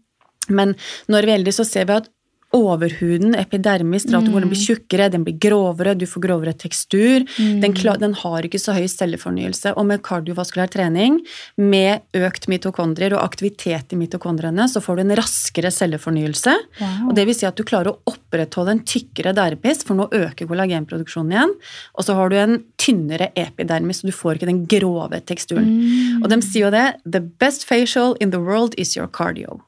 [0.51, 0.77] men
[1.09, 2.09] når vi eldes så ser vi at
[2.57, 8.01] overhuden, epidermis, stratum, den blir tjukkere, den blir grovere, du får grovere tekstur, den, klar,
[8.03, 11.21] den har ikke så høy cellefornyelse, og med kardiovaskulær trening,
[11.57, 17.09] med økt mitokondrier og aktivitet i mitokondriene, så får du en raskere cellefornyelse, Wow.
[17.11, 20.49] og det vil si at du klarer å opprettholde en tykkere dermis, for nå øker
[20.51, 21.57] kollagenproduksjonen igjen,
[21.97, 25.69] og så har du en tynnere epidermis, så du får ikke den grove teksturen.
[25.69, 26.23] Mm.
[26.23, 29.61] Og de sier jo det, the best facial in the world is your cardio.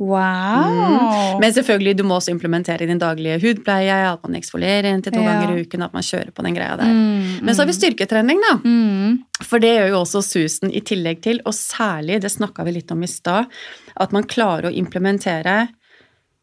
[0.00, 1.38] Wow.
[1.40, 5.20] Men selvfølgelig, du må også implementere i din daglige hudpleie, at man eksfolierer til to
[5.20, 5.26] Ja.
[5.28, 6.84] ganger i uken, at man kjører på den greia der.
[6.90, 8.54] Mm, Men så har vi styrketrening, da.
[8.64, 9.18] mm.
[9.42, 12.90] For det gjør jo også susen i tillegg til, og særlig, det snakka vi litt
[12.90, 13.46] om i stad,
[14.00, 15.68] at man klarer å implementere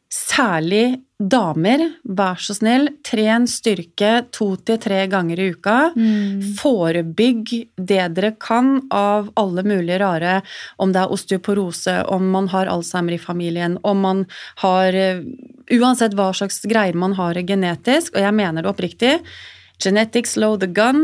[0.09, 5.75] Særlig damer, vær så snill, tren styrke to til tre ganger i uka.
[5.93, 6.39] Mm.
[6.57, 10.39] Forebygg det dere kan av alle mulige rare,
[10.81, 14.25] om det er osteoporose, om man har Alzheimer i familien, om man
[14.63, 15.21] har eh,
[15.69, 19.11] Uansett hva slags greier man har genetisk, og jeg mener det oppriktig,
[19.77, 21.03] genetics low the gun,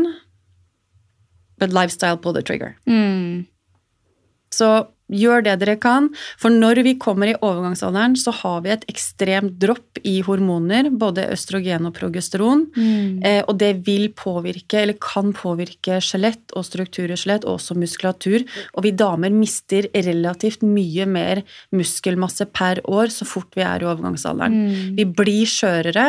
[1.62, 2.74] but lifestyle pull the trigger.
[2.90, 3.46] Mm.
[4.50, 6.08] Så gjør det dere kan,
[6.40, 11.28] for når vi kommer i overgangsalderen, så har vi et ekstremt dropp i hormoner, både
[11.34, 12.66] østrogen og progesteron.
[12.74, 13.22] Mm.
[13.22, 17.78] Eh, og det vil påvirke, eller kan påvirke skjelett og struktur i skjelett, og også
[17.78, 18.42] muskulatur.
[18.74, 21.44] Og vi damer mister relativt mye mer
[21.76, 24.58] muskelmasse per år så fort vi er i overgangsalderen.
[24.66, 24.92] Mm.
[24.98, 26.08] Vi blir skjørere,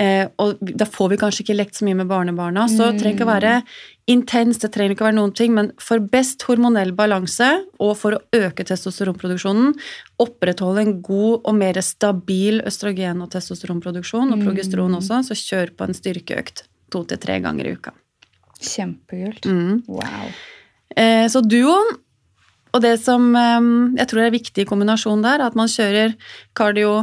[0.00, 2.68] eh, og da får vi kanskje ikke lekt så mye med barnebarna.
[2.70, 3.54] Så det trenger ikke å være
[4.10, 7.48] intens, det trenger ikke å være noen ting, men for best hormonell balanse,
[7.82, 9.76] og for å øke testosteronproduksjonen,
[10.22, 15.88] opprettholde en god og mer stabil østrogen- og testosteronproduksjon, og progesteron også, så kjør på
[15.88, 17.94] en styrkeøkt to til tre ganger i uka.
[18.62, 19.46] Kjempekult.
[19.46, 19.82] Mm.
[19.90, 20.32] Wow.
[20.96, 21.96] Eh, så duoen,
[22.72, 26.16] og det som eh, jeg tror er viktig i kombinasjon der, er at man kjører
[26.58, 27.02] cardio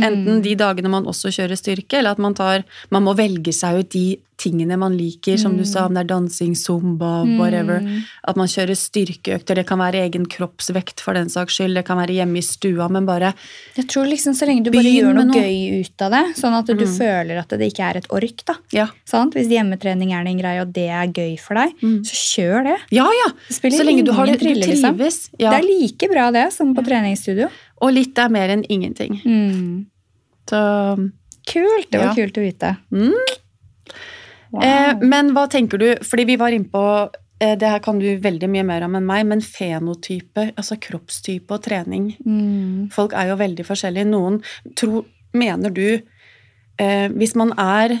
[0.00, 3.82] Enten de dagene man også kjører styrke, eller at man tar Man må velge seg
[3.82, 7.78] ut de tingene man liker, som du sa, om det er dansing, zumba, whatever.
[8.26, 9.54] At man kjører styrkeøkter.
[9.60, 11.76] Det kan være egen kroppsvekt for den saks skyld.
[11.78, 13.34] Det kan være hjemme i stua, men bare
[13.76, 15.38] Jeg tror liksom Så lenge du bare gjør noe, noe.
[15.38, 18.42] gøy ut av det, sånn at du føler at det ikke er et ork.
[18.48, 18.56] da.
[18.72, 18.88] Ja.
[19.06, 19.34] Sant?
[19.38, 21.76] Hvis hjemmetrening er din greie, og det er gøy for deg,
[22.08, 22.78] så kjør det.
[22.90, 23.28] Ja, ja!
[23.48, 24.96] Det Så lenge du har det, du liksom.
[24.98, 25.30] trives.
[25.38, 25.52] Ja.
[25.54, 27.46] Det er like bra det som på treningsstudio.
[27.82, 29.18] Og litt er mer enn ingenting.
[29.26, 29.86] Mm.
[30.48, 30.60] Så
[31.48, 31.88] Kult!
[31.90, 32.14] Det var Ja.
[32.14, 32.76] kult å vite.
[32.94, 33.14] Mm.
[34.52, 34.62] Wow.
[34.62, 36.82] Eh, men hva tenker du, fordi vi var innpå
[37.40, 41.50] eh, det her kan du veldig mye mer om enn meg, men fenotype, altså kroppstype
[41.56, 42.12] og trening.
[42.22, 42.92] mm.
[42.94, 44.06] Folk er jo veldig forskjellige.
[44.12, 44.42] Noen
[44.78, 45.04] tror
[45.34, 45.86] Mener du
[46.78, 47.94] eh, Hvis man er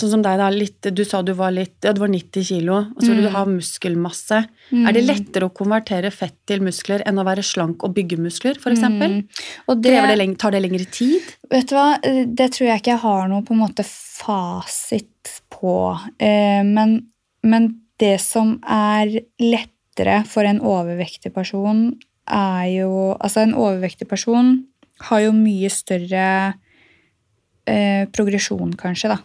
[0.00, 2.78] sånn som deg, da, litt, du sa du var litt Ja, du var 90 kilo,
[2.94, 4.40] og så vil du ha muskelmasse.
[4.74, 8.60] Er det lettere å konvertere fett til muskler enn å være slank og bygge muskler,
[8.60, 8.84] f.eks.?
[8.88, 9.18] Mm.
[9.68, 11.32] Og det, det tar det lengre tid?
[11.50, 15.76] Vet du hva, det tror jeg ikke jeg har noe på en måte fasit på.
[16.18, 16.98] Eh, men,
[17.46, 17.70] men
[18.00, 21.90] det som er lettere for en overvektig person,
[22.28, 24.58] er jo Altså, en overvektig person
[25.08, 26.26] har jo mye større
[27.68, 29.18] eh, progresjon, kanskje, da,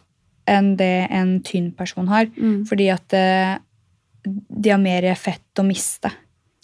[0.49, 2.27] enn det en tynn person har.
[2.37, 2.63] Mm.
[2.69, 3.55] Fordi at eh,
[4.23, 6.11] de har mer fett å miste.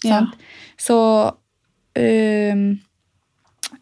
[0.04, 0.22] Ja.
[0.80, 0.96] Så,
[2.00, 2.68] um,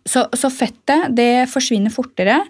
[0.03, 2.41] så Så fettet, det forsvinner fortere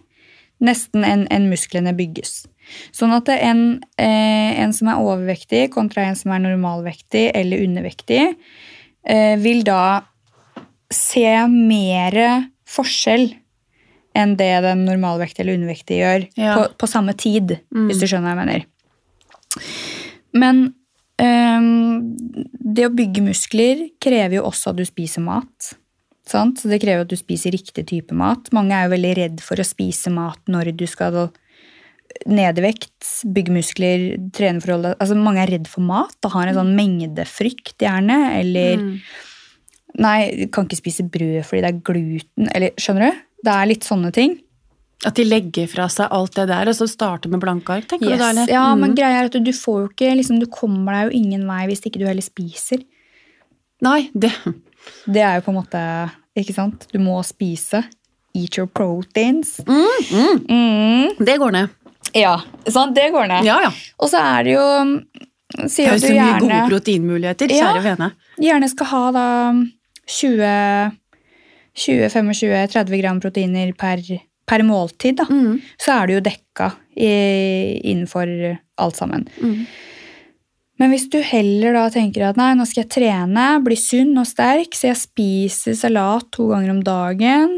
[0.65, 2.47] nesten enn en musklene bygges.
[2.93, 8.35] Sånn at en, eh, en som er overvektig kontra en som er normalvektig eller undervektig,
[9.05, 10.03] eh, vil da
[10.91, 13.31] se mer forskjell
[14.17, 16.55] enn det den normalvektige eller undervektige gjør Ja.
[16.57, 17.89] på, på samme tid, Mm.
[17.91, 18.67] hvis du skjønner hva jeg mener.
[20.39, 20.75] Men
[21.21, 22.17] um,
[22.75, 25.73] det å bygge muskler krever jo også at du spiser mat.
[26.29, 26.61] Sant?
[26.61, 28.51] Så det krever at du spiser riktig type mat.
[28.53, 31.31] Mange er jo veldig redd for å spise mat når du skal
[32.29, 34.05] ned i vekt, bygge muskler,
[34.35, 37.77] trene for å holde altså Mange er redd for mat og har en sånn mengdefrykt,
[37.85, 38.21] gjerne.
[38.41, 39.01] Eller Mm.
[39.99, 42.49] Nei, kan ikke spise brød fordi det er gluten.
[42.55, 43.23] Eller, skjønner du?
[43.45, 44.39] Det er litt sånne ting.
[45.07, 48.11] At de legger fra seg alt det der, og så starter med blanke ark, tenker
[48.11, 48.31] du da?
[48.33, 48.49] eller?
[48.51, 48.97] Ja, men Mm.
[48.97, 51.85] greia er at du får jo ikke liksom, Du kommer deg jo ingen vei hvis
[51.87, 52.83] ikke du heller spiser.
[53.81, 54.33] Nei, det
[55.07, 56.87] Det er jo på en måte Ikke sant?
[56.93, 57.85] Du må spise.
[58.35, 59.61] Eat your proteins.
[59.67, 61.25] mm, mm, Mm.
[61.25, 61.69] Det går ned.
[62.15, 62.37] Ja,
[62.69, 62.95] sant?
[62.95, 63.45] Det går ned.
[63.45, 63.71] Ja, ja.
[64.01, 65.03] Og så er det jo
[65.51, 67.95] Det er jo så mye gode proteinmuligheter, kjære Ja.
[67.95, 68.13] vene.
[68.41, 69.53] gjerne skal ha da
[70.07, 70.93] 20
[71.79, 74.03] 20-25-30 gram proteiner per,
[74.49, 75.29] per måltid, da.
[75.31, 77.13] Mm, Så er du jo dekka i,
[77.93, 78.33] innenfor
[78.79, 79.29] alt sammen.
[79.39, 79.61] mm.
[80.79, 84.29] Men hvis du heller da tenker at nei, nå skal jeg trene, bli sunn og
[84.31, 87.57] sterk, så jeg spiser salat to ganger om dagen,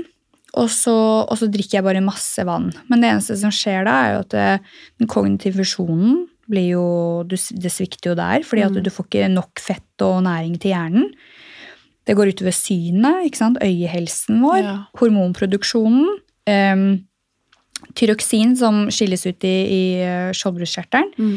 [0.56, 0.94] og så,
[1.28, 2.70] og så drikker jeg bare masse vann.
[2.88, 4.46] Men det eneste som skjer da, er jo at det,
[5.02, 6.86] den kognitive funksjonen blir jo
[7.28, 10.56] du, Det svikter jo der, fordi at du, du får ikke nok fett og næring
[10.58, 11.12] til hjernen.
[12.06, 13.58] Det går utover synet, ikke sant?
[13.62, 14.76] øyehelsen vår, Ja.
[15.00, 16.06] hormonproduksjonen.
[16.48, 17.04] Um,
[17.96, 21.12] tyroksin som skilles ut i, i eh, skjoldbruskkjertelen.
[21.18, 21.36] Mm.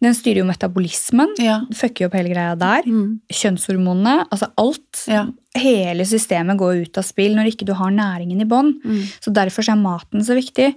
[0.00, 1.34] Den styrer jo metabolismen.
[1.42, 1.58] Ja.
[1.76, 2.86] Fucker jo opp hele greia der.
[2.88, 3.18] Mm.
[3.36, 5.02] Kjønnshormonene, altså alt.
[5.10, 5.26] Ja.
[5.60, 8.72] Hele systemet går ut av spill når ikke du har næringen i bånn.
[8.84, 9.02] Mm.
[9.20, 10.70] Så derfor er maten så viktig.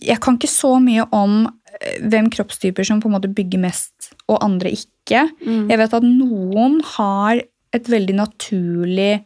[0.00, 1.42] Jeg kan ikke så mye om
[1.82, 5.26] eh, hvem kroppstyper som på en måte bygger mest, og andre ikke.
[5.44, 5.66] Mm.
[5.68, 7.42] Jeg vet at noen har
[7.72, 9.24] et veldig naturlig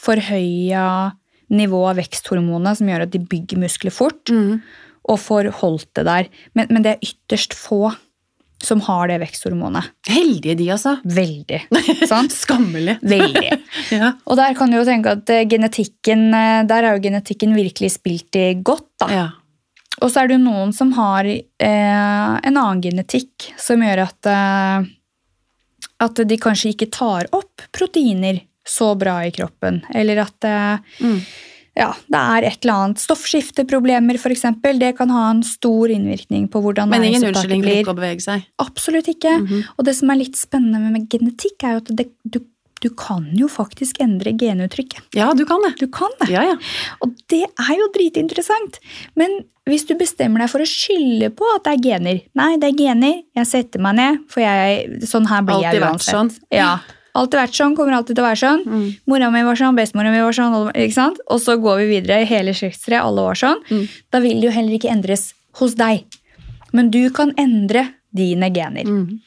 [0.00, 0.84] forhøya
[1.50, 4.60] nivå av veksthormonet som gjør at de bygger muskler fort, Mm.
[5.10, 6.28] og får holdt det der.
[6.54, 7.90] Men, men det er ytterst få
[8.62, 9.86] som har det veksthormonet.
[10.06, 10.98] Heldige de, altså.
[11.02, 11.62] Veldig.
[12.42, 12.98] Skammelig.
[13.02, 13.58] Veldig.
[13.90, 14.12] Ja.
[14.28, 17.94] Og der kan du jo tenke at eh, genetikken, eh, der er jo genetikken virkelig
[17.96, 18.86] spilt i godt.
[19.00, 19.08] da.
[19.10, 19.28] ja.
[20.00, 24.28] Og så er det jo noen som har eh, en annen genetikk som gjør at,
[24.30, 24.86] eh,
[26.00, 29.82] at de kanskje ikke tar opp proteiner så bra i kroppen.
[29.94, 31.20] Eller at eh, Mm.
[31.76, 34.44] ja, det er et eller annet stoffskifteproblemer f.eks.
[34.78, 38.24] Det kan ha en stor innvirkning på hvordan Men ingen unnskyldning for ikke å bevege
[38.26, 38.46] seg.
[38.60, 39.36] Absolutt ikke.
[39.40, 39.64] Mhm.
[39.78, 42.40] Og det som er litt spennende med genetikk, er jo at det, du,
[42.80, 45.10] du kan jo faktisk endre genuttrykket.
[45.16, 45.74] Ja, du kan det.
[45.80, 46.30] Du kan det.
[46.32, 46.56] Ja, ja.
[47.04, 48.78] Og det er jo dritinteressant.
[49.20, 52.70] Men hvis du bestemmer deg for å skylde på at det er gener Nei, det
[52.72, 53.20] er gener.
[53.36, 56.16] Jeg setter meg ned, for jeg, sånn her blir Altid jeg vært uansett.
[56.16, 56.32] sånn.
[56.56, 56.70] Ja.
[57.20, 58.64] Alltid vært sånn, kommer alltid til å være sånn.
[58.64, 58.88] Mm.
[59.10, 60.56] Mora mi var sånn, bestemora mi var sånn.
[60.72, 61.20] ikke sant?
[61.28, 63.60] Og så går vi videre i hele slektstreet, alle var sånn.
[63.68, 63.86] Mm.
[64.14, 66.06] Da vil det jo heller ikke endres hos deg.
[66.72, 68.86] Men du kan endre dine gener.
[68.86, 69.20] Mm.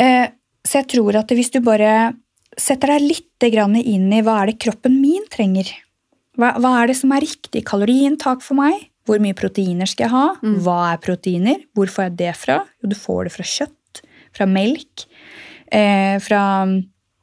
[0.00, 0.26] Eh,
[0.64, 2.14] så jeg tror at hvis du bare
[2.60, 5.70] setter deg litt grann inn i hva er det kroppen min trenger,
[6.38, 8.88] Hva, hva er det som er riktig kaloriinntak for meg?
[9.04, 10.28] Hvor mye proteiner skal jeg ha?
[10.40, 10.54] Mm.
[10.64, 11.58] Hva er proteiner?
[11.76, 12.62] Hvor får jeg det fra?
[12.80, 14.00] Jo, du får det fra kjøtt,
[14.32, 15.04] fra melk,
[15.74, 16.42] eh, fra,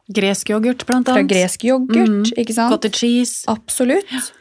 [0.10, 2.10] Gresk yoghurt, blant fra gresk yoghurt.
[2.10, 2.38] Mm.
[2.42, 2.74] ikke sant?
[2.74, 3.44] Cottage cheese.
[3.52, 4.32] Absolutt.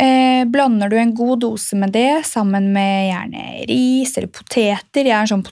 [0.00, 5.12] Eh, blander du en god dose med det sammen med gjerne ris eller poteter Jeg
[5.12, 5.44] er en sånn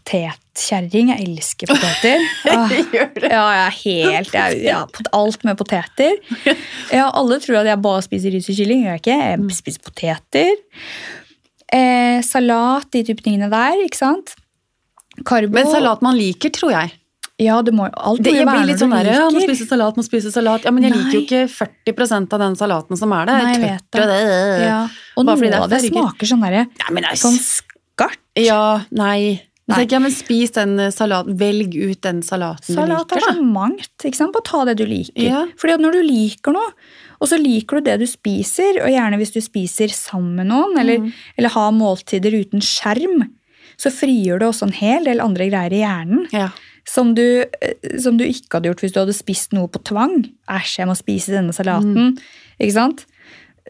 [0.51, 1.11] potetkjerring.
[1.11, 2.19] Jeg elsker poteter.
[2.51, 3.31] Åh, det.
[3.31, 6.19] ja, jeg er helt jeg, ja, Alt med poteter.
[6.91, 8.85] Ja, alle tror at jeg bare spiser ris og kylling.
[8.85, 9.19] Gjør jeg ikke.
[9.39, 9.49] Mm.
[9.51, 10.55] Jeg spiser poteter.
[11.71, 13.85] Eh, salat, de type tingene der.
[13.85, 14.35] ikke sant?
[15.25, 15.55] Karbo.
[15.55, 16.97] Men salat man liker, tror jeg.
[17.41, 19.65] Ja, det må, alt Det, må jo være blir litt sånn der, ja, må spise
[19.65, 20.67] salat, må spise salat.
[20.67, 21.45] Ja, men jeg liker jo ikke
[21.95, 23.47] 40% av den salaten som er der.
[23.47, 24.09] Nei, jeg vet det.
[24.11, 24.67] det.
[24.67, 24.81] Ja.
[25.17, 27.23] Og noe av det smaker sånn derre Nei, men æsj.
[27.23, 28.21] Sånn skart.
[28.37, 29.39] Ja, nei.
[29.77, 31.37] Tenker ja, men spis den eh, salaten.
[31.41, 33.91] Velg ut den salaten Salat du er så mangt.
[34.05, 34.33] ikke sant?
[34.35, 35.23] Bare ta det du liker.
[35.23, 35.45] Ja.
[35.61, 36.73] Fordi at når du liker noe,
[37.21, 40.79] og så liker du det du spiser, og gjerne hvis du spiser sammen med noen,
[40.81, 41.13] eller, Mm.
[41.39, 43.29] eller har måltider uten skjerm,
[43.81, 46.49] så frigjør du også en hel del andre greier i hjernen Ja.
[46.85, 50.31] som du, eh, som du ikke hadde gjort hvis du hadde spist noe på tvang.
[50.49, 52.19] Æsj, jeg må spise denne salaten.
[52.61, 53.07] Ikke sant?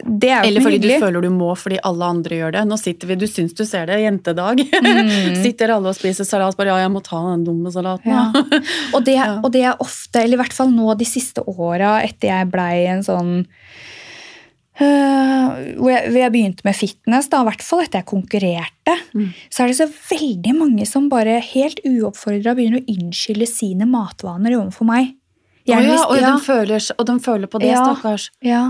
[0.04, 0.48] Det er jo.
[0.50, 2.62] Eller fordi du føler du må fordi alle andre gjør det.
[2.70, 4.62] Nå sitter vi, Du syns du ser det, jentedag.
[4.82, 5.36] Mm.
[5.44, 6.56] sitter alle og spiser salat.
[6.56, 8.10] Bare ja, jeg må ta den dumme salaten.
[8.10, 8.30] Ja.
[8.96, 9.40] Og det, Ja.
[9.42, 12.86] og det er ofte, eller i hvert fall nå de siste åra etter jeg blei
[12.90, 13.46] en sånn
[14.80, 18.94] Uh, hvor, jeg, hvor jeg begynte med fitness, da, i hvert fall etter jeg konkurrerte,
[19.12, 19.26] Mm.
[19.52, 24.54] så er det så veldig mange som bare helt uoppfordra begynner å unnskylde sine matvaner
[24.56, 25.10] overfor meg.
[25.68, 27.82] Gjerne, oh ja, og, ja, de føler, og de føler på det, Ja.
[27.84, 28.30] stakkars.
[28.40, 28.62] ja.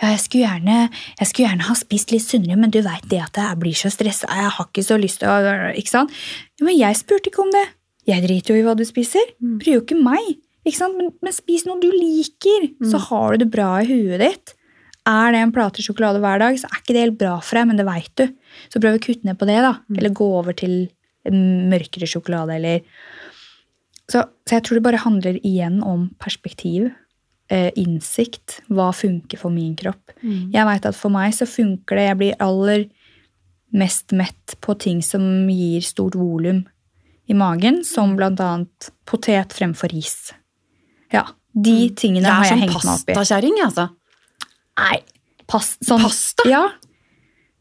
[0.00, 0.78] Ja, jeg skulle, gjerne,
[1.18, 3.92] jeg skulle gjerne ha spist litt sunnere, men du veit det at jeg blir så
[3.92, 4.28] stressa.
[4.30, 6.14] Jeg har ikke så lyst til å Ikke sant?
[6.62, 7.66] Men jeg spurte ikke om det.
[8.08, 9.34] Jeg driter jo i hva du spiser.
[9.40, 9.54] Mm.
[9.62, 10.34] Bryr jo ikke meg.
[10.64, 10.98] Ikke sant?
[10.98, 14.54] Men, men spis noe du liker, så har du det bra i huet ditt.
[15.04, 17.68] Er det en plate sjokolade hver dag, så er ikke det helt bra for deg,
[17.68, 18.24] men det veit du.
[18.72, 19.74] Så prøv å kutte ned på det, da.
[19.92, 20.86] Eller gå over til
[21.28, 22.82] mørkere sjokolade, eller
[24.10, 26.90] så, så jeg tror det bare handler igjen om perspektiv.
[27.52, 28.62] Eh, innsikt.
[28.72, 30.14] Hva funker for min kropp.
[30.22, 30.48] Mm.
[30.54, 32.86] Jeg veit at for meg så funker det Jeg blir aller
[33.74, 36.62] mest mett på ting som gir stort volum
[37.28, 40.32] i magen, som blant annet potet fremfor ris.
[41.12, 43.16] Ja, de tingene har er jeg sånn hengt meg opp i.
[43.18, 43.86] pastakjerring, jeg, altså.
[44.80, 44.98] Nei,
[45.50, 46.48] Past, sånn, Pasta?
[46.48, 46.62] Ja.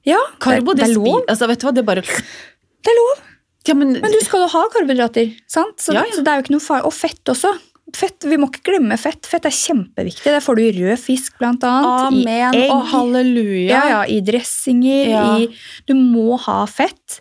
[0.08, 1.26] ja Karbo, det, det, det er lov.
[1.28, 3.22] altså, vet du hva, det bare Det er lov.
[3.68, 5.76] ja, men, Men du skal jo ha karbohydrater, sant?
[5.84, 6.16] Så, Ja, ja.
[6.16, 7.52] så det er jo ikke noe far Og fett også.
[7.92, 9.28] Fett, Vi må ikke glemme fett.
[9.28, 10.24] Fett er kjempeviktig.
[10.32, 12.08] Det får du i rød fisk, blant annet.
[12.08, 12.72] Amen I egg.
[12.72, 13.68] og halleluja.
[13.70, 15.12] Ja, ja, I dressinger.
[15.12, 15.26] Ja.
[15.38, 15.50] I,
[15.90, 17.20] du må ha fett.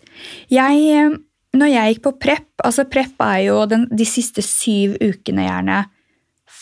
[0.53, 1.19] Jeg, eh,
[1.59, 5.83] når jeg gikk på prep altså Prep er jo den, de siste syv ukene gjerne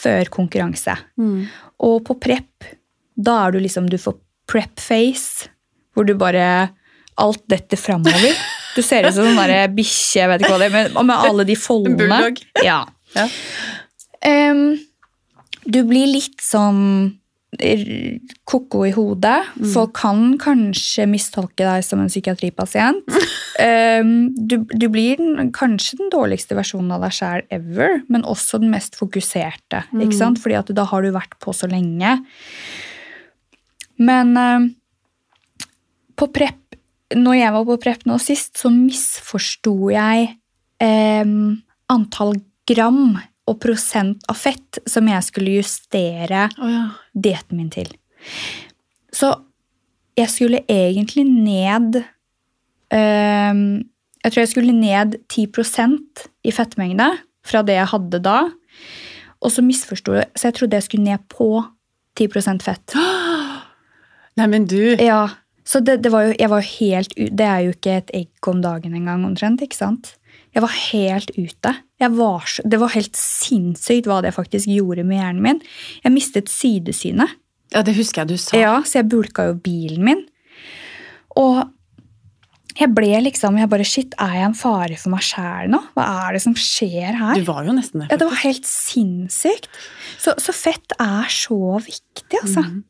[0.01, 0.97] før konkurranse.
[1.21, 1.45] Mm.
[1.87, 2.71] Og på prep,
[3.21, 4.17] da er du liksom Du får
[4.51, 5.51] prep face,
[5.95, 6.71] hvor du bare
[7.21, 8.33] Alt detter framover.
[8.73, 11.27] Du ser ut som en sånn bikkje, jeg vet ikke hva det er, men med
[11.29, 11.99] alle de foldene.
[11.99, 12.39] bulldog.
[12.65, 12.85] Ja.
[13.13, 13.27] Ja.
[14.27, 14.79] Em,
[15.65, 17.17] du blir litt sånn
[18.47, 19.49] ko-ko i hodet.
[19.73, 23.03] Folk kan kanskje mistolke deg som en psykiatripasient.
[24.01, 28.63] um, du, du blir den, kanskje den dårligste versjonen av deg sjæl ever, men også
[28.63, 29.83] den mest fokuserte.
[29.99, 30.39] Ikke sant?
[30.43, 32.21] Fordi at da har du vært på så lenge.
[34.01, 34.71] Men um,
[36.17, 36.57] på prep
[37.11, 40.29] Når jeg var på prep nå sist, så misforsto jeg
[40.79, 41.59] um,
[41.91, 42.37] antall
[42.71, 43.19] gram
[43.51, 46.85] og prosent av fett som jeg skulle justere oh, ja.
[47.13, 47.91] dietten min til.
[49.15, 49.33] Så
[50.19, 52.03] jeg skulle egentlig ned
[52.93, 53.83] ehm,
[54.21, 57.09] Jeg tror jeg skulle ned 10% i fettmengde
[57.47, 58.39] fra det jeg hadde da.
[59.41, 61.63] Og så misforsto jeg, så jeg trodde jeg skulle ned på
[62.21, 62.97] 10% fett.
[64.39, 65.29] Nei, men du Ja,
[65.65, 68.49] Så det, det var jo, jeg var jo helt Det er jo ikke et egg
[68.49, 69.63] om dagen engang, omtrent.
[69.63, 70.15] ikke sant?
[70.55, 71.75] Jeg var helt ute.
[72.01, 75.61] Var så, det var helt sinnssykt hva det faktisk gjorde med hjernen min.
[76.03, 77.37] Jeg mistet sidesynet.
[77.71, 78.57] Ja, det husker jeg du sa.
[78.59, 80.25] Ja, så jeg bulka jo bilen min.
[81.39, 81.69] Og
[82.81, 85.81] jeg ble liksom Jeg bare Shit, er jeg en fare for meg sjæl nå?
[85.97, 87.39] Hva er det som skjer her?
[87.39, 88.11] Du var jo nesten det.
[88.13, 89.69] Ja, det var helt sinnssykt.
[90.21, 92.65] Så, så fett er så viktig, altså.
[92.67, 92.87] Mhm.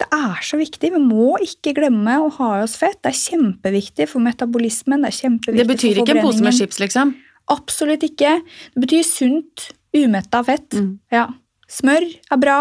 [0.00, 0.90] Det er så viktig.
[0.94, 2.96] Vi må ikke glemme å ha i oss fett.
[3.04, 5.02] Det er kjempeviktig for metabolismen.
[5.04, 5.66] Det er kjempeviktig for forbrenningen.
[5.66, 7.12] Det betyr ikke en pose med chips, liksom?
[7.52, 8.36] Absolutt ikke.
[8.74, 9.66] Det betyr sunt,
[9.96, 10.70] umetta fett.
[10.72, 10.92] Mm.
[11.12, 11.26] Ja.
[11.70, 12.58] Smør er bra,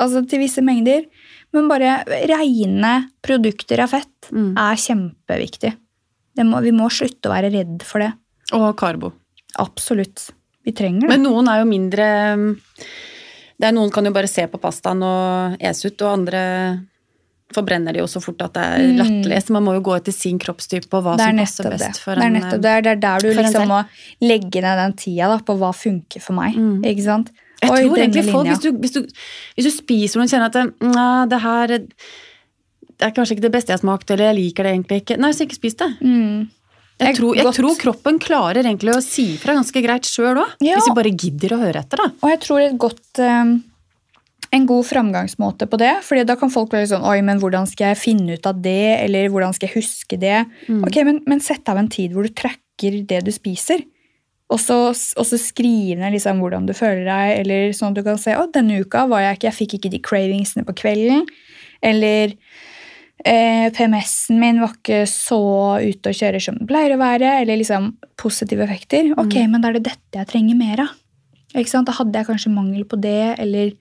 [0.00, 1.06] altså til visse mengder.
[1.52, 2.92] Men bare reine
[3.24, 4.52] produkter av fett Mm.
[4.56, 5.72] er kjempeviktig.
[6.36, 8.12] Det må, vi må slutte å være redd for det.
[8.56, 9.12] Og karbo.
[9.60, 10.30] Absolutt.
[10.64, 11.08] Vi trenger det.
[11.18, 12.06] Men noen er jo mindre
[13.62, 16.40] det er Noen kan jo bare se på pastaen og ese ut, og andre
[17.52, 18.96] forbrenner de jo så fort at det er Mm.
[18.98, 19.38] latterlig.
[19.44, 22.00] Så man må jo gå etter sin kroppstype og hva som passer best det.
[22.00, 22.72] for det er en nettopp det.
[22.84, 23.80] Det er der du liksom må
[24.24, 26.56] legge ned den tida da, på hva funker for meg.
[26.56, 26.82] Mm.
[26.82, 27.30] Ikke sant?
[27.62, 29.00] Jeg Oi, tror egentlig folk, hvis du, hvis, du,
[29.54, 33.46] hvis du spiser noe og kjenner at det, «Nei, det her det er kanskje ikke
[33.46, 35.74] det beste jeg har smakt, eller jeg liker det egentlig ikke, nei, så ikke spis
[35.78, 35.90] det.
[36.00, 36.48] Mm.
[37.00, 40.76] Jeg, tror, jeg tror kroppen klarer egentlig å si fra ganske greit sjøl òg, Ja.
[40.76, 42.10] hvis vi bare gidder å høre etter, da.
[42.22, 43.54] Og jeg tror et godt eh,
[44.52, 47.92] en god framgangsmåte på det, fordi da kan folk være sånn Oi, men hvordan skal
[47.92, 49.00] jeg finne ut av det?
[49.00, 50.44] Eller hvordan skal jeg huske det?
[50.68, 50.82] Mm.
[50.84, 53.82] Ok, men, men sett av en tid hvor du tracker det du spiser.
[54.52, 54.92] Og så,
[55.40, 58.82] skriv ned liksom hvordan du føler deg, eller sånn at du kan se å, denne
[58.84, 61.24] uka var jeg ikke, jeg fikk ikke de cravingsene på kvelden.
[61.82, 62.36] Eller
[63.24, 65.38] eh, PMS-en min var ikke så
[65.82, 67.40] ute og kjører som den pleier å være.
[67.42, 69.12] Eller liksom positive effekter.
[69.16, 69.50] Ok, Mm.
[69.52, 70.88] men da er det dette jeg trenger mer av.
[71.54, 71.86] Ikke sant?
[71.86, 73.72] Da hadde jeg kanskje mangel på det, eller,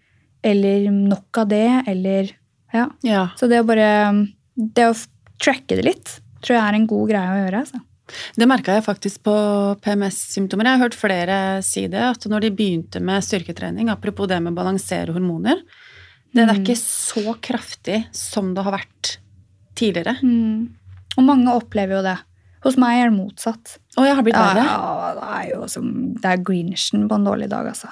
[0.44, 2.32] eller nok av det, eller
[2.74, 2.90] Ja.
[3.04, 3.28] Ja.
[3.36, 4.28] Så det å bare
[4.58, 5.08] Det å
[5.40, 7.60] tracke det litt, tror jeg er en god greie å gjøre.
[7.66, 7.80] Altså.
[8.36, 9.34] Det merka jeg faktisk på
[9.82, 10.66] PMS-symptomer.
[10.68, 14.54] Jeg har hørt flere si det, at når de begynte med styrketrening, apropos det med
[14.54, 15.62] å balansere hormoner,
[16.34, 16.64] det er Mm.
[16.64, 19.18] ikke så kraftig som det har vært
[19.82, 20.16] tidligere.
[20.22, 20.70] Mm.
[21.18, 22.18] Og mange opplever jo det.
[22.62, 23.78] Hos meg er det motsatt.
[23.98, 24.64] Og jeg har blitt verre.
[24.68, 25.88] ja, det er jo som
[26.22, 27.90] Det er Greenshen på en dårlig dag, altså.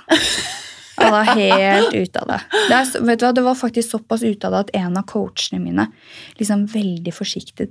[0.99, 2.39] Han var er helt ute av det.
[2.51, 5.05] Det, er, vet du hva, det var faktisk såpass ute av det at en av
[5.09, 5.87] coachene mine
[6.39, 7.69] liksom veldig forsiktig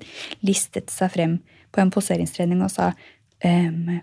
[0.49, 1.39] listet seg frem
[1.75, 2.93] på en poseringstrening og sa
[3.45, 3.99] ehm,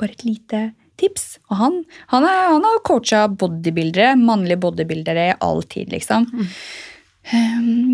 [0.00, 0.62] bare et lite
[1.00, 1.36] tips.
[1.50, 1.76] Og han,
[2.14, 6.28] han, er, han har coacha bodybuildere, mannlige bodybuildere all tid, liksom.
[6.32, 6.48] Ehm,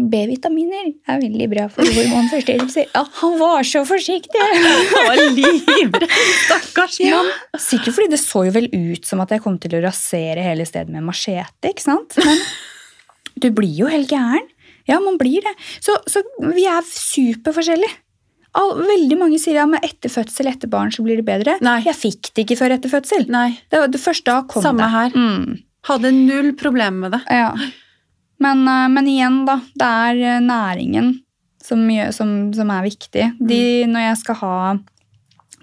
[0.08, 2.86] B-vitaminer er veldig bra for hormonforstyrrelser.
[2.94, 4.40] Ja, han var så forsiktig!
[4.94, 5.98] Han var livredd!
[6.46, 7.20] Stakkars Ja.
[7.60, 10.64] Sikkert fordi det så jo vel ut som at jeg kom til å rasere hele
[10.68, 11.70] stedet med machete.
[11.74, 12.16] ikke sant?
[12.24, 12.40] Men
[13.38, 14.48] du blir jo helt gæren.
[14.88, 15.52] Ja, man blir det.
[15.84, 16.22] Så, så
[16.54, 17.98] vi er superforskjellige.
[18.58, 21.58] Veldig mange sier ja, men etter fødsel, etter barn, så blir det bedre.
[21.62, 21.82] Nei.
[21.84, 23.28] Jeg fikk det ikke før etter fødsel.
[23.30, 23.50] Nei.
[23.68, 24.94] Det, var det første da kom Samme det.
[24.96, 25.12] her.
[25.14, 25.60] Mm.
[25.86, 27.20] Hadde null problem med det.
[27.28, 27.52] Ja.
[28.40, 29.58] Men, eh, men igjen, da.
[29.74, 31.14] Det er eh, næringen
[31.62, 31.82] som,
[32.14, 33.24] som, som er viktig.
[33.40, 34.54] De, når jeg skal ha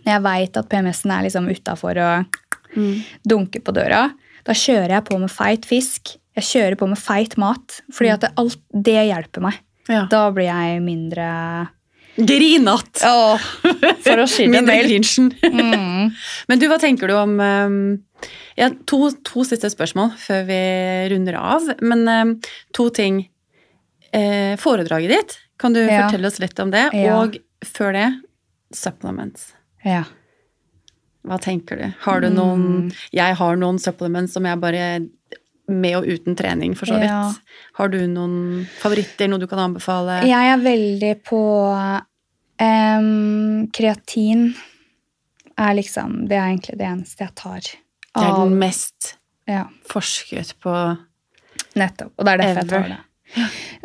[0.06, 2.41] Når jeg veit at PMS-en er liksom utafor og
[2.76, 2.97] Mm.
[3.23, 4.02] dunker på døra,
[4.43, 6.18] da kjører jeg på med feit fisk.
[6.35, 7.77] Jeg kjører på med feit mat.
[7.95, 9.61] Fordi at det, alt det hjelper meg.
[9.88, 10.02] Ja.
[10.11, 11.30] Da blir jeg mindre
[12.16, 13.04] Grinete!
[13.10, 13.46] Åh,
[14.06, 15.18] For å si det mildt.
[15.44, 16.12] Mm.
[16.50, 17.78] Men du, hva tenker du om um,
[18.56, 20.60] ja, to, to siste spørsmål før vi
[21.12, 21.66] runder av.
[21.84, 22.36] Men um,
[22.76, 23.26] to ting.
[24.16, 26.06] Eh, foredraget ditt, kan du Ja.
[26.06, 26.86] fortelle oss litt om det?
[26.96, 27.18] Ja.
[27.20, 27.36] Og
[27.68, 28.06] før det,
[28.72, 29.50] supplements.
[29.84, 30.06] Ja.
[31.26, 31.86] Hva tenker du?
[32.06, 32.92] Har du noen Mm.
[33.12, 34.86] Jeg har noen supplements som jeg bare
[35.68, 37.10] Med og uten trening, for så vidt.
[37.10, 37.34] Ja.
[37.80, 40.20] Har du noen favoritter, noe du kan anbefale?
[40.30, 41.42] Jeg er veldig på
[42.62, 44.48] um, Kreatin
[45.56, 47.72] er liksom Det er egentlig det eneste jeg tar.
[48.16, 49.16] Det er den mest
[49.48, 50.74] ja, forsket på
[51.80, 52.14] nettopp.
[52.16, 53.02] Og det er derfor jeg tar det.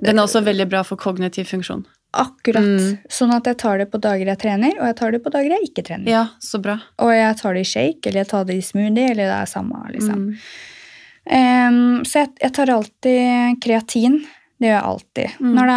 [0.00, 1.86] Den er også veldig bra for kognitiv funksjon.
[2.10, 2.66] Akkurat.
[2.66, 2.98] Mm.
[3.10, 5.54] Sånn at jeg tar det på dager jeg trener, og jeg tar det på dager
[5.54, 6.10] jeg ikke trener.
[6.10, 6.76] Ja, så bra.
[7.02, 9.50] Og jeg tar det i shake, eller jeg tar det i smoothie, eller det er
[9.50, 9.82] samme.
[9.94, 10.24] liksom.
[10.30, 10.78] Mm.
[11.26, 14.20] Em, så jeg, jeg tar alltid kreatin.
[14.60, 15.34] Det gjør jeg alltid.
[15.40, 15.52] Mm.
[15.56, 15.76] Når det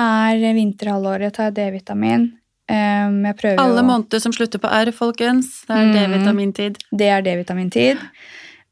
[0.50, 2.24] er vinterhalvåret, tar jeg D-vitamin.
[2.72, 5.66] Um, jeg prøver Alle å- måneder som slutter på R, folkens.
[5.68, 5.94] Det er Mm.
[5.98, 6.78] D-vitamintid.
[6.96, 8.00] Det er D-vitamintid.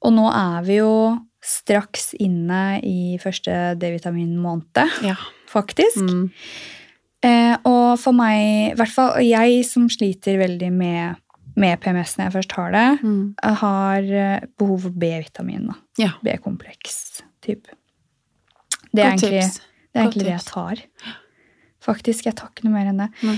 [0.02, 5.16] Og nå er vi jo straks inne i første D-vitaminmåned, Ja.
[5.50, 5.98] faktisk.
[5.98, 6.32] Mm.
[7.24, 11.16] Eh, og for meg, i hvert fall jeg som sliter veldig med,
[11.60, 13.36] med PMS når jeg først har det, Mm.
[13.62, 15.70] har eh, behov for B-vitamin.
[16.00, 16.12] Ja.
[16.24, 17.68] B-kompleks type.
[18.94, 20.82] Det er egentlig, det, er egentlig det jeg tar.
[21.82, 23.10] Faktisk, jeg tar ikke noe mer enn det.
[23.24, 23.38] Nei.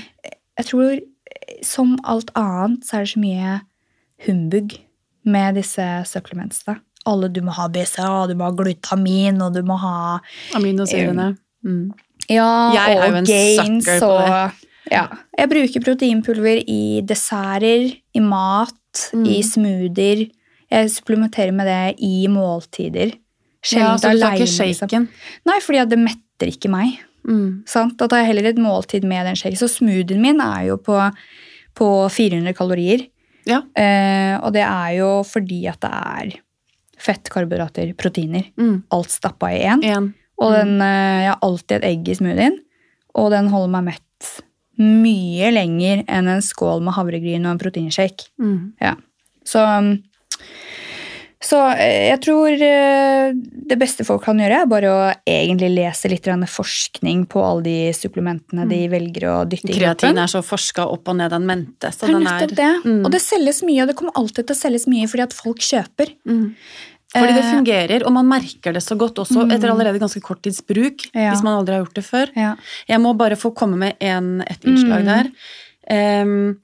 [0.60, 3.62] Jeg tror, eh, som alt annet, så er det så mye
[4.28, 4.78] humbug
[5.26, 6.64] med disse supplements.
[7.06, 10.20] Alle, du må ha BCA, du må ha glutamin, og du må ha
[10.56, 11.38] Aminosyrene.
[11.66, 11.92] Mm.
[12.30, 14.52] Ja, Jeg og gains og
[14.92, 15.08] ja.
[15.38, 18.74] Jeg bruker proteinpulver i desserter, i mat,
[19.14, 19.26] Mm.
[19.26, 20.20] i smoothier.
[20.70, 23.14] Jeg supplementerer med det i måltider.
[23.16, 23.18] Ja,
[23.64, 24.88] Sjelden så du tar ikke liksom.
[24.90, 25.08] shaken?
[25.46, 27.00] Nei, fordi at det metter ikke meg.
[27.28, 27.64] Mm.
[27.66, 27.98] Sant?
[27.98, 29.58] Da tar jeg heller et måltid med den shaken.
[29.58, 30.98] Så smoothien min er jo på,
[31.74, 33.08] på 400 kalorier.
[33.48, 33.62] Ja.
[33.76, 36.36] Eh, og det er jo fordi at det er
[37.04, 38.46] fett, karbohydrater, proteiner.
[38.60, 38.84] Mm.
[38.92, 40.14] Alt stappa i én.
[40.38, 40.58] Og Mm.
[40.60, 42.60] den, eh, jeg har alltid et egg i smoothien,
[43.16, 44.42] og den holder meg mett
[44.82, 48.32] mye lenger enn en skål med havregryn og en proteinshake.
[48.42, 48.74] Mm.
[48.82, 48.96] Ja.
[49.46, 49.62] Så,
[51.44, 53.34] Så eh, jeg tror eh,
[53.70, 57.76] det beste folk kan gjøre, er bare å egentlig lese litt forskning på alle de
[57.98, 61.92] supplementene de velger å dytte i Kreatin er så forska opp og ned den mente.
[61.92, 62.72] Så den er det.
[62.86, 63.04] Mm.
[63.04, 65.60] Og det selges mye, og det kommer alltid til å selges mye fordi at folk
[65.60, 66.16] kjøper.
[66.24, 66.56] Mm.
[67.14, 69.52] Fordi det Eh, fungerer, og man merker det så godt også Mm.
[69.52, 71.06] etter allerede ganske kort tids bruk.
[71.14, 71.32] Ja.
[71.32, 72.30] Hvis man aldri har gjort det før.
[72.36, 72.56] Ja.
[72.88, 75.06] Jeg må bare få komme med en, et innslag Mm.
[75.06, 76.24] der.
[76.24, 76.58] Um,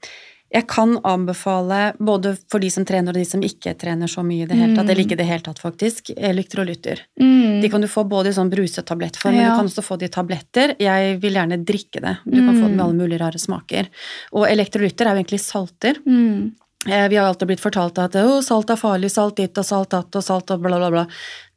[0.52, 4.42] jeg kan anbefale, både for de som trener og de som ikke trener så mye
[4.42, 4.90] i det hele tatt, Mm.
[4.90, 6.98] eller ikke i det hele tatt faktisk, elektrolytter.
[7.20, 7.60] Mm.
[7.62, 9.50] De kan du få både i sånn brusetablettform, men Ja.
[9.50, 10.74] du kan også få det i tabletter.
[10.80, 12.16] Jeg vil gjerne drikke det.
[12.26, 12.84] Du kan få det med Mm.
[12.84, 13.86] alle mulige rare smaker.
[14.32, 15.94] Og elektrolytter er jo egentlig salter.
[16.04, 16.52] Mm.
[16.88, 20.16] Eh, Vi har alltid blitt fortalt at salt er farlig, salt ditt og salt datt
[20.16, 21.06] og salt og bla, bla, bla.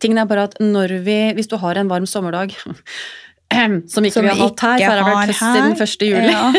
[0.04, 2.52] Tingen er bare at når vi, hvis du har en varm sommerdag,
[3.54, 6.08] som ikke Som vi har hatt her, for det har vært høst siden 1.
[6.10, 6.52] juli, Ja.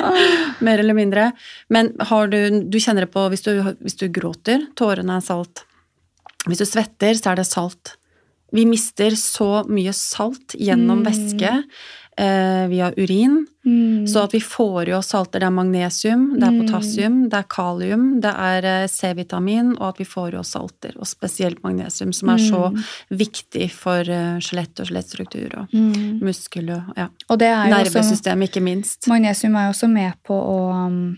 [0.66, 1.32] mer eller mindre.
[1.72, 2.38] Men har du,
[2.70, 5.64] du kjenner det på hvis du, hvis du gråter, tårene er salt.
[6.46, 7.94] Hvis du svetter, så er det salt.
[8.54, 11.06] Vi mister så mye salt gjennom Mm.
[11.10, 11.62] væske
[12.16, 13.40] eh, via urin.
[13.66, 14.06] Mm.
[14.06, 15.40] Så at vi får i oss salter.
[15.40, 16.60] Det er magnesium, det er Mm.
[16.60, 20.92] potassium, det er kalium, det er eh, C-vitamin, og at vi får i oss salter.
[21.00, 22.84] Og spesielt magnesium, som er så Mm.
[23.10, 26.20] viktig for eh, skjelett og skjelettstruktur og Mm.
[26.22, 27.08] muskel og ja.
[27.28, 29.08] Og er nervesystemet, ikke minst.
[29.08, 31.16] Magnesium er jo også med på å,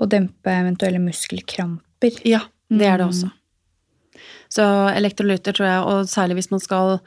[0.00, 2.20] å dempe eventuelle muskelkramper.
[2.24, 2.40] Ja,
[2.70, 3.30] det er det også.
[4.50, 4.62] Så
[4.96, 7.00] elektrolytter tror jeg, og særlig hvis man skal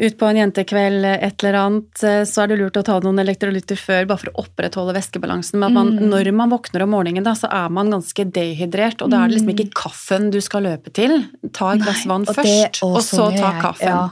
[0.00, 3.20] ut på en jentekveld, et eller annet, eh, så er det lurt å ta noen
[3.20, 5.58] elektrolytter før, bare for å opprettholde væskebalansen.
[5.60, 6.08] Men man, Mm.
[6.08, 9.36] når man våkner om morgenen, da, så er man ganske dehydrert, og da er det
[9.42, 11.28] liksom ikke kaffen du skal løpe til.
[11.52, 13.86] Ta et glass vann Nei, og først, og så ta kaffen.
[13.88, 14.10] ja.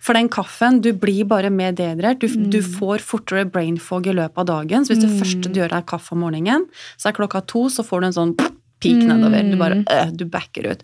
[0.00, 2.18] For den kaffen, du blir bare mer dehydrert.
[2.20, 2.74] Du, du Mm.
[2.78, 4.84] får fortere brain fog i løpet av dagen.
[4.84, 5.20] Så hvis det Mm.
[5.20, 6.66] første du gjør er kaffe om morgenen,
[6.98, 8.36] så er klokka to, så får du en sånn
[8.82, 9.50] peak nedover.
[9.50, 9.84] Du bare, Mm.
[9.90, 10.82] øh, du backer ut.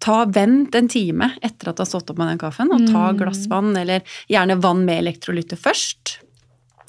[0.00, 3.10] Ta Vent en time etter at du har stått opp med den kaffen, og ta
[3.12, 3.18] Mm.
[3.18, 4.00] glass vann, eller
[4.30, 6.18] gjerne vann med elektrolytter først.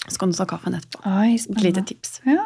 [0.09, 1.01] Så kan du ta kaffen etterpå.
[1.05, 2.21] Oi, Et lite tips.
[2.25, 2.43] Ja.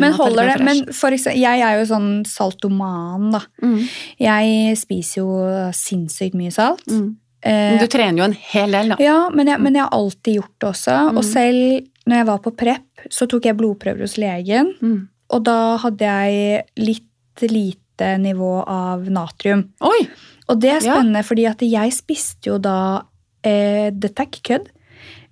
[0.00, 3.40] Men holder det Men for eksempel, jeg er jo sånn saltoman, da.
[3.62, 3.88] Mm.
[4.18, 6.84] Jeg spiser jo sinnssykt mye salt.
[6.90, 7.16] Mm.
[7.42, 8.96] Eh, Men du trener jo en hel del, da.
[9.00, 10.96] Ja, men jeg, men jeg har alltid gjort det også.
[11.12, 11.16] Mm.
[11.16, 14.74] Og selv når jeg var på prep, så tok jeg blodprøver hos legen.
[14.82, 15.08] Mm.
[15.30, 17.06] Og da hadde jeg litt
[17.48, 19.66] lite nivå av natrium.
[19.80, 20.08] Oi!
[20.48, 20.94] Og det er Ja.
[20.96, 23.02] spennende, fordi at jeg spiste jo da
[23.44, 24.68] eh, Dette er ikke kødd.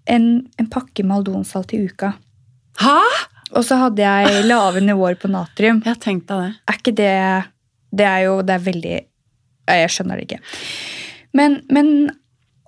[0.06, 2.14] En, en pakke Maldonsalt i uka.
[2.80, 3.01] Hæ?!
[3.56, 5.82] Og så hadde jeg lave nivåer på natrium.
[5.86, 6.55] Jeg tenkte det.
[6.68, 7.44] Er ikke det
[7.97, 8.97] Det er jo det er veldig
[9.68, 10.40] Jeg skjønner det ikke.
[11.35, 12.10] Men, men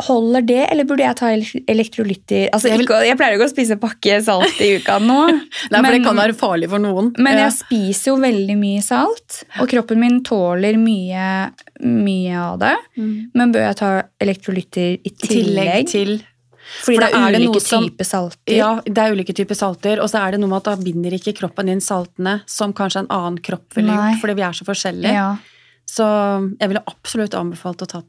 [0.06, 1.28] holder det, eller burde jeg ta
[1.68, 5.18] elektrolytter altså, Jeg vil- jeg pleier ikke å spise pakke salt i uka nå.
[5.72, 7.12] Nei, Men- det kan være farlig for noen.
[7.18, 7.48] Men Ja.
[7.48, 11.52] jeg spiser jo veldig mye salt, og kroppen min tåler mye,
[11.82, 12.77] mye av det.
[12.98, 13.31] Mm.
[13.35, 15.86] Men bør jeg ta elektrolytter i tillegg tillegg?
[15.90, 16.12] til
[16.85, 18.55] Fordi for det er, er er ulike som- typer salter.
[18.55, 21.10] Ja, det er ulike typer salter, og så er det noe med at da binder
[21.16, 24.64] ikke kroppen din saltene som kanskje en annen kropp ville gjort, fordi vi er så
[24.68, 25.12] forskjellige.
[25.12, 25.36] Ja.
[25.90, 26.05] Så
[26.60, 28.06] jeg ville absolutt anbefalt å tatt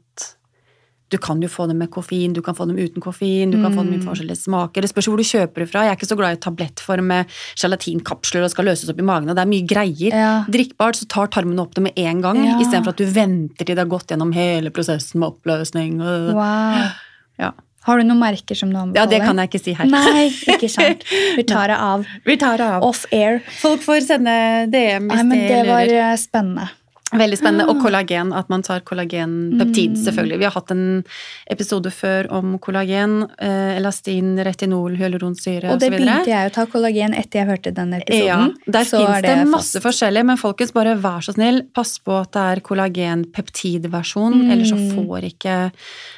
[1.12, 3.74] Du kan jo få dem med koffein, du kan få dem uten koffein, du kan
[3.76, 4.06] få dem i Mm.
[4.08, 4.80] forskjellige smaker.
[4.80, 5.82] Det spørs hvor du kjøper det fra.
[5.84, 7.26] Jeg er ikke så glad i tablettform med
[7.60, 10.12] gelatinkapsler og skal løses opp i magen, og det er mye greier.
[10.16, 10.32] Ja.
[10.48, 12.58] Drikkbart, så tar tarmen opp det med en gang, Ja.
[12.60, 15.98] istedenfor at du venter til det har gått gjennom hele prosessen med oppløsning.
[16.00, 16.88] Wow.
[17.38, 17.50] Ja.
[17.84, 18.94] Har du noen merker som du anbefaler?
[18.94, 19.86] ja, det kan jeg ikke si her.
[19.90, 21.02] Nei, ikke sant.
[21.36, 22.04] Vi tar det av.
[22.24, 22.82] Vi tar det av.
[22.86, 23.40] Off air.
[23.60, 24.34] Folk får sende
[24.70, 26.68] DM hvis Nei, men det var eh, spennende.
[27.12, 27.68] Veldig spennende.
[27.68, 27.82] Og Ah.
[27.84, 30.04] kollagen, at man tar kollagenpeptid, Mm.
[30.04, 30.38] selvfølgelig.
[30.38, 31.04] Vi har hatt en
[31.50, 35.98] episode før om kollagen, eh, elastin, retinol, hyaluronsyre Og det osv.
[35.98, 38.26] begynte jeg å ta kollagen etter jeg hørte den episoden.
[38.26, 39.84] Ja, der så fins det masse fast.
[39.84, 44.50] forskjellig, men folkens, bare vær så snill, pass på at det er kollagenpeptidversjon, Mm.
[44.50, 45.72] ellers så får ikke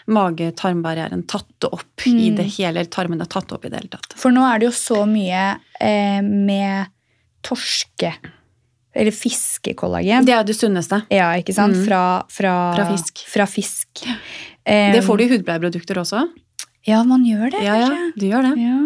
[0.09, 2.37] mage-tarmbarrieren tatt det opp i Mm.
[2.37, 4.13] det hele, eller tarmen er tatt opp i det hele tatt.
[4.17, 6.87] For nå er det jo så mye eh, med
[7.43, 8.15] torske...
[8.95, 10.25] Eller fiskekollagen.
[10.25, 11.03] Det er det sunneste.
[11.11, 11.75] Ja, ikke sant?
[11.77, 11.85] Mm.
[11.89, 13.25] Fra, fra, Fra fisk.
[13.33, 14.05] Fra fisk.
[14.65, 16.23] Det får du Um, i hudpleieprodukter også.
[16.87, 18.55] Ja, man gjør det, Ja, ja, du gjør det.
[18.61, 18.79] Ja.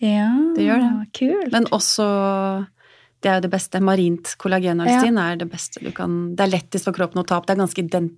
[0.00, 0.28] ja.
[0.56, 0.90] Det gjør det.
[1.16, 1.52] Kult.
[1.52, 2.66] Men også
[3.22, 3.80] Det er jo det beste.
[3.80, 7.46] Marint kollagenalstin er det beste du kan Det er lettest for kroppen å ta opp.
[7.48, 8.12] Det er ganske ident,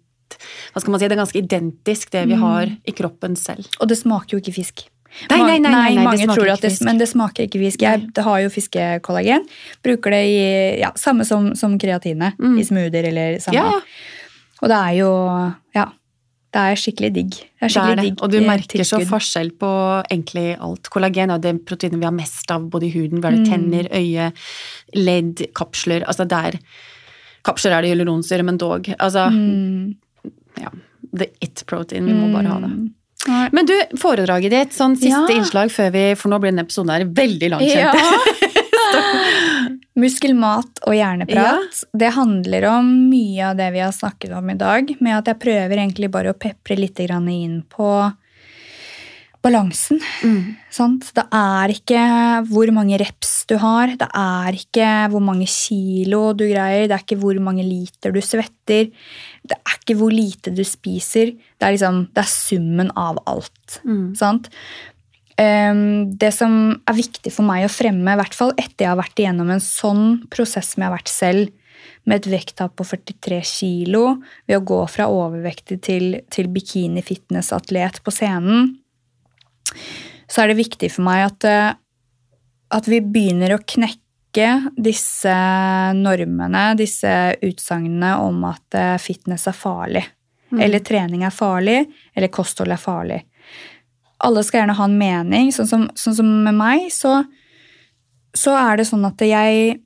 [0.75, 2.41] hva skal man si, det er ganske identisk det vi Mm.
[2.43, 3.69] har i kroppen selv.
[3.81, 4.89] Og det smaker jo ikke fisk.
[5.31, 6.73] Nei, nei, nei, nei, det mange smaker tror at det.
[6.87, 7.81] Men det smaker ikke fisk.
[7.83, 9.47] Jeg har jo fiskekollagen.
[9.83, 12.35] Bruker det i ja, samme som, som kreatine.
[12.39, 12.59] Mm.
[12.61, 13.57] I smoothier eller samme.
[13.57, 13.81] Ja, ja.
[14.63, 15.13] Og det er jo
[15.75, 15.87] Ja.
[16.49, 17.31] Det er skikkelig digg.
[17.61, 18.05] Det er Det er det.
[18.07, 19.69] digg Og du merker merker så forskjell på
[20.11, 20.89] egentlig alt.
[20.89, 23.21] Kollagen er det proteinet vi har mest av både i huden.
[23.21, 23.51] Vi har det Mm.
[23.53, 24.33] tenner, øye,
[24.95, 26.05] ledd, kapsler.
[26.09, 26.59] Altså det er
[27.45, 28.89] Kapsler er det hyaluronsyre, men dog.
[28.99, 29.97] Altså, Mm.
[30.61, 30.69] ja.
[31.17, 32.05] The it protein.
[32.07, 32.91] Vi må bare ha det.
[33.27, 33.49] Nei.
[33.53, 35.35] Men du, foredraget ditt, sånn siste Ja.
[35.35, 37.99] innslag før vi For nå blir denne episoden her veldig langkjent.
[37.99, 38.69] Ja.
[39.99, 41.83] Muskelmat og hjerneprat.
[41.93, 45.43] Det handler om mye av det vi har snakket om i dag, med at jeg
[45.43, 47.91] prøver egentlig bare å pepre litt inn på
[49.43, 50.01] balansen.
[50.23, 50.57] Mm.
[50.71, 51.11] Sant?
[51.15, 52.03] Det er ikke
[52.51, 57.05] hvor mange reps du har, det er ikke hvor mange kilo du greier, det er
[57.05, 58.91] ikke hvor mange liter du svetter,
[59.47, 61.35] det er ikke hvor lite du spiser.
[61.59, 63.81] Det er, liksom, det er summen av alt.
[63.87, 64.15] Mm.
[64.19, 64.51] Sant?
[65.39, 66.53] Um, det som
[66.91, 69.63] er viktig for meg å fremme, i hvert fall etter jeg har vært igjennom en
[69.63, 71.55] sånn prosess som jeg har vært selv,
[72.09, 74.03] med et vekttap på 43 kilo,
[74.49, 78.73] ved å gå fra overvektig til, til bikini-fitness-atlet på scenen,
[80.29, 81.77] så er det viktig for meg at, eh,
[82.75, 84.08] at vi begynner å knekke
[84.77, 85.33] disse
[85.97, 90.05] normene, disse utsagnene om at eh, fitness er farlig.
[90.51, 90.61] Mm.
[90.65, 91.83] Eller trening er farlig,
[92.15, 93.19] eller kosthold er farlig.
[94.25, 95.53] Alle skal gjerne ha en mening.
[95.53, 97.21] Sånn som, sånn som med meg, så,
[98.35, 99.79] så er det sånn at jeg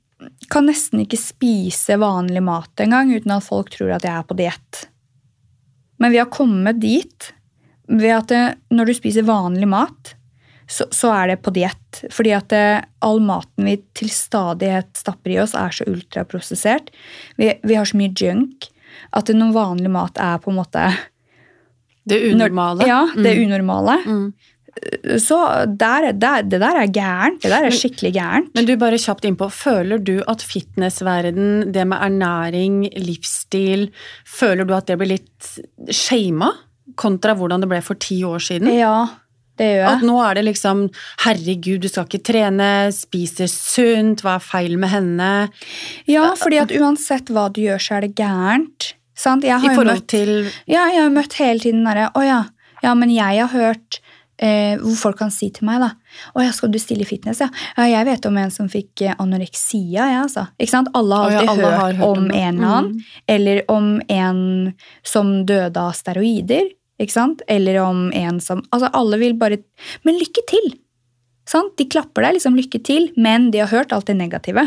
[0.51, 4.37] kan nesten ikke spise vanlig mat engang uten at folk tror at jeg er på
[4.39, 4.83] diett.
[5.99, 7.33] Men vi har kommet dit
[7.91, 10.13] ved at det, når du spiser vanlig mat,
[10.73, 11.99] så, så er det på diett.
[12.13, 12.63] Fordi at det,
[13.05, 16.89] all maten vi til stadighet stapper i oss, er så ultraprosessert.
[17.37, 18.69] Vi, vi har så mye junk
[19.13, 20.87] at noen vanlig mat er på en måte
[22.09, 22.87] Det unormale.
[22.89, 23.45] Ja, det Mm.
[23.47, 23.99] unormale.
[24.05, 24.33] Mm.
[25.21, 25.37] Så
[25.77, 27.41] der, der, det der er gærent.
[27.43, 28.49] Det der er skikkelig gærent.
[28.57, 29.45] Men du, bare kjapt innpå.
[29.53, 33.91] Føler du at fitnessverden, det med ernæring, livsstil,
[34.25, 35.51] føler du at det blir litt
[35.93, 36.49] shama?
[36.99, 38.73] Kontra hvordan det ble for ti år siden?
[38.73, 39.07] Ja,
[39.61, 40.87] det gjør At nå er det liksom
[41.25, 45.31] Herregud, du skal ikke trene, spiser sunt, hva er feil med henne?
[46.09, 48.93] Ja, fordi at uansett hva du gjør, så er det gærent.
[49.17, 49.45] Sant?
[49.45, 50.33] Jeg har I forhold møtt, til
[50.65, 52.41] ja, jeg har møtt hele tiden derre Å ja,
[52.81, 53.99] ja, men jeg har hørt
[54.41, 55.91] eh, hvor folk kan si til meg, da
[56.33, 57.49] Å ja, skal du stille i fitness, ja?
[57.77, 60.47] ja jeg vet om en som fikk eh, anoreksia, jeg, altså.
[60.57, 60.91] Ikke sant?
[60.97, 62.89] Alle har alltid ja, alle hørt, har hørt om om en eller annen.
[62.93, 63.19] Mm.
[63.35, 64.41] Eller om en
[65.13, 66.73] som døde av steroider.
[67.01, 67.41] Ikke sant?
[67.49, 69.57] Eller om en som Altså, alle vil bare
[70.05, 70.73] Men lykke til!
[71.45, 71.75] Sant?
[71.77, 74.63] De klapper deg liksom lykke til, men de har hørt alt det negative.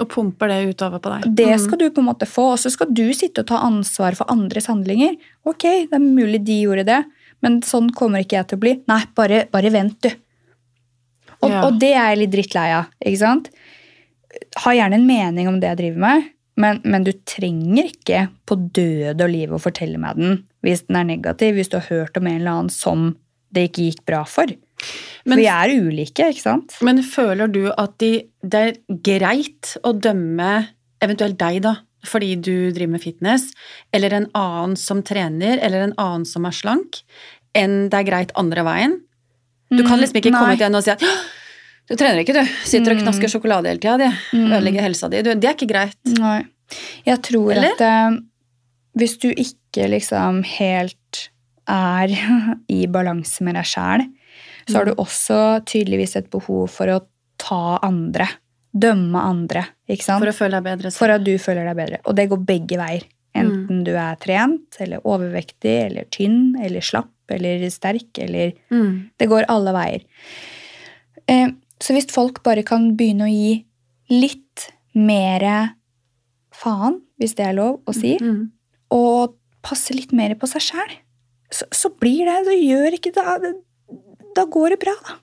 [0.00, 1.34] Og pumper det utover på deg.
[1.36, 1.58] Det Mm.
[1.66, 4.24] skal du på en måte få, og så skal du sitte og ta ansvar for
[4.32, 5.16] andres handlinger.
[5.44, 7.04] Ok, det er mulig de gjorde det,
[7.42, 8.82] men sånn kommer ikke jeg til å bli.
[8.88, 10.08] Nei, bare, bare vent, du.
[11.42, 11.66] Og, Ja.
[11.66, 12.86] og det er jeg litt drittlei av.
[13.04, 13.50] ikke sant?
[14.56, 18.56] Har gjerne en mening om det jeg driver med, men, men du trenger ikke på
[18.76, 22.16] døde og liv å fortelle meg den hvis den er negativ, hvis du har hørt
[22.20, 23.08] om en eller annen som
[23.54, 24.46] det ikke gikk bra for.
[25.24, 26.76] Men- for vi er ulike, ikke sant?
[26.82, 28.12] Men føler du at de,
[28.42, 30.68] det er greit å dømme
[31.04, 33.50] eventuelt deg, da, fordi du driver med fitness,
[33.92, 37.02] eller en annen som trener, eller en annen som er slank,
[37.54, 38.98] enn det er greit andre veien?
[39.70, 40.40] Du kan liksom ikke Nei.
[40.40, 41.22] komme til en og si at «Åh,
[41.88, 42.44] du trener ikke, du.
[42.64, 43.04] Sitter og Mm.
[43.04, 44.10] knasker sjokolade hele tida.
[44.32, 44.46] Mm.
[44.52, 45.22] Ødelegger helsa di.
[45.22, 45.96] Det er ikke greit.
[46.18, 46.44] Nei.
[47.06, 47.72] Jeg tror Eller?
[47.76, 48.18] at eh,
[48.96, 51.28] hvis du ikke liksom helt
[51.68, 52.08] er
[52.72, 54.06] i balanse med deg sjæl,
[54.68, 57.00] så har du også tydeligvis et behov for å
[57.38, 58.28] ta andre.
[58.74, 60.22] Dømme andre, ikke sant?
[60.24, 60.90] For å føle deg bedre.
[60.96, 61.98] For at du føler deg bedre.
[62.08, 63.04] Og det går begge veier.
[63.36, 69.10] Enten du er trent, eller overvektig, eller tynn, eller slapp, eller sterk, eller Mm.
[69.18, 70.02] Det går alle veier.
[71.28, 71.48] Eh,
[71.82, 73.64] så hvis folk bare kan begynne å gi
[74.10, 75.74] litt mer
[76.54, 78.50] faen, hvis det er lov å si, Mm.
[78.90, 80.92] og passe litt mer på seg sjæl,
[81.50, 83.52] så, så blir det Så gjør ikke det Da,
[84.34, 85.16] da går det bra, da.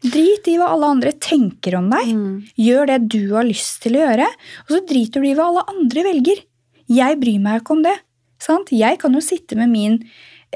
[0.00, 2.06] Drit i hva alle andre tenker om deg.
[2.16, 2.36] Mm.
[2.56, 4.26] Gjør det du har lyst til å gjøre,
[4.64, 6.40] og så driter du i hva alle andre velger.
[6.88, 7.98] Jeg bryr meg ikke om det.
[8.40, 8.72] Sant?
[8.72, 9.98] Jeg kan jo sitte med min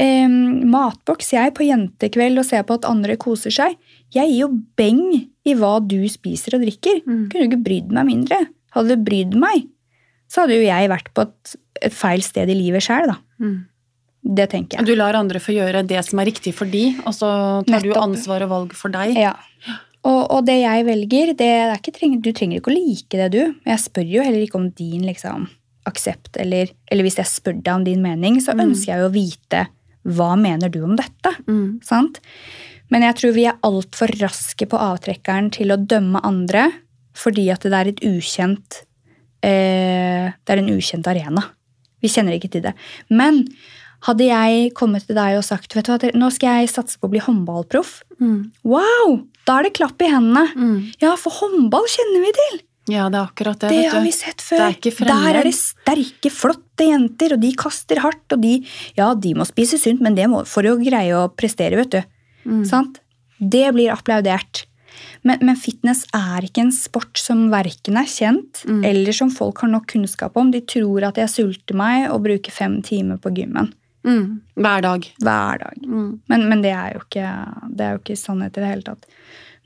[0.01, 3.77] eh, matboks jeg på jentekveld og ser på at andre koser seg.
[4.15, 4.49] Jeg gir jo
[4.79, 5.03] beng
[5.45, 7.03] i hva du spiser og drikker.
[7.07, 7.29] Mm.
[7.31, 8.41] Kunne du ikke brydd meg mindre.
[8.75, 9.69] Hadde du brydd meg,
[10.31, 11.55] så hadde jo jeg vært på et,
[11.87, 13.19] et feil sted i livet sjøl, da.
[13.43, 13.57] Mm.
[14.35, 14.87] Det tenker jeg.
[14.89, 17.29] Du lar andre få gjøre det som er riktig for de, og så
[17.69, 19.13] tar du ansvar og valg for deg.
[19.21, 19.35] Ja.
[20.05, 21.93] Og, og det jeg velger, det er ikke,
[22.25, 23.43] du trenger ikke å like det, du.
[23.65, 25.47] Men jeg spør jo heller ikke om din liksom,
[25.89, 28.65] aksept, eller, eller hvis jeg spør deg om din mening, så Mm.
[28.71, 29.63] ønsker jeg jo å vite
[30.05, 31.33] hva mener du om dette.
[31.49, 31.81] Mm.
[31.85, 32.21] Sant?
[32.93, 36.69] Men jeg tror vi er altfor raske på avtrekkeren til å dømme andre
[37.17, 38.81] fordi at det er et ukjent
[39.45, 41.45] eh, Det er en ukjent arena.
[42.03, 42.75] Vi kjenner ikke til det.
[43.09, 43.45] Men
[44.05, 47.09] hadde jeg kommet til deg og sagt vet du hva, nå skal jeg satse på
[47.09, 48.53] å bli håndballproff, Mm.
[48.63, 49.17] wow!
[49.45, 50.45] Da er det klapp i hendene.
[50.55, 50.77] Mm.
[51.03, 52.61] Ja, for håndball kjenner vi til.
[52.91, 53.71] Ja, det er akkurat det.
[53.73, 54.07] Det vet har du.
[54.07, 54.61] vi sett før.
[54.67, 54.93] Er ikke.
[55.09, 58.59] Der er det sterke, flotte jenter, og de kaster hardt, og de
[58.99, 62.03] Ja, de må spise sunt, men det må for å greie å prestere, vet du.
[62.45, 62.65] Mm.
[62.69, 63.01] Sant?
[63.41, 64.67] Det blir applaudert.
[65.25, 68.85] Men, men fitness er ikke en sport som verken er kjent, Mm.
[68.85, 70.51] eller som folk har nok kunnskap om.
[70.53, 73.73] De tror at jeg sulter meg og bruker fem timer på gymmen
[74.05, 74.43] Mm.
[74.61, 75.07] Hver dag.
[75.25, 75.79] hver dag.
[75.89, 76.21] Mm.
[76.29, 77.29] Men, men det, er jo ikke,
[77.75, 79.07] det er jo ikke sannhet i det hele tatt.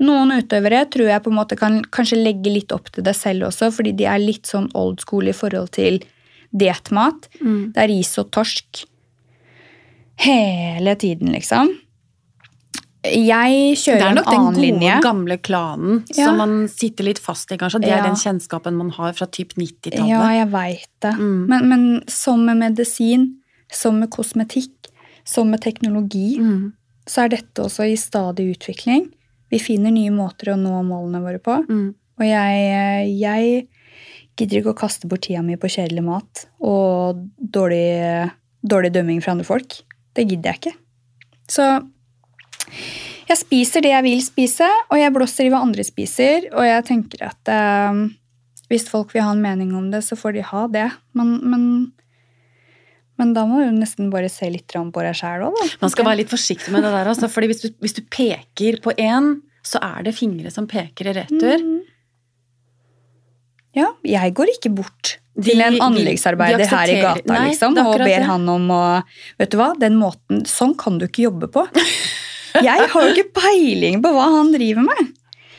[0.01, 3.49] Noen utøvere tror jeg på en måte kan kanskje legge litt opp til det selv
[3.49, 5.99] også, fordi de er litt sånn old school i forhold til
[6.55, 7.27] dietmat.
[7.43, 7.73] Mm.
[7.75, 8.85] Det er ris og torsk
[10.23, 11.75] hele tiden, liksom.
[13.09, 14.95] Jeg Det kjører er nok den gode, linje.
[15.03, 16.27] gamle klanen Ja.
[16.27, 17.81] som man sitter litt fast i, kanskje.
[17.81, 18.03] Det er Ja.
[18.03, 20.09] den kjennskapen man har fra typ 90-tallet.
[20.09, 21.15] Ja, jeg veit det.
[21.19, 21.47] Mm.
[21.49, 23.37] Men, men som med medisin,
[23.71, 24.71] som med kosmetikk,
[25.25, 26.73] som med teknologi, Mm.
[27.07, 29.13] så er dette også i stadig utvikling.
[29.53, 31.57] Vi finner nye måter å nå målene våre på.
[31.69, 31.89] Mm.
[32.19, 33.69] Og jeg, jeg
[34.39, 38.29] gidder ikke å kaste bort tida mi på kjedelig mat og dårlig,
[38.63, 39.81] dårlig dømming fra andre folk.
[40.15, 40.75] Det gidder jeg ikke.
[41.49, 41.67] Så
[43.29, 46.49] jeg spiser det jeg vil spise, og jeg blåser i hva andre spiser.
[46.55, 48.03] Og jeg tenker at eh,
[48.73, 50.89] hvis folk vil ha en mening om det, så får de ha det.
[51.19, 51.65] Men, men,
[53.19, 55.69] men da må du nesten bare se litt på deg sjæl òg, da.
[55.83, 58.95] Man skal være litt forsiktig med det der, altså, For hvis hvis du peker på
[58.97, 61.59] én, så er det fingre som peker i retur.
[61.65, 61.81] Mm.
[63.77, 67.99] Ja, jeg går ikke bort De- til en anleggsarbeider her i gata Nei, liksom, og
[68.01, 68.23] ber det.
[68.27, 68.83] han om å
[69.39, 71.67] Vet du hva, den måten Sånn kan du ikke jobbe på.
[72.65, 75.11] Jeg har jo ikke peiling på hva han driver med.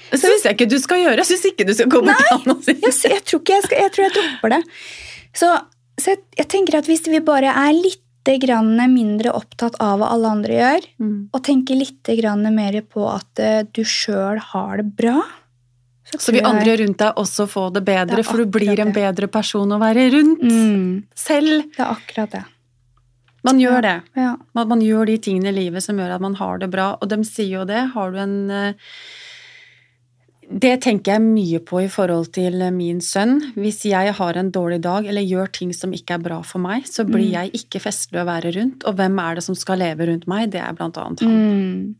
[0.09, 1.21] Det syns jeg ikke du skal gjøre.
[1.21, 3.53] Jeg syns ikke du skal gå bort til han og si Jeg, jeg, tror ikke
[3.53, 4.59] jeg, skal, jeg tror jeg dropper det.
[5.37, 5.51] Så,
[5.99, 10.27] så jeg, jeg tenker at hvis vi bare er litt mindre opptatt av hva alle
[10.29, 11.29] andre gjør, Mm.
[11.33, 15.23] og tenker litt grann mer på at eh, du sjøl har det bra
[16.11, 18.91] Så vil vi andre rundt deg også få det bedre, Det for du blir en
[18.93, 20.41] bedre person å være rundt.
[20.41, 21.71] mm, Selv.
[21.75, 22.43] Det er akkurat det.
[23.43, 24.01] Man gjør det.
[24.19, 24.35] Ja.
[24.53, 27.07] Man, man gjør de tingene i livet som gjør at man har det bra, og
[27.09, 27.93] de sier jo det.
[27.93, 28.73] Har du en eh,
[30.49, 33.53] Det tenker jeg mye på i forhold til min sønn.
[33.53, 36.83] Hvis jeg har en dårlig dag eller gjør ting som ikke er bra for meg,
[36.89, 37.31] så blir Mm.
[37.31, 38.83] jeg ikke festlig å være rundt.
[38.85, 40.49] Og hvem er det som skal leve rundt meg?
[40.51, 41.29] Det er blant annet han.
[41.29, 41.95] Mm.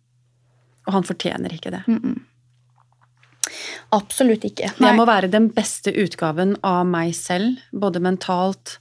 [0.88, 1.84] Og han fortjener ikke det.
[1.88, 2.20] Mm -mm.
[3.92, 4.72] Absolutt ikke.
[4.80, 4.90] Nei.
[4.90, 8.78] Jeg må være den beste utgaven av meg selv, både mentalt,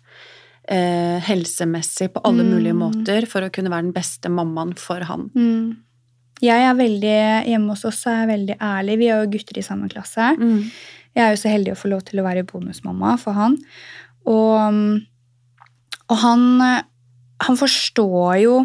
[0.68, 2.50] eh, helsemessig, på alle Mm.
[2.54, 5.30] mulige måter, for å kunne være den beste mammaen for han.
[6.44, 7.16] Jeg er veldig,
[7.50, 8.98] Hjemme hos oss er jeg veldig ærlig.
[9.00, 10.32] Vi er jo gutter i samme klasse.
[10.38, 10.60] Mm.
[11.16, 13.56] Jeg er jo så heldig å få lov til å være bonusmamma for han.
[14.28, 15.00] Og,
[16.08, 16.44] og han,
[17.42, 18.58] han forstår jo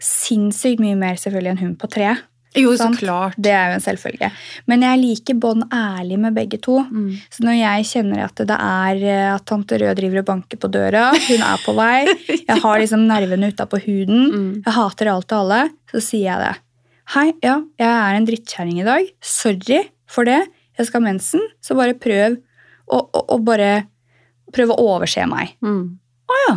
[0.00, 2.14] sinnssykt mye mer selvfølgelig enn hun på tre.
[2.56, 2.98] Jo, så Sant.
[2.98, 3.36] klart.
[3.38, 4.30] Det er jo en selvfølge.
[4.66, 6.80] Men jeg er like bånn ærlig med begge to.
[6.82, 7.12] Mm.
[7.30, 9.04] Så når jeg kjenner at det er
[9.36, 12.00] at tante Rød driver og banker på døra, hun er på vei,
[12.48, 14.50] jeg har liksom nervene utapå huden, Mm.
[14.66, 15.60] jeg hater alt og alle,
[15.92, 16.56] så sier jeg det.
[17.10, 19.08] Hei, ja, jeg er en drittkjerring i dag.
[19.24, 19.80] Sorry
[20.10, 20.40] for det.
[20.78, 22.36] Jeg skal ha mensen, så bare prøv
[22.90, 23.70] å, å, å bare
[24.54, 25.56] prøve å overse meg.
[25.64, 25.82] Mm.
[26.30, 26.52] Å ja.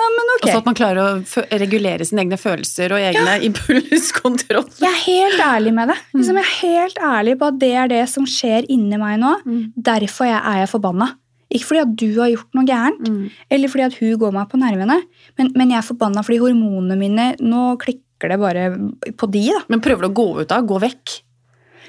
[0.00, 0.44] Nei, men ok.
[0.46, 4.68] Altså at man klarer å regulere sine egne følelser og egne impulskontroll.
[4.84, 5.96] Jeg er helt ærlig med det.
[6.16, 9.34] Liksom, jeg er helt ærlig på at det er det som skjer inni meg nå.
[9.44, 9.58] Mm.
[9.90, 11.10] Derfor er jeg forbanna.
[11.50, 13.24] Ikke fordi at du har gjort noe gærent, Mm.
[13.50, 15.00] eller fordi at hun går meg på nervene,
[15.40, 18.68] men, men jeg er forbanna fordi hormonene mine Nå klikker det bare
[19.16, 19.64] på de, da.
[19.72, 20.66] Men prøver du å gå ut av?
[20.68, 21.16] Gå vekk?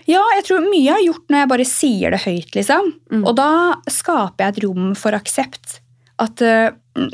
[0.09, 2.93] Ja, jeg tror mye jeg har gjort når jeg bare sier det høyt, liksom.
[3.11, 3.25] Mm.
[3.25, 3.51] Og da
[3.91, 5.81] skaper jeg et rom for aksept.
[6.21, 6.71] At eh,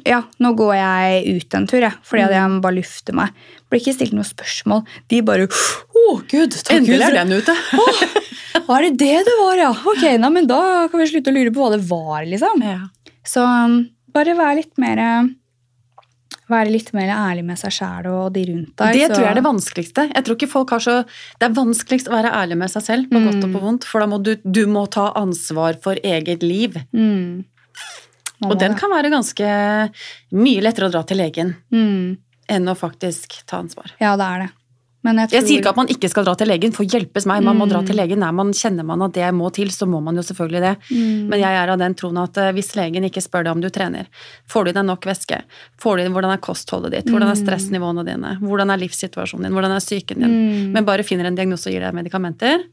[0.07, 3.35] ja, nå går jeg ut en tur, jeg, fordi at jeg må bare lufte meg.
[3.71, 4.83] Blir ikke stilt noe spørsmål.
[5.11, 7.55] De bare Å, gud, takk Endelig er den ute!
[8.67, 9.69] Var det det det var, ja?
[9.71, 10.59] Ok, na, men da
[10.91, 12.63] kan vi slutte å lure på hva det var, liksom.
[12.65, 12.87] Ja.
[13.27, 13.77] Så um,
[14.15, 15.29] bare vær litt mer eh,
[16.47, 18.93] Være litt mer ærlig med seg sjæl og de rundt deg.
[18.95, 20.05] Det så- tror jeg er det vanskeligste.
[20.13, 20.95] Jeg tror ikke folk har så
[21.39, 23.99] Det er vanskeligst å være ærlig med seg selv, på godt og på vondt, for
[23.99, 26.73] da må du, du må ta ansvar for eget liv.
[26.93, 27.45] Mm.
[28.45, 28.79] Og den det.
[28.79, 29.47] kan være ganske
[30.31, 32.17] mye lettere å dra til legen mm.
[32.49, 33.91] enn å faktisk ta ansvar.
[33.99, 34.49] Ja, det er det.
[35.15, 37.43] Jeg tror Jeg sier ikke at man ikke skal dra til legen, for hjelpes meg,
[37.43, 37.69] man må Mm.
[37.71, 38.19] dra til legen.
[38.19, 40.77] Nei, man Kjenner man at det må til, så må man jo selvfølgelig det.
[40.91, 41.27] mm.
[41.29, 43.69] Men jeg er av den troen at eh, hvis legen ikke spør deg om du
[43.69, 44.07] trener,
[44.49, 45.41] får du i deg nok væske,
[45.79, 47.45] får du inn hvordan er kostholdet ditt, hvordan er Mm.
[47.45, 50.29] stressnivåene dine, hvordan er livssituasjonen din, hvordan er psyken din,
[50.67, 50.71] Mm.
[50.73, 52.63] men bare finner en diagnose og gir deg medikamenter,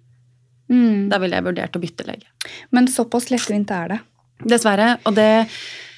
[0.70, 1.08] mm.
[1.10, 2.26] da ville jeg vurdert å bytte lege.
[2.72, 4.00] Men såpass lettvint er det.
[4.44, 4.98] Dessverre.
[5.06, 5.46] Og det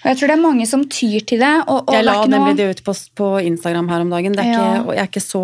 [0.07, 1.49] Og jeg tror det er mange som tyr til det.
[1.67, 4.37] Og, og Jeg det la den noe- det ut på, på Instagram her om dagen.
[4.39, 4.53] Det Ja.
[4.55, 5.41] ikke, og jeg er ikke så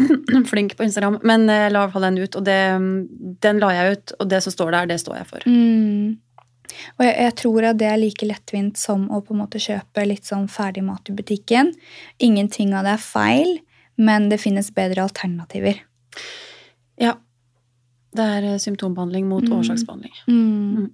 [0.52, 2.58] flink på Instagram, men jeg la i den ut, og det,
[3.40, 5.48] den la jeg ut, og det som står der, det står jeg for.
[5.48, 6.18] Mm.
[6.98, 10.04] Og jeg, jeg tror at det er like lettvint som å på en måte kjøpe
[10.06, 11.72] litt sånn ferdig mat i butikken.
[12.20, 13.58] Ingenting av det er feil,
[13.96, 15.80] men det finnes bedre alternativer.
[17.00, 17.14] Ja.
[18.12, 19.52] Det er eh, symptombehandling mot Mm.
[19.58, 20.12] årsaksbehandling.
[20.28, 20.90] Mm.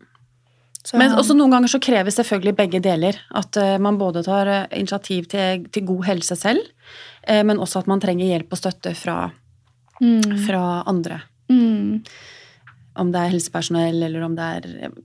[0.88, 3.16] Så, Men også noen ganger så kreves selvfølgelig begge deler.
[3.36, 6.62] At eh, man både tar eh, initiativ til, til god helse selv,
[7.28, 9.18] eh, men også at man trenger hjelp og støtte fra,
[10.00, 10.46] mm.
[10.46, 11.20] fra andre.
[11.52, 11.98] Mm.
[12.98, 14.96] Om det er helsepersonell, eller om det er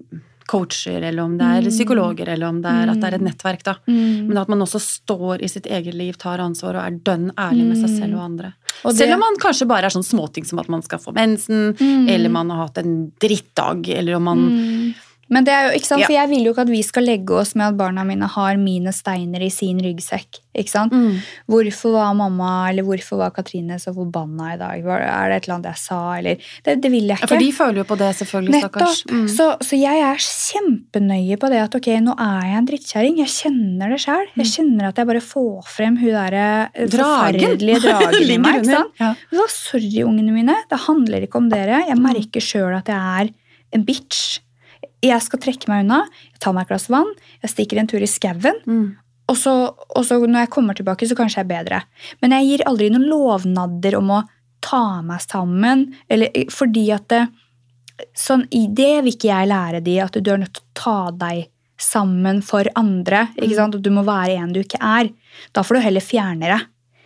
[0.47, 1.69] coacher, eller om det er Mm.
[1.71, 3.63] psykologer, eller om det er at det er et nettverk.
[3.63, 3.75] da.
[3.87, 4.27] Mm.
[4.27, 7.65] Men at man også står i sitt eget liv, tar ansvar og er dønn ærlig
[7.67, 7.99] med seg Mm.
[7.99, 8.53] selv og andre.
[8.83, 11.13] Og det- Selv om man kanskje bare er sånn småting som at man skal få
[11.13, 12.09] mensen, Mm.
[12.09, 14.93] eller man har hatt en drittdag, eller om man Mm.
[15.33, 16.03] Men det er jo, ikke sant?
[16.03, 16.07] Ja.
[16.07, 18.57] For jeg vil jo ikke at vi skal legge oss med at barna mine har
[18.61, 20.39] mine steiner i sin ryggsekk.
[20.53, 20.93] ikke sant?
[20.93, 21.15] Mm.
[21.49, 24.83] Hvorfor var mamma eller hvorfor var Katrine så forbanna i dag?
[24.85, 25.99] Er det et eller annet jeg sa?
[26.19, 27.31] Eller, det, det vil jeg Ja, ikke.
[27.33, 29.01] for de føler jo på det, selvfølgelig, stakkars.
[29.05, 29.15] Nettopp.
[29.17, 29.27] Mm.
[29.33, 33.17] Så, så jeg er kjempenøye på det at ok, nå er jeg en drittkjerring.
[33.23, 34.25] Jeg kjenner det sjøl.
[34.39, 38.61] Jeg kjenner at jeg bare får frem hun derre eh, forferdelige dragen i meg.
[38.61, 38.93] ikke sant?
[39.01, 39.13] Ja.
[39.33, 40.55] Så, Sorry, ungene mine.
[40.69, 41.83] Det handler ikke om dere.
[41.89, 43.31] Jeg merker sjøl at jeg er
[43.73, 44.39] en bitch.
[45.03, 46.03] Jeg skal trekke meg unna.
[46.31, 47.09] Jeg tar meg et glass vann.
[47.43, 48.61] Jeg stikker en tur i skauen.
[48.63, 48.85] Mm.
[49.31, 51.81] Og så, og så når jeg kommer tilbake, så kanskje jeg er bedre.
[52.23, 54.23] Men jeg gir aldri noen lovnader om å
[54.63, 55.87] ta meg sammen.
[56.11, 57.23] Eller, fordi at det,
[58.17, 60.99] sånn, i det vil ikke jeg lære de, at du er nødt til å ta
[61.23, 61.47] deg
[61.83, 63.27] sammen for andre.
[63.39, 63.75] ikke sant?
[63.75, 65.11] Og du må være en du ikke er.
[65.55, 66.61] Da får du heller fjerne det.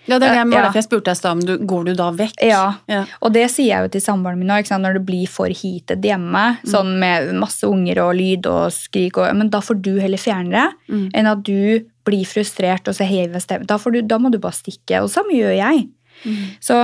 [0.07, 2.37] Ja, det er det, derfor jeg spurte deg om du går du da vekk.
[2.47, 3.01] Ja, Ja.
[3.21, 6.45] Og det sier jeg jo til samboeren min nå, når det blir for heated hjemme,
[6.63, 10.51] sånn med masse unger og lyd og skrik, og, men da får du heller fjerne
[10.55, 11.09] det, Mm.
[11.13, 13.67] enn at du blir frustrert og så hever stemmen.
[13.67, 15.89] Da, får du, da må du bare stikke, og samme gjør jeg.
[16.23, 16.43] Mm.
[16.63, 16.77] Så,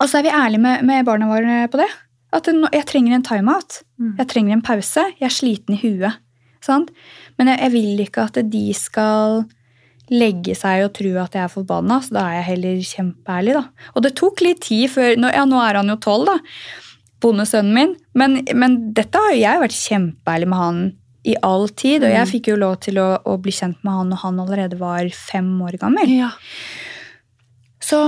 [0.00, 1.88] og så er vi ærlige med, med barna våre på det.
[2.34, 3.82] At jeg trenger en timeout.
[3.98, 4.14] Mm.
[4.18, 5.04] Jeg trenger en pause.
[5.20, 6.16] Jeg er sliten i huet.
[6.64, 6.90] Sant?
[7.38, 9.44] Men jeg, jeg vil ikke at de skal
[10.10, 13.54] legge seg og tro at jeg er forbanna, så da er jeg heller kjempeærlig.
[13.56, 13.64] da.
[13.94, 16.38] Og det tok litt tid før Ja, nå er han jo tolv, da.
[17.24, 17.94] Bondesønnen min.
[18.14, 20.82] Men, men dette har jeg vært kjempeærlig med han
[21.24, 22.04] i all tid.
[22.04, 22.30] Og jeg Mm.
[22.34, 25.48] fikk jo lov til å, å bli kjent med han når han allerede var fem
[25.64, 26.10] år gammel.
[26.12, 26.30] Ja.
[27.84, 27.98] Så,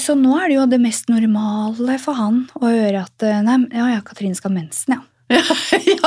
[0.00, 3.58] så nå er det jo det mest normale for han å høre at eh, Nei,
[3.76, 5.02] ja, ja, Katrine skal ha mensen, ja.
[5.36, 5.42] ja.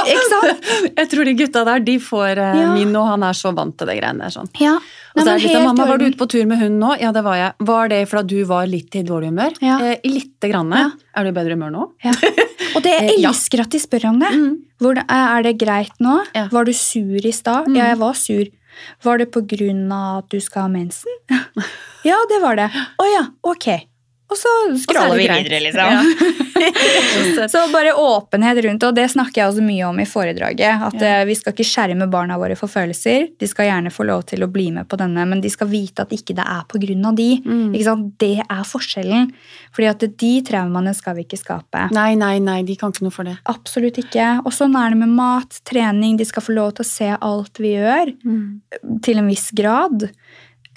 [0.07, 0.69] Ikke sant?
[0.95, 2.71] Jeg tror de gutta der, de får eh, Ja.
[2.73, 4.34] min, og han er så vant til det greiene der.
[4.34, 4.49] sånn.
[4.61, 4.77] Ja.
[5.15, 6.91] Og så er det sånn, Mamma, var du ute på tur med hunden nå?
[7.02, 7.53] Ja, det var jeg.
[7.65, 9.56] Var det fordi du var litt i dårlig humør?
[9.65, 9.80] Ja.
[9.81, 10.69] Eh, Lite grann.
[10.76, 10.91] Ja.
[11.18, 11.88] Er du i bedre humør nå?
[12.06, 12.14] Ja.
[12.76, 14.30] Og det, jeg Eh, elsker at de spør om det.
[14.36, 14.53] Mm.
[14.80, 16.19] Hvor, er det greit nå?
[16.38, 16.45] Ja.
[16.53, 17.68] Var du sur i stad?
[17.72, 17.80] Mm.
[17.80, 18.45] Ja, jeg var sur.
[19.03, 21.18] Var det på grunn av at du skal ha mensen?
[22.10, 22.69] ja, det var det.
[23.02, 23.68] Å ja, ok.
[24.30, 24.49] Og så
[24.84, 25.89] scroller vi videre, liksom.
[25.89, 26.03] Ja.
[27.49, 30.81] Så bare åpenhet rundt, og det snakker jeg også mye om i foredraget.
[30.89, 31.22] At Ja.
[31.22, 33.30] eh, vi skal ikke skjerme barna våre for følelser.
[33.39, 36.03] De skal gjerne få lov til å bli med på denne, men de skal vite
[36.03, 37.41] at ikke det er på grunn av de.
[37.41, 37.72] Mm.
[38.19, 39.31] Det er forskjellen.
[39.73, 41.88] Fordi at de traumaene skal vi ikke skape.
[41.95, 43.38] Nei, nei, nei, de kan ikke noe for det.
[43.47, 44.41] Absolutt ikke.
[44.45, 46.18] Og sånn er det med mat, trening.
[46.18, 48.14] De skal få lov til å se alt vi gjør,
[49.01, 50.10] til en viss grad.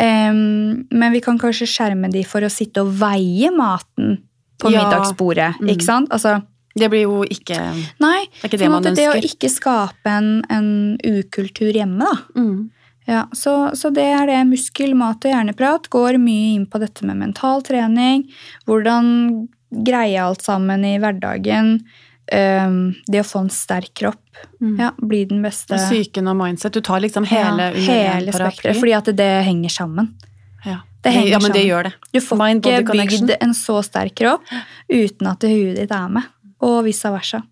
[0.02, 4.18] Em, men vi kan kanskje skjerme de for å sitte og veie maten
[4.58, 4.84] på Ja.
[4.84, 5.60] middagsbordet.
[5.60, 5.68] Mm.
[5.76, 6.10] Ikke sant?
[6.10, 6.42] Altså,
[6.74, 7.58] Det blir jo ikke
[8.00, 12.40] nei, Det ikke det måte det å ikke skape en, en ukultur hjemme, da.
[12.40, 12.70] Mm.
[13.06, 14.38] Ja, så, så det er det.
[14.48, 18.24] Muskel, mat og hjerneprat går mye inn på dette med mental trening.
[18.64, 19.48] Hvordan
[19.84, 21.82] greie alt sammen i hverdagen.
[22.32, 24.20] Um, det å få en sterk kropp.
[24.62, 24.76] Mm.
[24.80, 25.74] Ja, blir den beste.
[25.76, 26.72] Og Psyken og mindset.
[26.72, 28.78] Du tar liksom hele ja, hele spekteret.
[28.78, 30.12] Fordi at det henger sammen.
[30.64, 30.78] ja.
[31.02, 31.94] det henger ja, men det gjør det.
[32.14, 34.46] Du får Mind, ikke bygd en så sterk kropp
[34.88, 36.30] uten at huet ditt er med.
[36.62, 37.42] Og vice versa.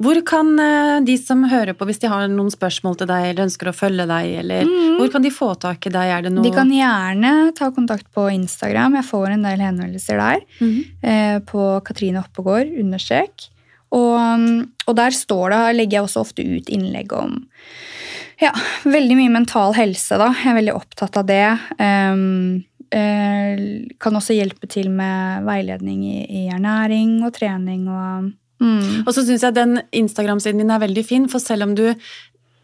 [0.00, 3.44] Hvor kan eh, de som hører på, hvis de har noen spørsmål til deg, eller
[3.44, 4.96] ønsker å følge deg, eller Mm.
[4.98, 6.08] hvor kan de få tak i deg?
[6.10, 8.96] Er det De kan gjerne ta kontakt på Instagram.
[8.98, 10.40] Jeg får en del henvendelser der.
[10.60, 10.84] Mm.
[11.02, 13.50] eh, på Katrine Oppegård, understrek.
[13.96, 17.38] Og, um, og der står det, legger jeg også ofte ut innlegg om
[18.38, 18.52] ja,
[18.86, 20.18] veldig mye mental helse.
[20.20, 20.30] da.
[20.36, 21.46] Jeg er veldig opptatt av det.
[21.80, 22.60] Um,
[22.94, 23.62] uh,
[23.98, 27.88] kan også hjelpe til med veiledning i, i ernæring og trening.
[27.88, 28.34] og...
[28.58, 29.04] Mm.
[29.06, 31.84] Og så syns jeg den Instagram-siden din er veldig fin, for selv om du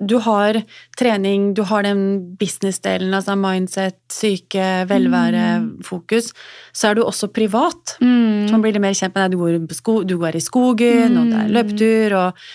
[0.06, 0.58] du har
[0.98, 5.46] trening, du har den business-delen, altså mindset, syke, velvære,
[5.84, 6.32] fokus,
[6.72, 7.96] så er du også privat.
[8.00, 8.46] Mm.
[8.48, 9.36] Så man blir litt mer kjent med deg.
[9.36, 11.54] Du går, sko du går i skogen, og det er Mm.
[11.58, 12.46] løpetur, og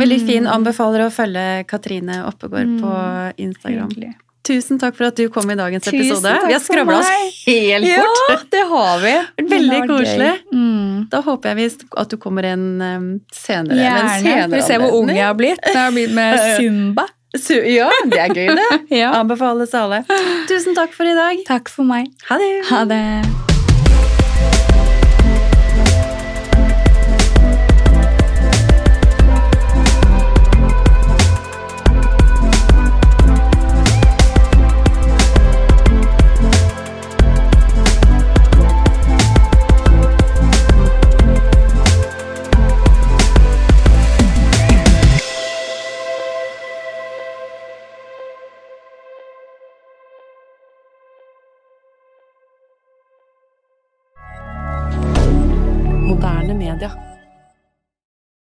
[0.00, 0.44] Veldig fin.
[0.46, 0.52] Mm.
[0.54, 2.92] Anbefaler å følge Katrine Oppegård på
[3.36, 3.90] Instagram.
[3.90, 4.14] Hyggelig.
[4.46, 6.32] Tusen takk for at du kom i dagens Tusen episode.
[6.46, 7.10] Vi har skravla oss
[7.46, 8.46] helt Ja, bort.
[8.50, 9.14] det har vi.
[9.50, 10.30] Veldig Det koselig.
[10.52, 11.06] Mm.
[11.12, 13.76] Da håper jeg visst at du kommer en senere.
[13.82, 14.16] Gjerne.
[14.24, 15.60] senere Vi ser hvor ung jeg har blitt.
[15.68, 17.06] Jeg har blitt med Zumba.
[17.50, 18.70] Ja, det er gøy, det.
[18.96, 19.12] Ja.
[19.20, 20.02] Anbefales alle.
[20.50, 21.44] Tusen takk for i dag.
[21.46, 22.10] Takk for meg.
[22.32, 22.50] Ha det.
[22.72, 23.49] Ha det.